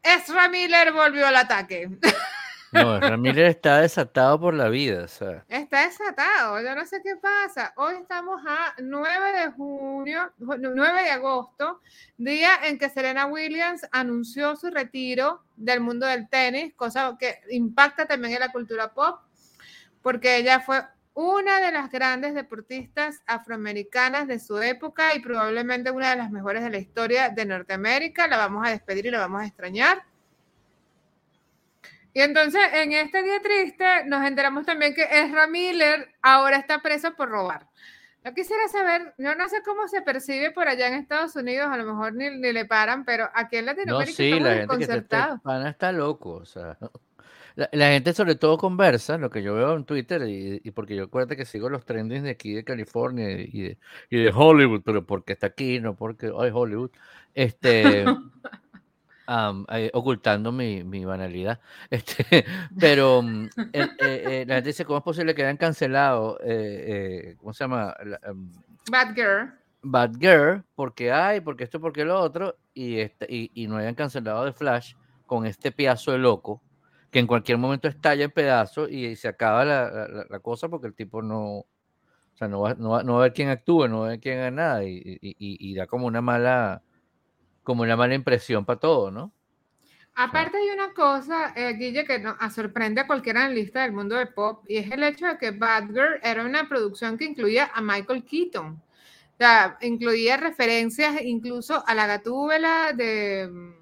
[0.01, 1.89] Ezra Miller volvió al ataque.
[2.71, 5.05] No, Ramírez está desatado por la vida.
[5.49, 7.73] Está desatado, yo no sé qué pasa.
[7.75, 11.81] Hoy estamos a 9 de junio, 9 de agosto,
[12.17, 18.05] día en que Serena Williams anunció su retiro del mundo del tenis, cosa que impacta
[18.05, 19.19] también en la cultura pop,
[20.01, 20.81] porque ella fue
[21.13, 26.63] una de las grandes deportistas afroamericanas de su época y probablemente una de las mejores
[26.63, 28.27] de la historia de Norteamérica.
[28.27, 30.03] La vamos a despedir y la vamos a extrañar.
[32.13, 37.13] Y entonces, en este día triste, nos enteramos también que Ezra Miller ahora está preso
[37.15, 37.67] por robar.
[38.23, 41.77] Yo quisiera saber, yo no sé cómo se percibe por allá en Estados Unidos, a
[41.77, 44.93] lo mejor ni, ni le paran, pero aquí en Latinoamérica no, sí, la gente que
[44.93, 46.77] está, está loco, o sea,
[47.55, 51.35] la, gente sobre todo conversa, lo que yo veo en Twitter, y, porque yo acuerdo
[51.35, 53.77] que sigo los trendings de aquí de California y de,
[54.11, 56.91] y de Hollywood, pero porque está aquí, no porque hoy Hollywood,
[57.33, 58.05] este,
[59.69, 61.59] Eh, ocultando mi, mi, banalidad.
[61.89, 62.45] Este,
[62.77, 66.37] pero mm, eh, eh, la gente dice, ¿cómo es posible que hayan cancelado,
[67.37, 67.95] ¿cómo se llama?
[68.23, 68.51] Em,
[68.89, 69.53] Bad Girl.
[69.83, 73.95] Bad Girl, porque hay, porque esto, porque lo otro, y, este, y, y, no hayan
[73.95, 74.95] cancelado de Flash
[75.25, 76.61] con este piazo de loco,
[77.09, 80.93] que en cualquier momento estalla en pedazos y, se acaba la, la, cosa porque el
[80.93, 81.67] tipo no, o
[82.35, 84.19] sea, no va, no va, no va a ver quién actúa, no va a ver
[84.19, 86.83] quién haga nada, y, y da como una mala
[87.63, 89.31] como una mala impresión para todo, ¿no?
[90.13, 94.29] Aparte hay una cosa, eh, Guille, que no, sorprende a cualquier analista del mundo del
[94.29, 97.81] pop, y es el hecho de que Bad Girl era una producción que incluía a
[97.81, 98.67] Michael Keaton.
[98.73, 103.73] O sea, incluía referencias incluso a la gatúbela de mm,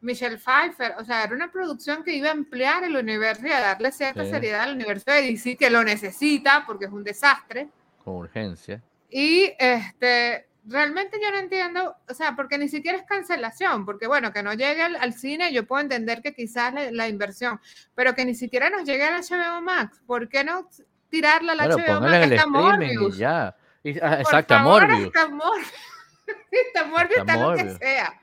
[0.00, 0.94] Michelle Pfeiffer.
[0.98, 4.24] O sea, era una producción que iba a emplear el universo y a darle cierta
[4.24, 7.68] seriedad al universo de DC, que lo necesita porque es un desastre.
[8.02, 8.82] Con urgencia.
[9.10, 14.32] Y este, realmente yo no entiendo, o sea, porque ni siquiera es cancelación, porque bueno,
[14.32, 17.60] que no llegue al, cine, yo puedo entender que quizás la, inversión,
[17.94, 20.68] pero que ni siquiera nos llegue al HBO Max, ¿por qué no
[21.08, 22.30] tirarla al HBO Max?
[22.30, 23.16] Está Morbius.
[23.16, 23.56] ya.
[24.02, 25.06] Ah, exacto, Morbius.
[25.06, 25.72] Está Morbius.
[26.50, 28.20] está Morbius, está, lo que sea.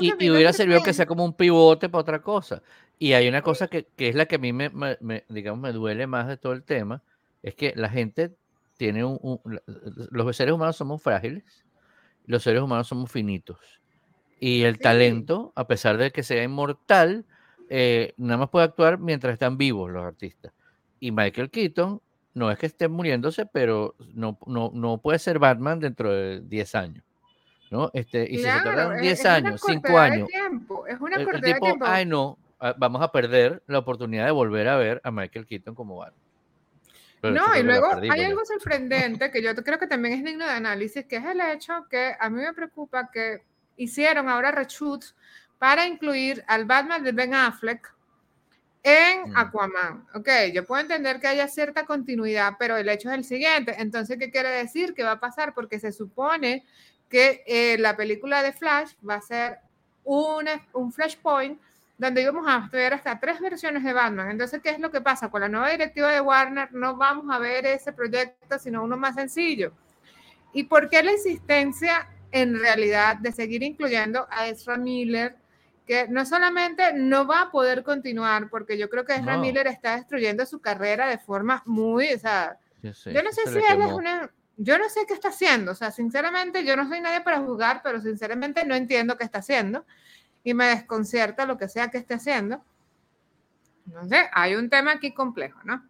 [0.00, 2.62] y, hubiera servido que sea como un pivote para otra cosa.
[2.98, 4.70] Y hay una cosa que, es la que a mí me,
[5.28, 7.02] digamos, me duele más de todo el tema,
[7.42, 8.36] es que la gente
[8.82, 9.40] tiene un,
[10.10, 11.44] los seres humanos somos frágiles,
[12.26, 13.58] los seres humanos somos finitos.
[14.40, 17.24] Y el talento, a pesar de que sea inmortal,
[17.70, 20.52] eh, nada más puede actuar mientras están vivos los artistas.
[20.98, 22.02] Y Michael Keaton
[22.34, 26.74] no es que esté muriéndose, pero no, no, no puede ser Batman dentro de 10
[26.74, 27.04] años.
[27.70, 27.88] ¿no?
[27.94, 30.28] Este, y si se tardan 10 años, 5 años,
[30.88, 31.84] es una el, el tipo, tiempo.
[31.86, 35.76] ay no, ah, vamos a perder la oportunidad de volver a ver a Michael Keaton
[35.76, 36.21] como Batman.
[37.22, 41.04] No, y luego hay algo sorprendente que yo creo que también es digno de análisis,
[41.06, 43.42] que es el hecho que a mí me preocupa que
[43.76, 45.14] hicieron ahora reshoots
[45.58, 47.94] para incluir al Batman de Ben Affleck
[48.82, 49.36] en mm.
[49.36, 50.06] Aquaman.
[50.14, 53.76] Ok, yo puedo entender que haya cierta continuidad, pero el hecho es el siguiente.
[53.78, 54.94] Entonces, ¿qué quiere decir?
[54.94, 55.54] ¿Qué va a pasar?
[55.54, 56.64] Porque se supone
[57.08, 59.58] que eh, la película de Flash va a ser
[60.04, 61.60] una, un flashpoint
[62.02, 64.30] donde íbamos a ver hasta tres versiones de Batman.
[64.30, 65.30] Entonces, ¿qué es lo que pasa?
[65.30, 69.14] Con la nueva directiva de Warner no vamos a ver ese proyecto, sino uno más
[69.14, 69.72] sencillo.
[70.52, 75.36] ¿Y por qué la insistencia en realidad de seguir incluyendo a Ezra Miller
[75.86, 79.96] que no solamente no va a poder continuar, porque yo creo que Ezra Miller está
[79.96, 84.30] destruyendo su carrera de forma muy, o sea, yo, no sé si él es una,
[84.56, 87.80] yo no sé qué está haciendo, o sea, sinceramente yo no soy nadie para juzgar,
[87.82, 89.84] pero sinceramente no entiendo qué está haciendo
[90.44, 92.62] y me desconcierta lo que sea que esté haciendo.
[94.08, 95.86] Sé, hay un tema aquí complejo, ¿no?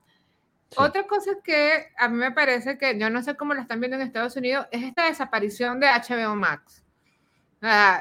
[0.76, 3.96] Otra cosa que a mí me parece que yo no sé cómo lo están viendo
[3.96, 6.82] en Estados Unidos es esta desaparición de HBO Max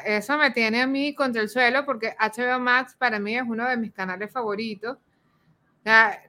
[0.06, 3.68] eso me tiene a mí contra el suelo porque HBO Max para mí es uno
[3.68, 4.98] de mis canales favoritos.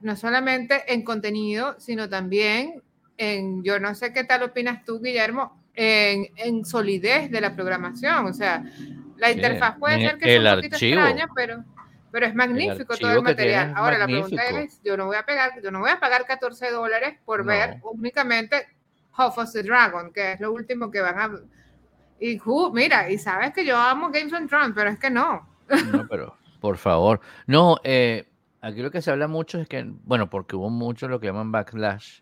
[0.01, 2.81] no solamente en contenido, sino también
[3.17, 8.25] en, yo no sé qué tal opinas tú, Guillermo, en, en solidez de la programación.
[8.25, 8.63] O sea,
[9.17, 11.63] la interfaz puede ser que sea un poquito extraña, pero,
[12.11, 13.73] pero es magnífico todo el material.
[13.75, 16.71] Ahora, la pregunta es, yo no voy a pegar, yo no voy a pagar 14
[16.71, 18.67] dólares por ver únicamente
[19.13, 21.31] House of the Dragon, que es lo último que van a
[22.19, 22.39] y
[22.71, 25.45] mira, y sabes que yo amo Games of Thrones, pero es que no.
[25.91, 27.19] No, pero por favor.
[27.47, 28.29] No, eh,
[28.61, 31.51] aquí lo que se habla mucho es que, bueno, porque hubo mucho lo que llaman
[31.51, 32.21] backlash,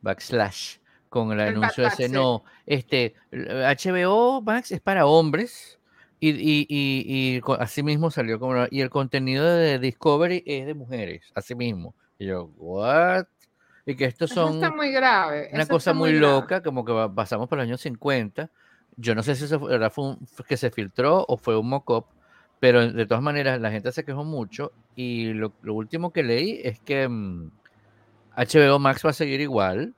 [0.00, 0.78] backslash,
[1.10, 5.75] con el, anuncio de ese, no, este, HBO Max es para hombres
[6.18, 11.30] y, y, y, así mismo salió como, y el contenido de Discovery es de mujeres,
[11.34, 11.94] así mismo.
[12.18, 13.26] Y yo, what?
[13.84, 14.54] Y que estos son...
[14.54, 15.50] está muy grave.
[15.52, 18.50] Una cosa muy, loca, como que pasamos por los años 50
[18.96, 22.06] yo no sé si eso fue, fue que se filtró o fue un mock-up,
[22.60, 26.80] pero de todas maneras la gente se quejó mucho y lo, último que leí es
[26.80, 29.94] que HBO mm, Max va a seguir igual,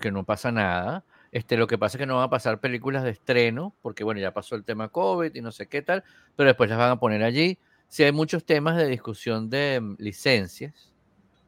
[0.00, 1.04] que no pasa nada.
[1.32, 4.20] Este, lo que pasa es que no van a pasar películas de estreno, porque bueno,
[4.20, 6.04] ya pasó el tema COVID y no sé qué tal,
[6.36, 7.58] pero después las van a poner allí.
[7.88, 10.92] Si hay muchos temas de discusión de mm, licencias,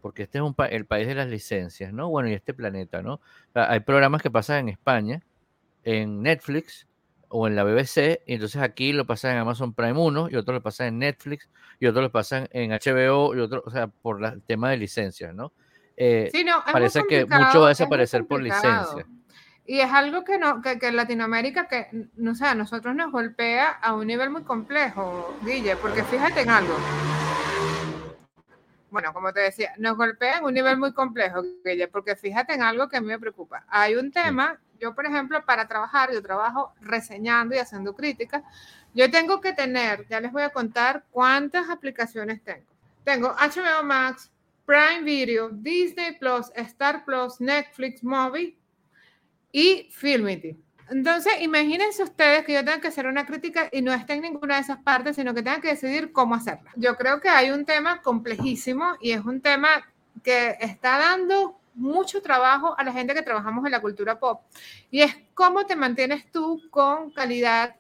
[0.03, 2.09] porque este es un el país de las licencias, ¿no?
[2.09, 3.21] Bueno, y este planeta, ¿no?
[3.55, 5.23] hay programas que pasan en España
[5.85, 6.87] en Netflix
[7.29, 10.53] o en la BBC, y entonces aquí lo pasan en Amazon Prime 1 y otro
[10.55, 11.49] lo pasan en Netflix
[11.79, 15.33] y otro lo pasan en HBO y otro, o sea, por el tema de licencias,
[15.35, 15.53] ¿no?
[15.97, 16.33] Eh,
[16.73, 19.07] parece que mucho va a desaparecer por licencia.
[19.71, 21.87] Y es algo que, no, que, en Latinoamérica, que
[22.17, 26.51] no sé, a nosotros nos golpea a un nivel muy complejo, Guille, porque fíjate en
[26.51, 26.75] algo.
[28.91, 32.65] Bueno, como te decía, nos golpea en un nivel muy complejo, Guille, porque fíjate en
[32.65, 33.65] algo que a mí me preocupa.
[33.69, 38.43] Hay un tema yo, por ejemplo, para trabajar, yo trabajo reseñando y haciendo críticas.
[38.93, 42.67] Yo tengo que tener, ya les voy a contar cuántas aplicaciones tengo.
[43.05, 44.33] Tengo HBO Max,
[44.67, 48.57] Prime Video, Disney Plus, Star Plus, Netflix, Movie
[49.53, 50.57] y Filmity.
[50.91, 54.57] Entonces, imagínense ustedes que yo tenga que hacer una crítica y no esté en ninguna
[54.57, 56.73] de esas partes, sino que tenga que decidir cómo hacerla.
[56.75, 59.89] Yo creo que hay un tema complejísimo y es un tema
[60.25, 64.43] que está dando mucho trabajo a la gente que trabajamos en la cultura pop.
[64.91, 67.77] Y es cómo te mantienes tú con calidad,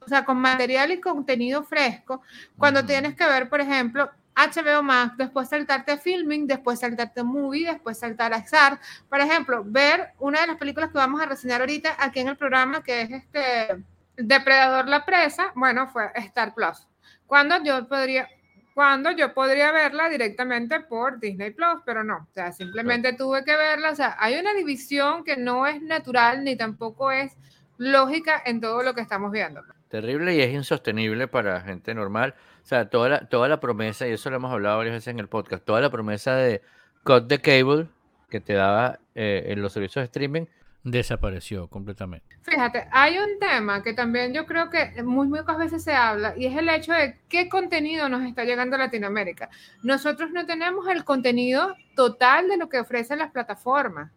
[0.00, 2.20] o sea, con material y contenido fresco,
[2.58, 7.24] cuando tienes que ver, por ejemplo, HBO Max, después saltarte a Filming, después saltarte a
[7.24, 8.80] Movie, después saltar a XAR.
[9.08, 12.36] Por ejemplo, ver una de las películas que vamos a reseñar ahorita aquí en el
[12.36, 13.84] programa, que es este
[14.16, 16.86] Depredador la Presa, bueno, fue Star Plus.
[17.26, 18.28] Cuando yo podría,
[18.74, 23.56] cuando yo podría verla directamente por Disney Plus, pero no, o sea, simplemente tuve que
[23.56, 27.36] verla, o sea, hay una división que no es natural ni tampoco es
[27.76, 29.62] lógica en todo lo que estamos viendo.
[29.88, 32.34] Terrible y es insostenible para gente normal.
[32.62, 35.20] O sea, toda la, toda la promesa, y eso lo hemos hablado varias veces en
[35.20, 36.62] el podcast, toda la promesa de
[37.04, 37.88] Cut the Cable
[38.28, 40.46] que te daba eh, en los servicios de streaming,
[40.82, 42.36] desapareció completamente.
[42.42, 46.34] Fíjate, hay un tema que también yo creo que muy, muy pocas veces se habla
[46.36, 49.48] y es el hecho de qué contenido nos está llegando a Latinoamérica.
[49.82, 54.10] Nosotros no tenemos el contenido total de lo que ofrecen las plataformas.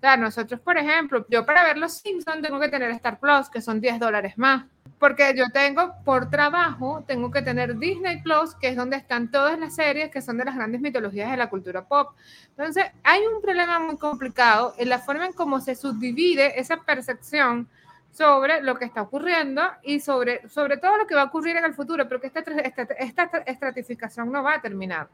[0.00, 3.50] O sea, nosotros, por ejemplo, yo para ver Los Simpsons tengo que tener Star Plus,
[3.50, 4.64] que son 10 dólares más.
[4.98, 9.58] Porque yo tengo, por trabajo, tengo que tener Disney Plus, que es donde están todas
[9.58, 12.14] las series que son de las grandes mitologías de la cultura pop.
[12.48, 17.68] Entonces, hay un problema muy complicado en la forma en cómo se subdivide esa percepción
[18.10, 21.66] sobre lo que está ocurriendo y sobre, sobre todo lo que va a ocurrir en
[21.66, 25.08] el futuro, pero que esta, esta, esta estratificación no va a terminar.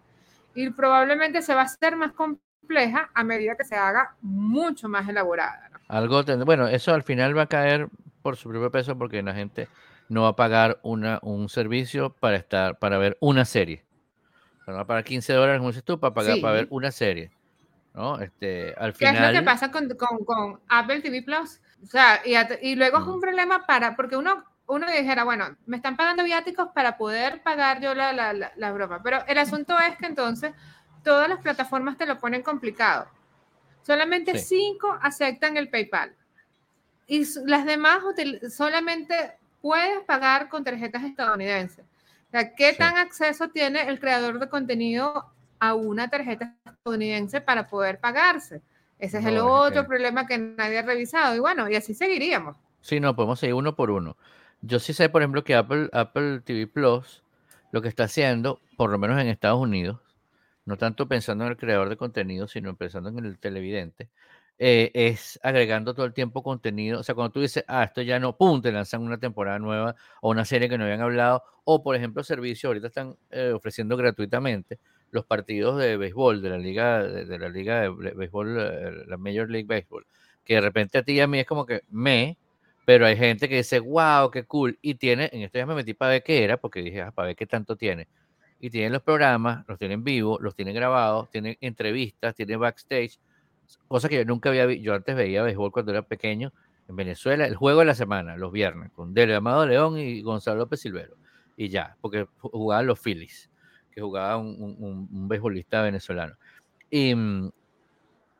[0.54, 4.88] Y probablemente se va a hacer más complicado compleja a medida que se haga mucho
[4.88, 5.70] más elaborada.
[5.88, 7.88] Algo, bueno, eso al final va a caer
[8.22, 9.68] por su propio peso porque la gente
[10.08, 13.84] no va a pagar una, un servicio para estar, para ver una serie.
[14.68, 17.30] va a pagar 15 dólares, como dices tú, para pagar para ver una serie.
[17.94, 18.18] ¿no?
[18.18, 19.14] Este, al final...
[19.14, 21.60] ¿Qué es lo que pasa con, con, con Apple TV Plus?
[21.84, 22.34] O sea, y,
[22.68, 26.68] y luego es un problema para, porque uno, uno dijera, bueno, me están pagando viáticos
[26.74, 30.52] para poder pagar yo la, la, la, la broma, pero el asunto es que entonces
[31.06, 33.06] todas las plataformas te lo ponen complicado.
[33.82, 36.12] Solamente cinco aceptan el PayPal.
[37.06, 38.00] Y las demás
[38.50, 41.84] solamente puedes pagar con tarjetas estadounidenses.
[42.26, 45.30] O sea, ¿qué tan acceso tiene el creador de contenido
[45.60, 48.60] a una tarjeta estadounidense para poder pagarse?
[48.98, 51.36] Ese es el otro problema que nadie ha revisado.
[51.36, 52.56] Y bueno, y así seguiríamos.
[52.80, 54.16] Sí, no, podemos seguir uno por uno.
[54.60, 57.22] Yo sí sé, por ejemplo, que Apple, Apple TV Plus
[57.70, 60.00] lo que está haciendo, por lo menos en Estados Unidos,
[60.66, 64.10] no tanto pensando en el creador de contenido, sino pensando en el televidente,
[64.58, 67.00] eh, es agregando todo el tiempo contenido.
[67.00, 69.96] O sea, cuando tú dices, ah, esto ya no, pum, te lanzan una temporada nueva
[70.20, 73.96] o una serie que no habían hablado, o por ejemplo, servicios, ahorita están eh, ofreciendo
[73.96, 74.78] gratuitamente
[75.10, 79.48] los partidos de béisbol de la liga de, la liga de béisbol, eh, la Major
[79.50, 80.06] League Baseball,
[80.44, 82.38] que de repente a ti y a mí es como que me,
[82.84, 85.94] pero hay gente que dice, wow, qué cool, y tiene, en esto ya me metí
[85.94, 88.08] para ver qué era, porque dije, ah, para ver qué tanto tiene
[88.60, 93.18] y tienen los programas, los tienen vivos, los tienen grabados, tienen entrevistas, tienen backstage,
[93.88, 94.84] cosas que yo nunca había visto.
[94.84, 96.52] Yo antes veía béisbol cuando era pequeño
[96.88, 100.58] en Venezuela, el juego de la semana, los viernes, con Delio Amado León y Gonzalo
[100.58, 101.16] López Silvero.
[101.56, 103.50] Y ya, porque jugaban los Phillies,
[103.90, 106.36] que jugaba un, un, un venezolano.
[106.90, 107.14] Y,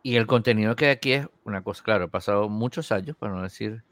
[0.03, 3.35] y el contenido que hay aquí es una cosa, claro, ha pasado muchos años, para
[3.35, 3.83] no decir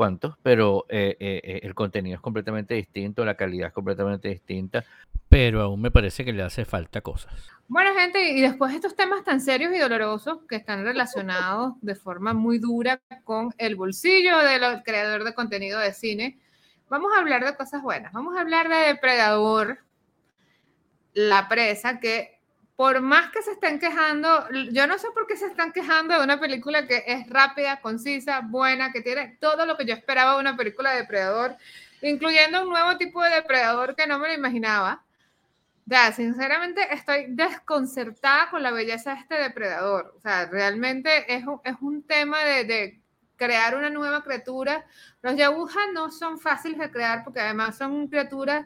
[0.00, 4.82] cuántos, pero eh, eh, eh, el contenido es completamente distinto, la calidad es completamente distinta,
[5.28, 7.34] pero aún me parece que le hace falta cosas.
[7.68, 12.32] Bueno, gente, y después estos temas tan serios y dolorosos que están relacionados de forma
[12.32, 16.38] muy dura con el bolsillo del creador de contenido de cine,
[16.88, 18.10] vamos a hablar de cosas buenas.
[18.14, 19.80] Vamos a hablar de Depredador,
[21.12, 22.39] la presa, que
[22.80, 26.24] por más que se estén quejando, yo no sé por qué se están quejando de
[26.24, 30.40] una película que es rápida, concisa, buena, que tiene todo lo que yo esperaba de
[30.40, 31.58] una película de depredador,
[32.00, 35.04] incluyendo un nuevo tipo de depredador que no me lo imaginaba.
[35.84, 40.14] Ya, sinceramente estoy desconcertada con la belleza de este depredador.
[40.16, 43.00] O sea, realmente es un, es un tema de, de,
[43.36, 44.86] crear una nueva criatura.
[45.20, 48.64] Los yagujas no son fáciles de crear porque además son criaturas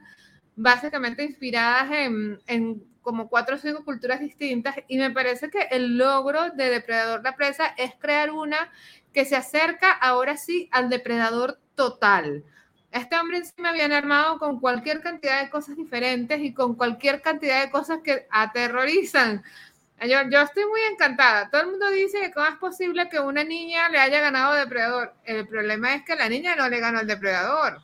[0.55, 5.97] básicamente inspiradas en, en como cuatro o cinco culturas distintas y me parece que el
[5.97, 8.73] logro de Depredador la presa es crear una
[9.13, 12.43] que se acerca ahora sí al depredador total.
[12.91, 17.63] Este hombre me habían armado con cualquier cantidad de cosas diferentes y con cualquier cantidad
[17.63, 19.45] de cosas que aterrorizan.
[20.01, 21.51] Yo, yo estoy muy encantada.
[21.51, 25.15] Todo el mundo dice que cómo es posible que una niña le haya ganado depredador.
[25.25, 27.83] El problema es que la niña no le ganó al depredador.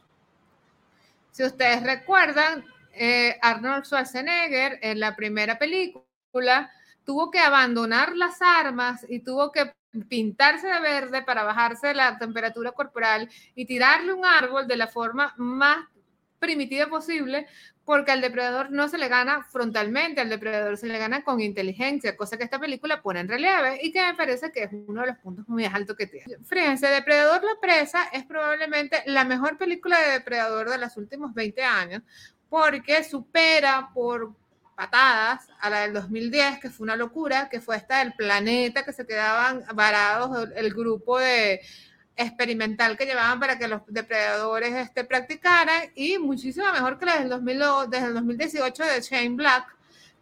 [1.33, 2.65] Si ustedes recuerdan,
[3.03, 6.71] eh, Arnold Schwarzenegger en la primera película
[7.03, 9.73] tuvo que abandonar las armas y tuvo que
[10.07, 15.33] pintarse de verde para bajarse la temperatura corporal y tirarle un árbol de la forma
[15.39, 15.87] más
[16.39, 17.47] primitiva posible,
[17.87, 22.19] porque al depredador no se le gana frontalmente, al depredador se le gana con inteligencia,
[22.19, 25.09] cosa que esta película pone en relieve y que me parece que es uno de
[25.09, 26.37] los puntos muy altos que tiene.
[26.45, 31.63] Fíjense, Depredador la presa es probablemente la mejor película de depredador de los últimos 20
[31.65, 32.03] años,
[32.51, 34.35] porque supera por
[34.75, 38.93] patadas a la del 2010, que fue una locura, que fue esta del planeta, que
[38.93, 41.61] se quedaban varados el grupo de
[42.17, 47.29] experimental que llevaban para que los depredadores este, practicaran, y muchísimo mejor que la del
[47.29, 47.59] 2000,
[47.89, 49.67] desde el 2018 de Shane Black,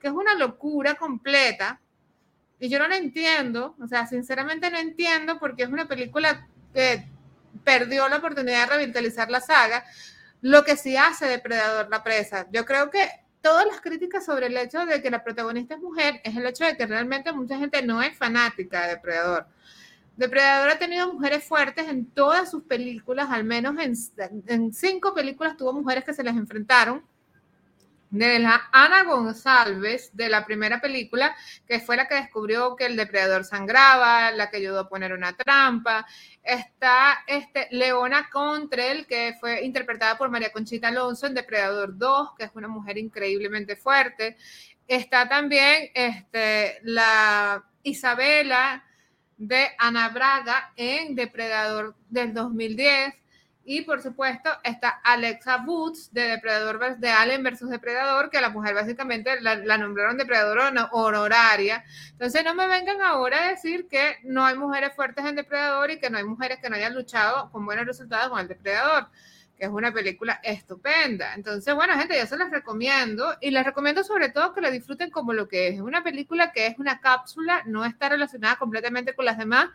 [0.00, 1.80] que es una locura completa,
[2.60, 7.09] y yo no la entiendo, o sea, sinceramente no entiendo porque es una película que
[7.64, 9.84] perdió la oportunidad de revitalizar la saga,
[10.40, 12.47] lo que sí hace Depredador la presa.
[12.52, 13.09] Yo creo que
[13.40, 16.65] todas las críticas sobre el hecho de que la protagonista es mujer es el hecho
[16.65, 19.47] de que realmente mucha gente no es fanática de Depredador.
[20.16, 23.94] Depredador ha tenido mujeres fuertes en todas sus películas, al menos en,
[24.48, 27.05] en cinco películas tuvo mujeres que se les enfrentaron
[28.10, 31.36] de la Ana González de la primera película,
[31.66, 35.36] que fue la que descubrió que el depredador sangraba, la que ayudó a poner una
[35.36, 36.06] trampa.
[36.43, 42.44] Está este, Leona Contrell, que fue interpretada por María Conchita Alonso en Depredador 2, que
[42.44, 44.36] es una mujer increíblemente fuerte.
[44.86, 48.85] Está también este, la Isabela
[49.36, 53.14] de Ana Braga en Depredador del 2010.
[53.70, 58.74] Y por supuesto está Alexa Boots de Depredador de Alien versus Depredador, que la mujer
[58.74, 61.85] básicamente la, nombraron Depredador honoraria.
[62.12, 66.01] Entonces no me vengan ahora a decir que no hay mujeres fuertes en Depredador y
[66.01, 69.09] que no hay mujeres que no hayan luchado con buenos resultados con el Depredador
[69.59, 71.35] que es una película estupenda.
[71.35, 75.11] Entonces, bueno, gente, yo se las recomiendo y les recomiendo sobre todo que la disfruten
[75.11, 75.74] como lo que es.
[75.74, 79.69] Es una película que es una cápsula, no está relacionada completamente con las demás,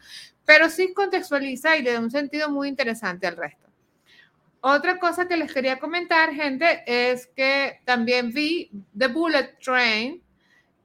[0.45, 3.73] pero sí contextualiza y le da un sentido muy interesante al resto.
[4.65, 10.23] Otra cosa que les quería comentar, gente, es que también vi The Bullet Train,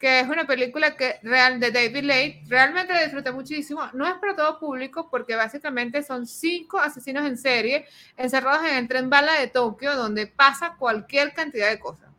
[0.00, 2.42] que es una película que real de David Lake.
[2.48, 3.88] Realmente la disfruté muchísimo.
[3.92, 7.86] No es para todo público porque básicamente son cinco asesinos en serie
[8.16, 12.10] encerrados en el tren bala de Tokio, donde pasa cualquier cantidad de cosas.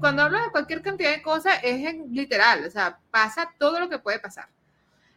[0.00, 3.88] Cuando hablo de cualquier cantidad de cosas es en literal, o sea, pasa todo lo
[3.88, 4.50] que puede pasar.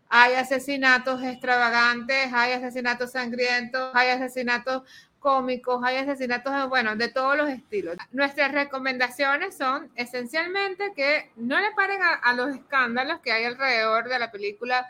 [0.08, 4.84] Hay asesinatos extravagantes, hay asesinatos sangrientos, hay asesinatos
[5.22, 7.96] cómicos, hay asesinatos, bueno, de todos los estilos.
[8.12, 14.20] Nuestras recomendaciones son esencialmente que no le paren a, los escándalos que hay alrededor de
[14.20, 14.90] la película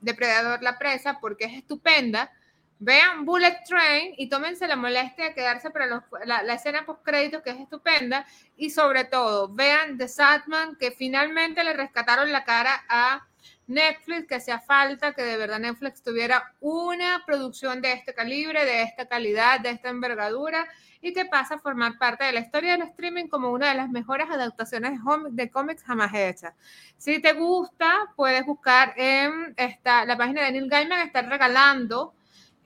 [0.00, 2.30] Depredador la presa, porque es estupenda.
[2.78, 7.50] Vean Bullet Train y tómense la molestia de quedarse para la, escena post créditos que
[7.50, 8.26] es estupenda.
[8.56, 13.26] Y sobre todo, vean The Sadman, que finalmente le rescataron la cara a
[13.66, 18.82] Netflix, que hacía falta que de verdad Netflix tuviera una producción de este calibre, de
[18.82, 20.66] esta calidad, de esta envergadura
[21.00, 23.90] y que pasa a formar parte de la historia del streaming como una de las
[23.90, 24.98] mejores adaptaciones
[25.30, 26.54] de cómics jamás hechas.
[26.96, 32.14] Si te gusta, puedes buscar en esta, la página de Neil Gaiman, está regalando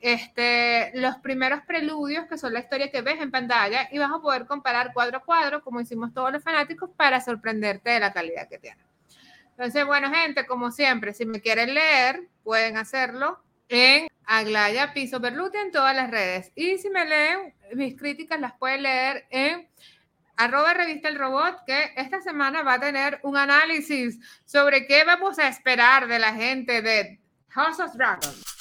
[0.01, 4.21] este, los primeros preludios, que son la historia que ves en pantalla, y vas a
[4.21, 8.49] poder comparar cuadro a cuadro, como hicimos todos los fanáticos, para sorprenderte de la calidad
[8.49, 8.88] que tiene.
[9.59, 15.59] Entonces, bueno, gente, como siempre, si me quieren leer, pueden hacerlo en Aglaya Piso Berluti
[15.59, 16.53] en todas las redes.
[16.55, 19.69] Y si me leen, mis críticas las pueden leer en
[20.37, 25.41] arroba revista el robot, que esta semana va a tener un análisis sobre qué vamos
[25.41, 27.19] a esperar de la gente de
[27.49, 28.58] House of Dragons.